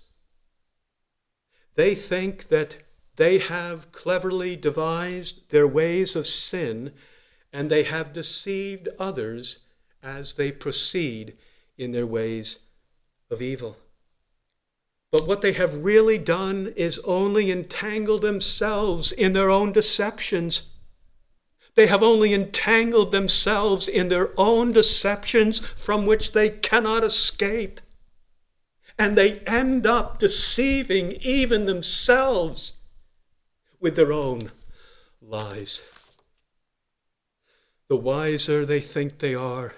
They 1.76 1.96
think 1.96 2.50
that 2.50 2.80
they 3.16 3.38
have 3.38 3.94
cleverly 3.94 4.58
devised 4.58 5.50
their 5.50 5.66
ways 5.66 6.14
of 6.14 6.28
sin, 6.28 6.92
and 7.54 7.72
they 7.72 7.84
have 7.84 8.12
deceived 8.12 8.90
others 9.00 9.60
as 10.02 10.34
they 10.34 10.52
proceed 10.52 11.38
in 11.78 11.94
their 11.94 12.06
ways 12.06 12.60
of 13.32 13.42
evil. 13.42 13.78
But 15.14 15.28
what 15.28 15.42
they 15.42 15.54
have 15.54 15.86
really 15.86 16.18
done 16.18 16.74
is 16.76 16.98
only 17.04 17.52
entangle 17.52 18.18
themselves 18.18 19.12
in 19.12 19.34
their 19.34 19.52
own 19.52 19.72
deceptions. 19.72 20.64
They 21.76 21.86
have 21.86 22.02
only 22.02 22.34
entangled 22.34 23.12
themselves 23.12 23.88
in 23.88 24.08
their 24.08 24.32
own 24.40 24.72
deceptions 24.72 25.60
from 25.78 26.08
which 26.08 26.32
they 26.32 26.50
cannot 26.50 27.04
escape. 27.04 27.80
And 28.98 29.16
they 29.16 29.42
end 29.42 29.86
up 29.86 30.18
deceiving 30.18 31.12
even 31.22 31.66
themselves 31.66 32.74
with 33.80 33.96
their 33.96 34.12
own 34.12 34.52
lies. 35.22 35.84
The 37.88 37.98
wiser 37.98 38.66
they 38.66 38.80
think 38.80 39.20
they 39.20 39.36
are, 39.36 39.76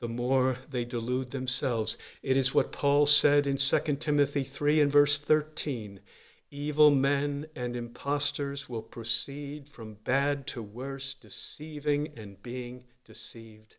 the 0.00 0.08
more 0.08 0.58
they 0.68 0.84
delude 0.84 1.30
themselves. 1.30 1.96
It 2.22 2.36
is 2.36 2.54
what 2.54 2.72
Paul 2.72 3.06
said 3.06 3.46
in 3.46 3.56
2 3.56 3.96
Timothy 3.96 4.44
3 4.44 4.80
and 4.80 4.92
verse 4.92 5.18
13 5.18 6.00
Evil 6.48 6.90
men 6.90 7.46
and 7.56 7.74
impostors 7.74 8.68
will 8.68 8.82
proceed 8.82 9.68
from 9.68 9.94
bad 10.04 10.46
to 10.46 10.62
worse, 10.62 11.12
deceiving 11.12 12.12
and 12.16 12.40
being 12.40 12.84
deceived. 13.04 13.76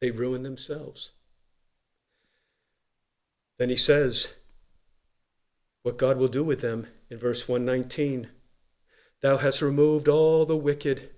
They 0.00 0.10
ruin 0.10 0.42
themselves. 0.42 1.10
Then 3.58 3.68
he 3.68 3.76
says, 3.76 4.34
what 5.82 5.98
God 5.98 6.16
will 6.16 6.28
do 6.28 6.44
with 6.44 6.60
them 6.60 6.86
in 7.10 7.18
verse 7.18 7.48
119 7.48 8.28
Thou 9.20 9.36
hast 9.36 9.62
removed 9.62 10.08
all 10.08 10.44
the 10.44 10.56
wicked 10.56 11.10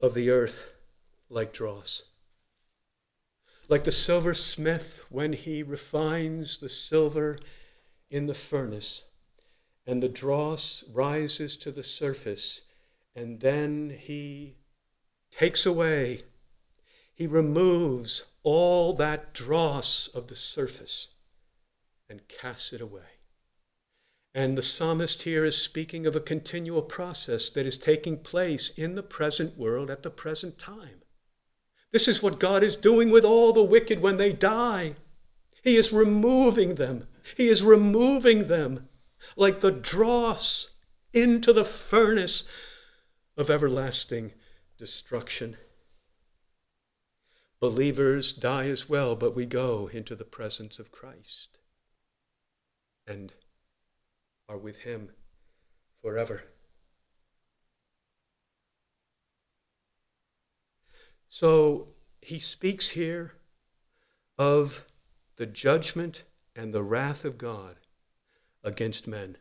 of 0.00 0.12
the 0.12 0.28
earth 0.28 0.73
like 1.34 1.52
dross. 1.52 2.04
Like 3.68 3.84
the 3.84 3.92
silversmith 3.92 5.04
when 5.08 5.32
he 5.32 5.62
refines 5.62 6.58
the 6.58 6.68
silver 6.68 7.38
in 8.10 8.26
the 8.26 8.34
furnace, 8.34 9.04
and 9.86 10.02
the 10.02 10.08
dross 10.08 10.84
rises 10.92 11.56
to 11.56 11.72
the 11.72 11.82
surface, 11.82 12.62
and 13.14 13.40
then 13.40 13.96
he 13.98 14.56
takes 15.36 15.66
away, 15.66 16.22
he 17.12 17.26
removes 17.26 18.24
all 18.42 18.92
that 18.94 19.32
dross 19.32 20.08
of 20.08 20.28
the 20.28 20.36
surface 20.36 21.08
and 22.08 22.28
casts 22.28 22.72
it 22.72 22.80
away. 22.80 23.02
And 24.34 24.58
the 24.58 24.62
psalmist 24.62 25.22
here 25.22 25.44
is 25.44 25.56
speaking 25.56 26.06
of 26.06 26.16
a 26.16 26.20
continual 26.20 26.82
process 26.82 27.48
that 27.50 27.66
is 27.66 27.76
taking 27.76 28.18
place 28.18 28.70
in 28.70 28.96
the 28.96 29.02
present 29.02 29.56
world 29.56 29.90
at 29.90 30.02
the 30.02 30.10
present 30.10 30.58
time. 30.58 31.03
This 31.94 32.08
is 32.08 32.20
what 32.20 32.40
God 32.40 32.64
is 32.64 32.74
doing 32.74 33.12
with 33.12 33.24
all 33.24 33.52
the 33.52 33.62
wicked 33.62 34.00
when 34.00 34.16
they 34.16 34.32
die. 34.32 34.96
He 35.62 35.76
is 35.76 35.92
removing 35.92 36.74
them. 36.74 37.04
He 37.36 37.46
is 37.46 37.62
removing 37.62 38.48
them 38.48 38.88
like 39.36 39.60
the 39.60 39.70
dross 39.70 40.70
into 41.12 41.52
the 41.52 41.64
furnace 41.64 42.42
of 43.36 43.48
everlasting 43.48 44.32
destruction. 44.76 45.56
Believers 47.60 48.32
die 48.32 48.66
as 48.66 48.88
well, 48.88 49.14
but 49.14 49.36
we 49.36 49.46
go 49.46 49.88
into 49.92 50.16
the 50.16 50.24
presence 50.24 50.80
of 50.80 50.90
Christ 50.90 51.60
and 53.06 53.32
are 54.48 54.58
with 54.58 54.80
Him 54.80 55.10
forever. 56.02 56.42
So 61.34 61.88
he 62.20 62.38
speaks 62.38 62.90
here 62.90 63.32
of 64.38 64.84
the 65.34 65.46
judgment 65.46 66.22
and 66.54 66.72
the 66.72 66.84
wrath 66.84 67.24
of 67.24 67.38
God 67.38 67.74
against 68.62 69.08
men. 69.08 69.36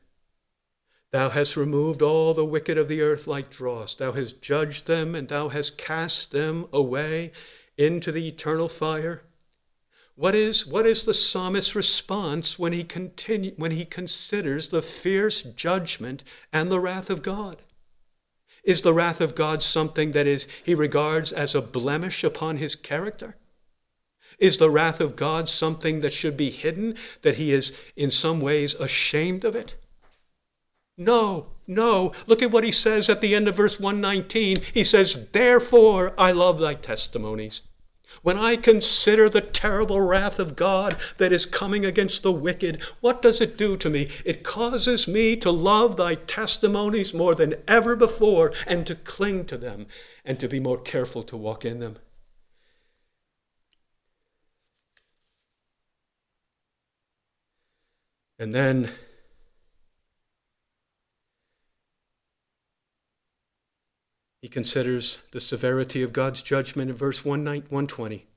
Thou 1.12 1.30
hast 1.30 1.56
removed 1.56 2.02
all 2.02 2.34
the 2.34 2.44
wicked 2.44 2.80
of 2.80 2.88
the 2.88 3.02
earth 3.02 3.28
like 3.28 3.52
dross. 3.52 3.94
Thou 3.94 4.12
hast 4.14 4.42
judged 4.42 4.88
them, 4.88 5.14
and 5.14 5.28
thou 5.28 5.50
hast 5.50 5.78
cast 5.78 6.32
them 6.32 6.66
away 6.74 7.32
into 7.78 8.12
the 8.12 8.28
eternal 8.28 8.70
fire. 8.70 9.22
What 10.16 10.34
is, 10.34 10.66
what 10.66 10.88
is 10.88 11.04
the 11.04 11.14
psalmist's 11.14 11.76
response 11.76 12.58
when 12.58 12.74
he, 12.74 12.84
continue, 12.84 13.54
when 13.56 13.70
he 13.70 13.86
considers 13.86 14.70
the 14.70 14.82
fierce 14.82 15.44
judgment 15.44 16.24
and 16.52 16.72
the 16.72 16.80
wrath 16.80 17.12
of 17.12 17.22
God? 17.22 17.62
Is 18.64 18.82
the 18.82 18.94
wrath 18.94 19.20
of 19.20 19.36
God 19.36 19.62
something 19.62 20.12
that 20.12 20.28
is 20.28 20.48
he 20.64 20.74
regards 20.74 21.32
as 21.32 21.54
a 21.54 21.62
blemish 21.62 22.24
upon 22.24 22.58
his 22.58 22.76
character? 22.76 23.36
Is 24.40 24.58
the 24.58 24.70
wrath 24.70 25.00
of 25.00 25.16
God 25.16 25.50
something 25.50 26.00
that 26.00 26.14
should 26.14 26.38
be 26.38 26.50
hidden, 26.50 26.96
that 27.22 27.36
he 27.36 27.52
is 27.52 27.74
in 27.96 28.10
some 28.10 28.40
ways 28.40 28.74
ashamed 28.76 29.44
of 29.46 29.56
it? 29.56 29.76
No, 30.98 31.48
no. 31.68 32.14
Look 32.28 32.42
at 32.42 32.52
what 32.52 32.64
he 32.64 32.72
says 32.72 33.10
at 33.10 33.22
the 33.22 33.36
end 33.36 33.48
of 33.48 33.56
verse 33.56 33.80
119. 33.80 34.58
He 34.74 34.84
says, 34.84 35.28
Therefore 35.32 36.14
I 36.18 36.32
love 36.32 36.60
thy 36.60 36.76
testimonies. 36.76 37.62
When 38.22 38.38
I 38.38 38.56
consider 38.56 39.30
the 39.30 39.42
terrible 39.42 40.00
wrath 40.02 40.40
of 40.40 40.56
God 40.56 40.98
that 41.18 41.32
is 41.32 41.46
coming 41.46 41.86
against 41.86 42.24
the 42.24 42.32
wicked, 42.32 42.82
what 43.02 43.22
does 43.22 43.42
it 43.42 43.58
do 43.58 43.76
to 43.78 43.90
me? 43.90 44.10
It 44.24 44.44
causes 44.44 45.08
me 45.08 45.36
to 45.38 45.52
love 45.52 45.98
thy 45.98 46.16
testimonies 46.16 47.14
more 47.14 47.36
than 47.36 47.56
ever 47.68 47.96
before 47.96 48.54
and 48.68 48.86
to 48.88 48.96
cling 48.96 49.46
to 49.46 49.58
them 49.58 49.88
and 50.24 50.40
to 50.40 50.48
be 50.48 50.60
more 50.60 50.80
careful 50.80 51.24
to 51.24 51.38
walk 51.38 51.66
in 51.66 51.80
them. 51.80 51.98
And 58.40 58.54
then 58.54 58.92
He 64.44 64.50
considers 64.50 65.20
the 65.32 65.40
severity 65.40 66.04
of 66.04 66.12
God's 66.12 66.42
judgment 66.42 66.92
in 66.92 66.98
verse 66.98 67.24
120. 67.24 68.28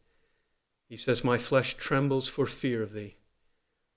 He 0.88 0.96
says, 0.96 1.24
My 1.24 1.36
flesh 1.36 1.74
trembles 1.74 2.28
for 2.28 2.46
fear 2.46 2.80
of 2.80 2.92
thee. 2.92 3.16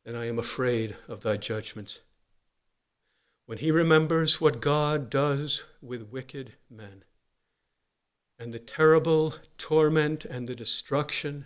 and 0.04 0.18
I 0.18 0.26
am 0.26 0.40
afraid 0.40 0.96
of 1.08 1.22
thy 1.22 1.38
judgments. 1.38 2.00
When 3.46 3.60
he 3.60 3.70
remembers 3.70 4.42
what 4.42 4.60
God 4.60 5.12
does 5.12 5.66
with 5.84 6.10
wicked 6.10 6.54
men, 6.68 7.04
and 8.40 8.52
the 8.52 8.58
terrible 8.58 9.36
torment 9.60 10.26
and 10.26 10.48
the 10.48 10.56
destruction 10.56 11.46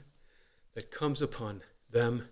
that 0.75 0.91
comes 0.91 1.21
upon 1.21 1.63
them, 1.89 2.29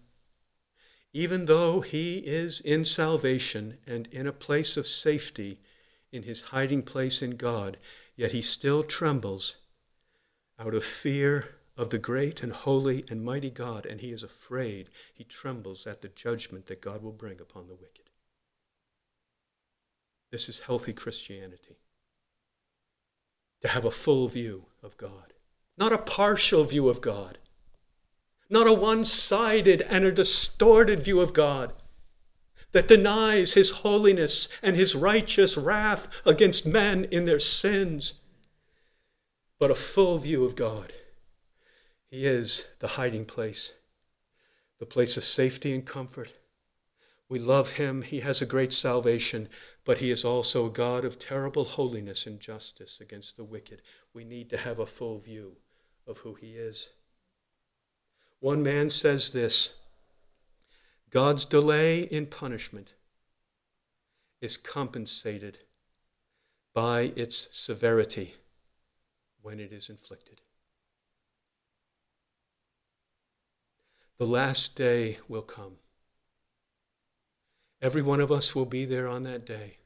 even 1.11 1.47
though 1.47 1.81
he 1.81 2.19
is 2.19 2.61
in 2.61 2.85
salvation 2.85 3.79
and 3.85 4.07
in 4.07 4.25
a 4.25 4.31
place 4.31 4.77
of 4.77 4.87
safety 4.87 5.59
in 6.13 6.23
his 6.23 6.41
hiding 6.41 6.83
place 6.83 7.21
in 7.21 7.31
God, 7.31 7.77
yet 8.21 8.33
he 8.33 8.41
still 8.43 8.83
trembles 8.83 9.55
out 10.59 10.75
of 10.75 10.85
fear 10.85 11.55
of 11.75 11.89
the 11.89 11.97
great 11.97 12.43
and 12.43 12.53
holy 12.53 13.03
and 13.09 13.25
mighty 13.25 13.49
God, 13.49 13.83
and 13.83 13.99
he 13.99 14.11
is 14.11 14.21
afraid. 14.21 14.89
He 15.11 15.23
trembles 15.23 15.87
at 15.87 16.01
the 16.01 16.07
judgment 16.07 16.67
that 16.67 16.81
God 16.81 17.01
will 17.01 17.13
bring 17.13 17.41
upon 17.41 17.65
the 17.65 17.73
wicked. 17.73 18.11
This 20.31 20.47
is 20.47 20.59
healthy 20.59 20.93
Christianity. 20.93 21.79
To 23.63 23.67
have 23.69 23.85
a 23.85 23.89
full 23.89 24.27
view 24.27 24.65
of 24.83 24.97
God, 24.97 25.33
not 25.75 25.91
a 25.91 25.97
partial 25.97 26.63
view 26.63 26.89
of 26.89 27.01
God, 27.01 27.39
not 28.51 28.67
a 28.67 28.73
one 28.73 29.03
sided 29.03 29.81
and 29.81 30.05
a 30.05 30.11
distorted 30.11 31.01
view 31.01 31.21
of 31.21 31.33
God 31.33 31.73
that 32.71 32.87
denies 32.87 33.53
his 33.53 33.71
holiness 33.71 34.47
and 34.61 34.75
his 34.75 34.95
righteous 34.95 35.57
wrath 35.57 36.07
against 36.25 36.65
men 36.65 37.05
in 37.05 37.25
their 37.25 37.39
sins, 37.39 38.15
but 39.59 39.71
a 39.71 39.75
full 39.75 40.17
view 40.17 40.45
of 40.45 40.55
God. 40.55 40.93
He 42.09 42.25
is 42.25 42.65
the 42.79 42.89
hiding 42.89 43.25
place, 43.25 43.73
the 44.79 44.85
place 44.85 45.17
of 45.17 45.23
safety 45.23 45.73
and 45.73 45.85
comfort. 45.85 46.33
We 47.29 47.39
love 47.39 47.71
him. 47.73 48.01
He 48.01 48.19
has 48.19 48.41
a 48.41 48.45
great 48.45 48.73
salvation, 48.73 49.47
but 49.85 49.99
he 49.99 50.11
is 50.11 50.25
also 50.25 50.65
a 50.65 50.71
God 50.71 51.05
of 51.05 51.17
terrible 51.17 51.63
holiness 51.63 52.25
and 52.25 52.39
justice 52.39 52.99
against 52.99 53.37
the 53.37 53.45
wicked. 53.45 53.81
We 54.13 54.25
need 54.25 54.49
to 54.49 54.57
have 54.57 54.79
a 54.79 54.85
full 54.85 55.19
view 55.19 55.55
of 56.05 56.17
who 56.17 56.33
he 56.33 56.57
is. 56.57 56.89
One 58.41 58.63
man 58.63 58.89
says 58.89 59.29
this 59.29 59.75
God's 61.11 61.43
delay 61.43 61.99
in 61.99 62.25
punishment 62.25 62.93
is 64.41 64.55
compensated 64.57 65.59
by 66.73 67.11
its 67.17 67.49
severity 67.51 68.35
when 69.41 69.59
it 69.59 69.73
is 69.73 69.89
inflicted. 69.89 70.41
The 74.17 74.25
last 74.25 74.75
day 74.75 75.19
will 75.27 75.41
come. 75.41 75.73
Every 77.81 78.01
one 78.01 78.21
of 78.21 78.31
us 78.31 78.55
will 78.55 78.65
be 78.65 78.85
there 78.85 79.07
on 79.07 79.23
that 79.23 79.45
day. 79.45 79.77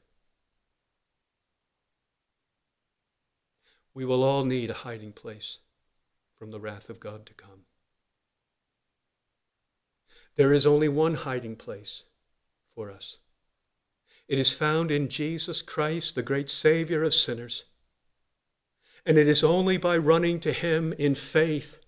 We 3.94 4.04
will 4.04 4.22
all 4.22 4.44
need 4.44 4.70
a 4.70 4.74
hiding 4.74 5.12
place 5.12 5.58
from 6.38 6.50
the 6.50 6.60
wrath 6.60 6.90
of 6.90 7.00
God 7.00 7.24
to 7.26 7.34
come. 7.34 7.65
There 10.36 10.52
is 10.52 10.66
only 10.66 10.88
one 10.88 11.14
hiding 11.14 11.56
place 11.56 12.04
for 12.74 12.90
us. 12.90 13.18
It 14.28 14.38
is 14.38 14.54
found 14.54 14.90
in 14.90 15.08
Jesus 15.08 15.62
Christ, 15.62 16.14
the 16.14 16.22
great 16.22 16.50
Savior 16.50 17.02
of 17.02 17.14
sinners. 17.14 17.64
And 19.04 19.18
it 19.18 19.28
is 19.28 19.44
only 19.44 19.76
by 19.76 19.96
running 19.96 20.40
to 20.40 20.52
Him 20.52 20.92
in 20.98 21.14
faith, 21.14 21.78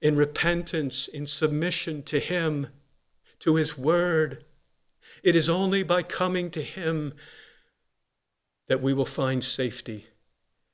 in 0.00 0.16
repentance, 0.16 1.08
in 1.08 1.26
submission 1.26 2.02
to 2.04 2.18
Him, 2.18 2.68
to 3.40 3.54
His 3.54 3.78
Word. 3.78 4.44
It 5.22 5.36
is 5.36 5.48
only 5.48 5.82
by 5.82 6.02
coming 6.02 6.50
to 6.50 6.62
Him 6.62 7.14
that 8.66 8.82
we 8.82 8.92
will 8.92 9.06
find 9.06 9.42
safety 9.42 10.08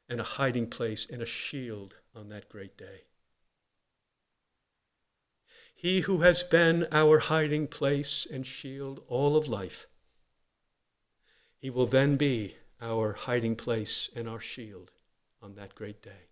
and 0.09 0.21
a 0.21 0.25
hiding 0.25 0.67
place 0.67 1.07
and 1.11 1.23
a 1.23 1.27
shield 1.27 1.97
on 2.15 2.29
that 2.31 2.49
great 2.49 2.77
day. 2.77 3.03
He 5.85 6.01
who 6.01 6.23
has 6.23 6.43
been 6.43 6.89
our 6.93 7.19
hiding 7.19 7.67
place 7.67 8.27
and 8.33 8.47
shield 8.47 9.05
all 9.07 9.37
of 9.37 9.47
life, 9.47 9.87
he 11.59 11.69
will 11.69 11.85
then 11.87 12.17
be 12.17 12.57
our 12.81 13.13
hiding 13.13 13.55
place 13.55 14.09
and 14.17 14.27
our 14.27 14.41
shield 14.41 14.93
on 15.43 15.57
that 15.57 15.75
great 15.75 16.01
day. 16.01 16.31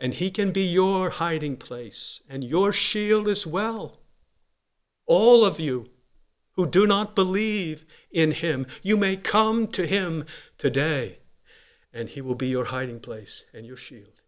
And 0.00 0.14
he 0.14 0.30
can 0.30 0.52
be 0.52 0.64
your 0.64 1.10
hiding 1.10 1.58
place 1.58 2.22
and 2.26 2.42
your 2.42 2.72
shield 2.72 3.28
as 3.28 3.46
well. 3.46 4.00
All 5.04 5.44
of 5.44 5.60
you 5.60 5.90
who 6.52 6.66
do 6.66 6.86
not 6.86 7.14
believe 7.14 7.84
in 8.10 8.30
him, 8.30 8.66
you 8.82 8.96
may 8.96 9.18
come 9.18 9.68
to 9.68 9.86
him 9.86 10.24
today, 10.56 11.18
and 11.92 12.08
he 12.08 12.22
will 12.22 12.36
be 12.36 12.48
your 12.48 12.64
hiding 12.64 13.00
place 13.00 13.44
and 13.52 13.66
your 13.66 13.76
shield. 13.76 14.22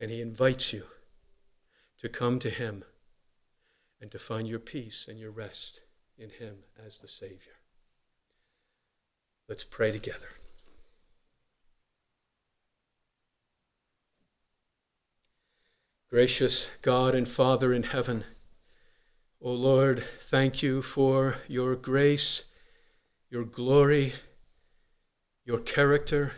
And 0.00 0.10
he 0.10 0.22
invites 0.22 0.72
you 0.72 0.84
to 2.00 2.08
come 2.08 2.38
to 2.38 2.48
him 2.48 2.84
and 4.02 4.10
to 4.10 4.18
find 4.18 4.48
your 4.48 4.58
peace 4.58 5.06
and 5.08 5.16
your 5.16 5.30
rest 5.30 5.78
in 6.18 6.28
Him 6.28 6.56
as 6.84 6.98
the 6.98 7.06
Savior. 7.06 7.54
Let's 9.48 9.62
pray 9.62 9.92
together. 9.92 10.28
Gracious 16.10 16.68
God 16.82 17.14
and 17.14 17.28
Father 17.28 17.72
in 17.72 17.84
heaven, 17.84 18.24
O 19.40 19.52
Lord, 19.52 20.04
thank 20.28 20.62
you 20.62 20.82
for 20.82 21.36
your 21.46 21.76
grace, 21.76 22.42
your 23.30 23.44
glory, 23.44 24.14
your 25.44 25.60
character, 25.60 26.32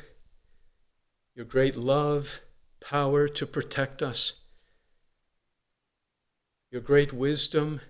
your 1.34 1.46
great 1.46 1.76
love, 1.76 2.40
power 2.80 3.26
to 3.26 3.46
protect 3.46 4.02
us 4.02 4.34
your 6.74 6.82
great 6.82 7.12
wisdom. 7.12 7.80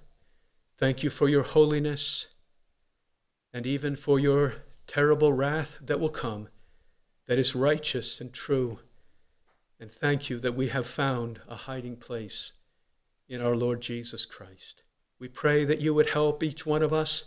Thank 0.77 1.03
you 1.03 1.09
for 1.09 1.27
your 1.27 1.43
holiness 1.43 2.27
and 3.51 3.65
even 3.65 3.97
for 3.97 4.21
your 4.21 4.57
terrible 4.87 5.33
wrath 5.33 5.79
that 5.81 5.99
will 5.99 6.11
come, 6.11 6.49
that 7.27 7.39
is 7.39 7.55
righteous 7.55 8.21
and 8.21 8.31
true. 8.31 8.81
And 9.81 9.91
thank 9.91 10.29
you 10.29 10.39
that 10.41 10.55
we 10.55 10.69
have 10.69 10.87
found 10.87 11.41
a 11.49 11.57
hiding 11.57 11.97
place 11.97 12.53
in 13.27 13.41
our 13.41 13.57
Lord 13.57 13.81
Jesus 13.81 14.27
Christ. 14.27 14.83
We 15.19 15.29
pray 15.29 15.65
that 15.65 15.81
you 15.81 15.95
would 15.95 16.11
help 16.11 16.43
each 16.43 16.67
one 16.67 16.83
of 16.83 16.93
us 16.93 17.25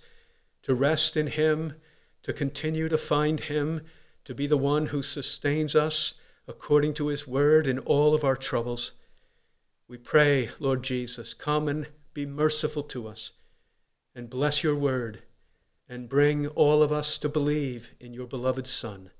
to 0.61 0.75
rest 0.75 1.17
in 1.17 1.25
Him, 1.25 1.73
to 2.21 2.33
continue 2.33 2.87
to 2.87 2.99
find 2.99 3.39
Him, 3.39 3.81
to 4.25 4.35
be 4.35 4.45
the 4.45 4.57
one 4.57 4.85
who 4.85 5.01
sustains 5.01 5.75
us 5.75 6.13
according 6.47 6.93
to 6.93 7.07
His 7.07 7.25
word 7.25 7.65
in 7.65 7.79
all 7.79 8.13
of 8.13 8.23
our 8.23 8.35
troubles. 8.35 8.91
We 9.87 9.97
pray, 9.97 10.49
Lord 10.59 10.83
Jesus, 10.83 11.33
come 11.33 11.67
and 11.67 11.87
be 12.13 12.25
merciful 12.25 12.83
to 12.83 13.07
us 13.07 13.31
and 14.13 14.29
bless 14.29 14.63
your 14.63 14.75
word 14.75 15.23
and 15.87 16.09
bring 16.09 16.47
all 16.47 16.83
of 16.83 16.91
us 16.91 17.17
to 17.19 17.29
believe 17.29 17.89
in 17.99 18.13
your 18.13 18.27
beloved 18.27 18.67
Son. 18.67 19.11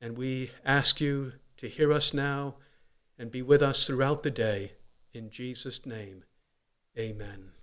And 0.00 0.16
we 0.16 0.52
ask 0.64 1.00
you 1.00 1.32
to 1.56 1.68
hear 1.68 1.92
us 1.92 2.14
now 2.14 2.54
and 3.18 3.32
be 3.32 3.42
with 3.42 3.62
us 3.62 3.84
throughout 3.84 4.22
the 4.22 4.30
day. 4.30 4.72
In 5.12 5.30
Jesus' 5.30 5.84
name, 5.84 6.22
amen. 6.96 7.57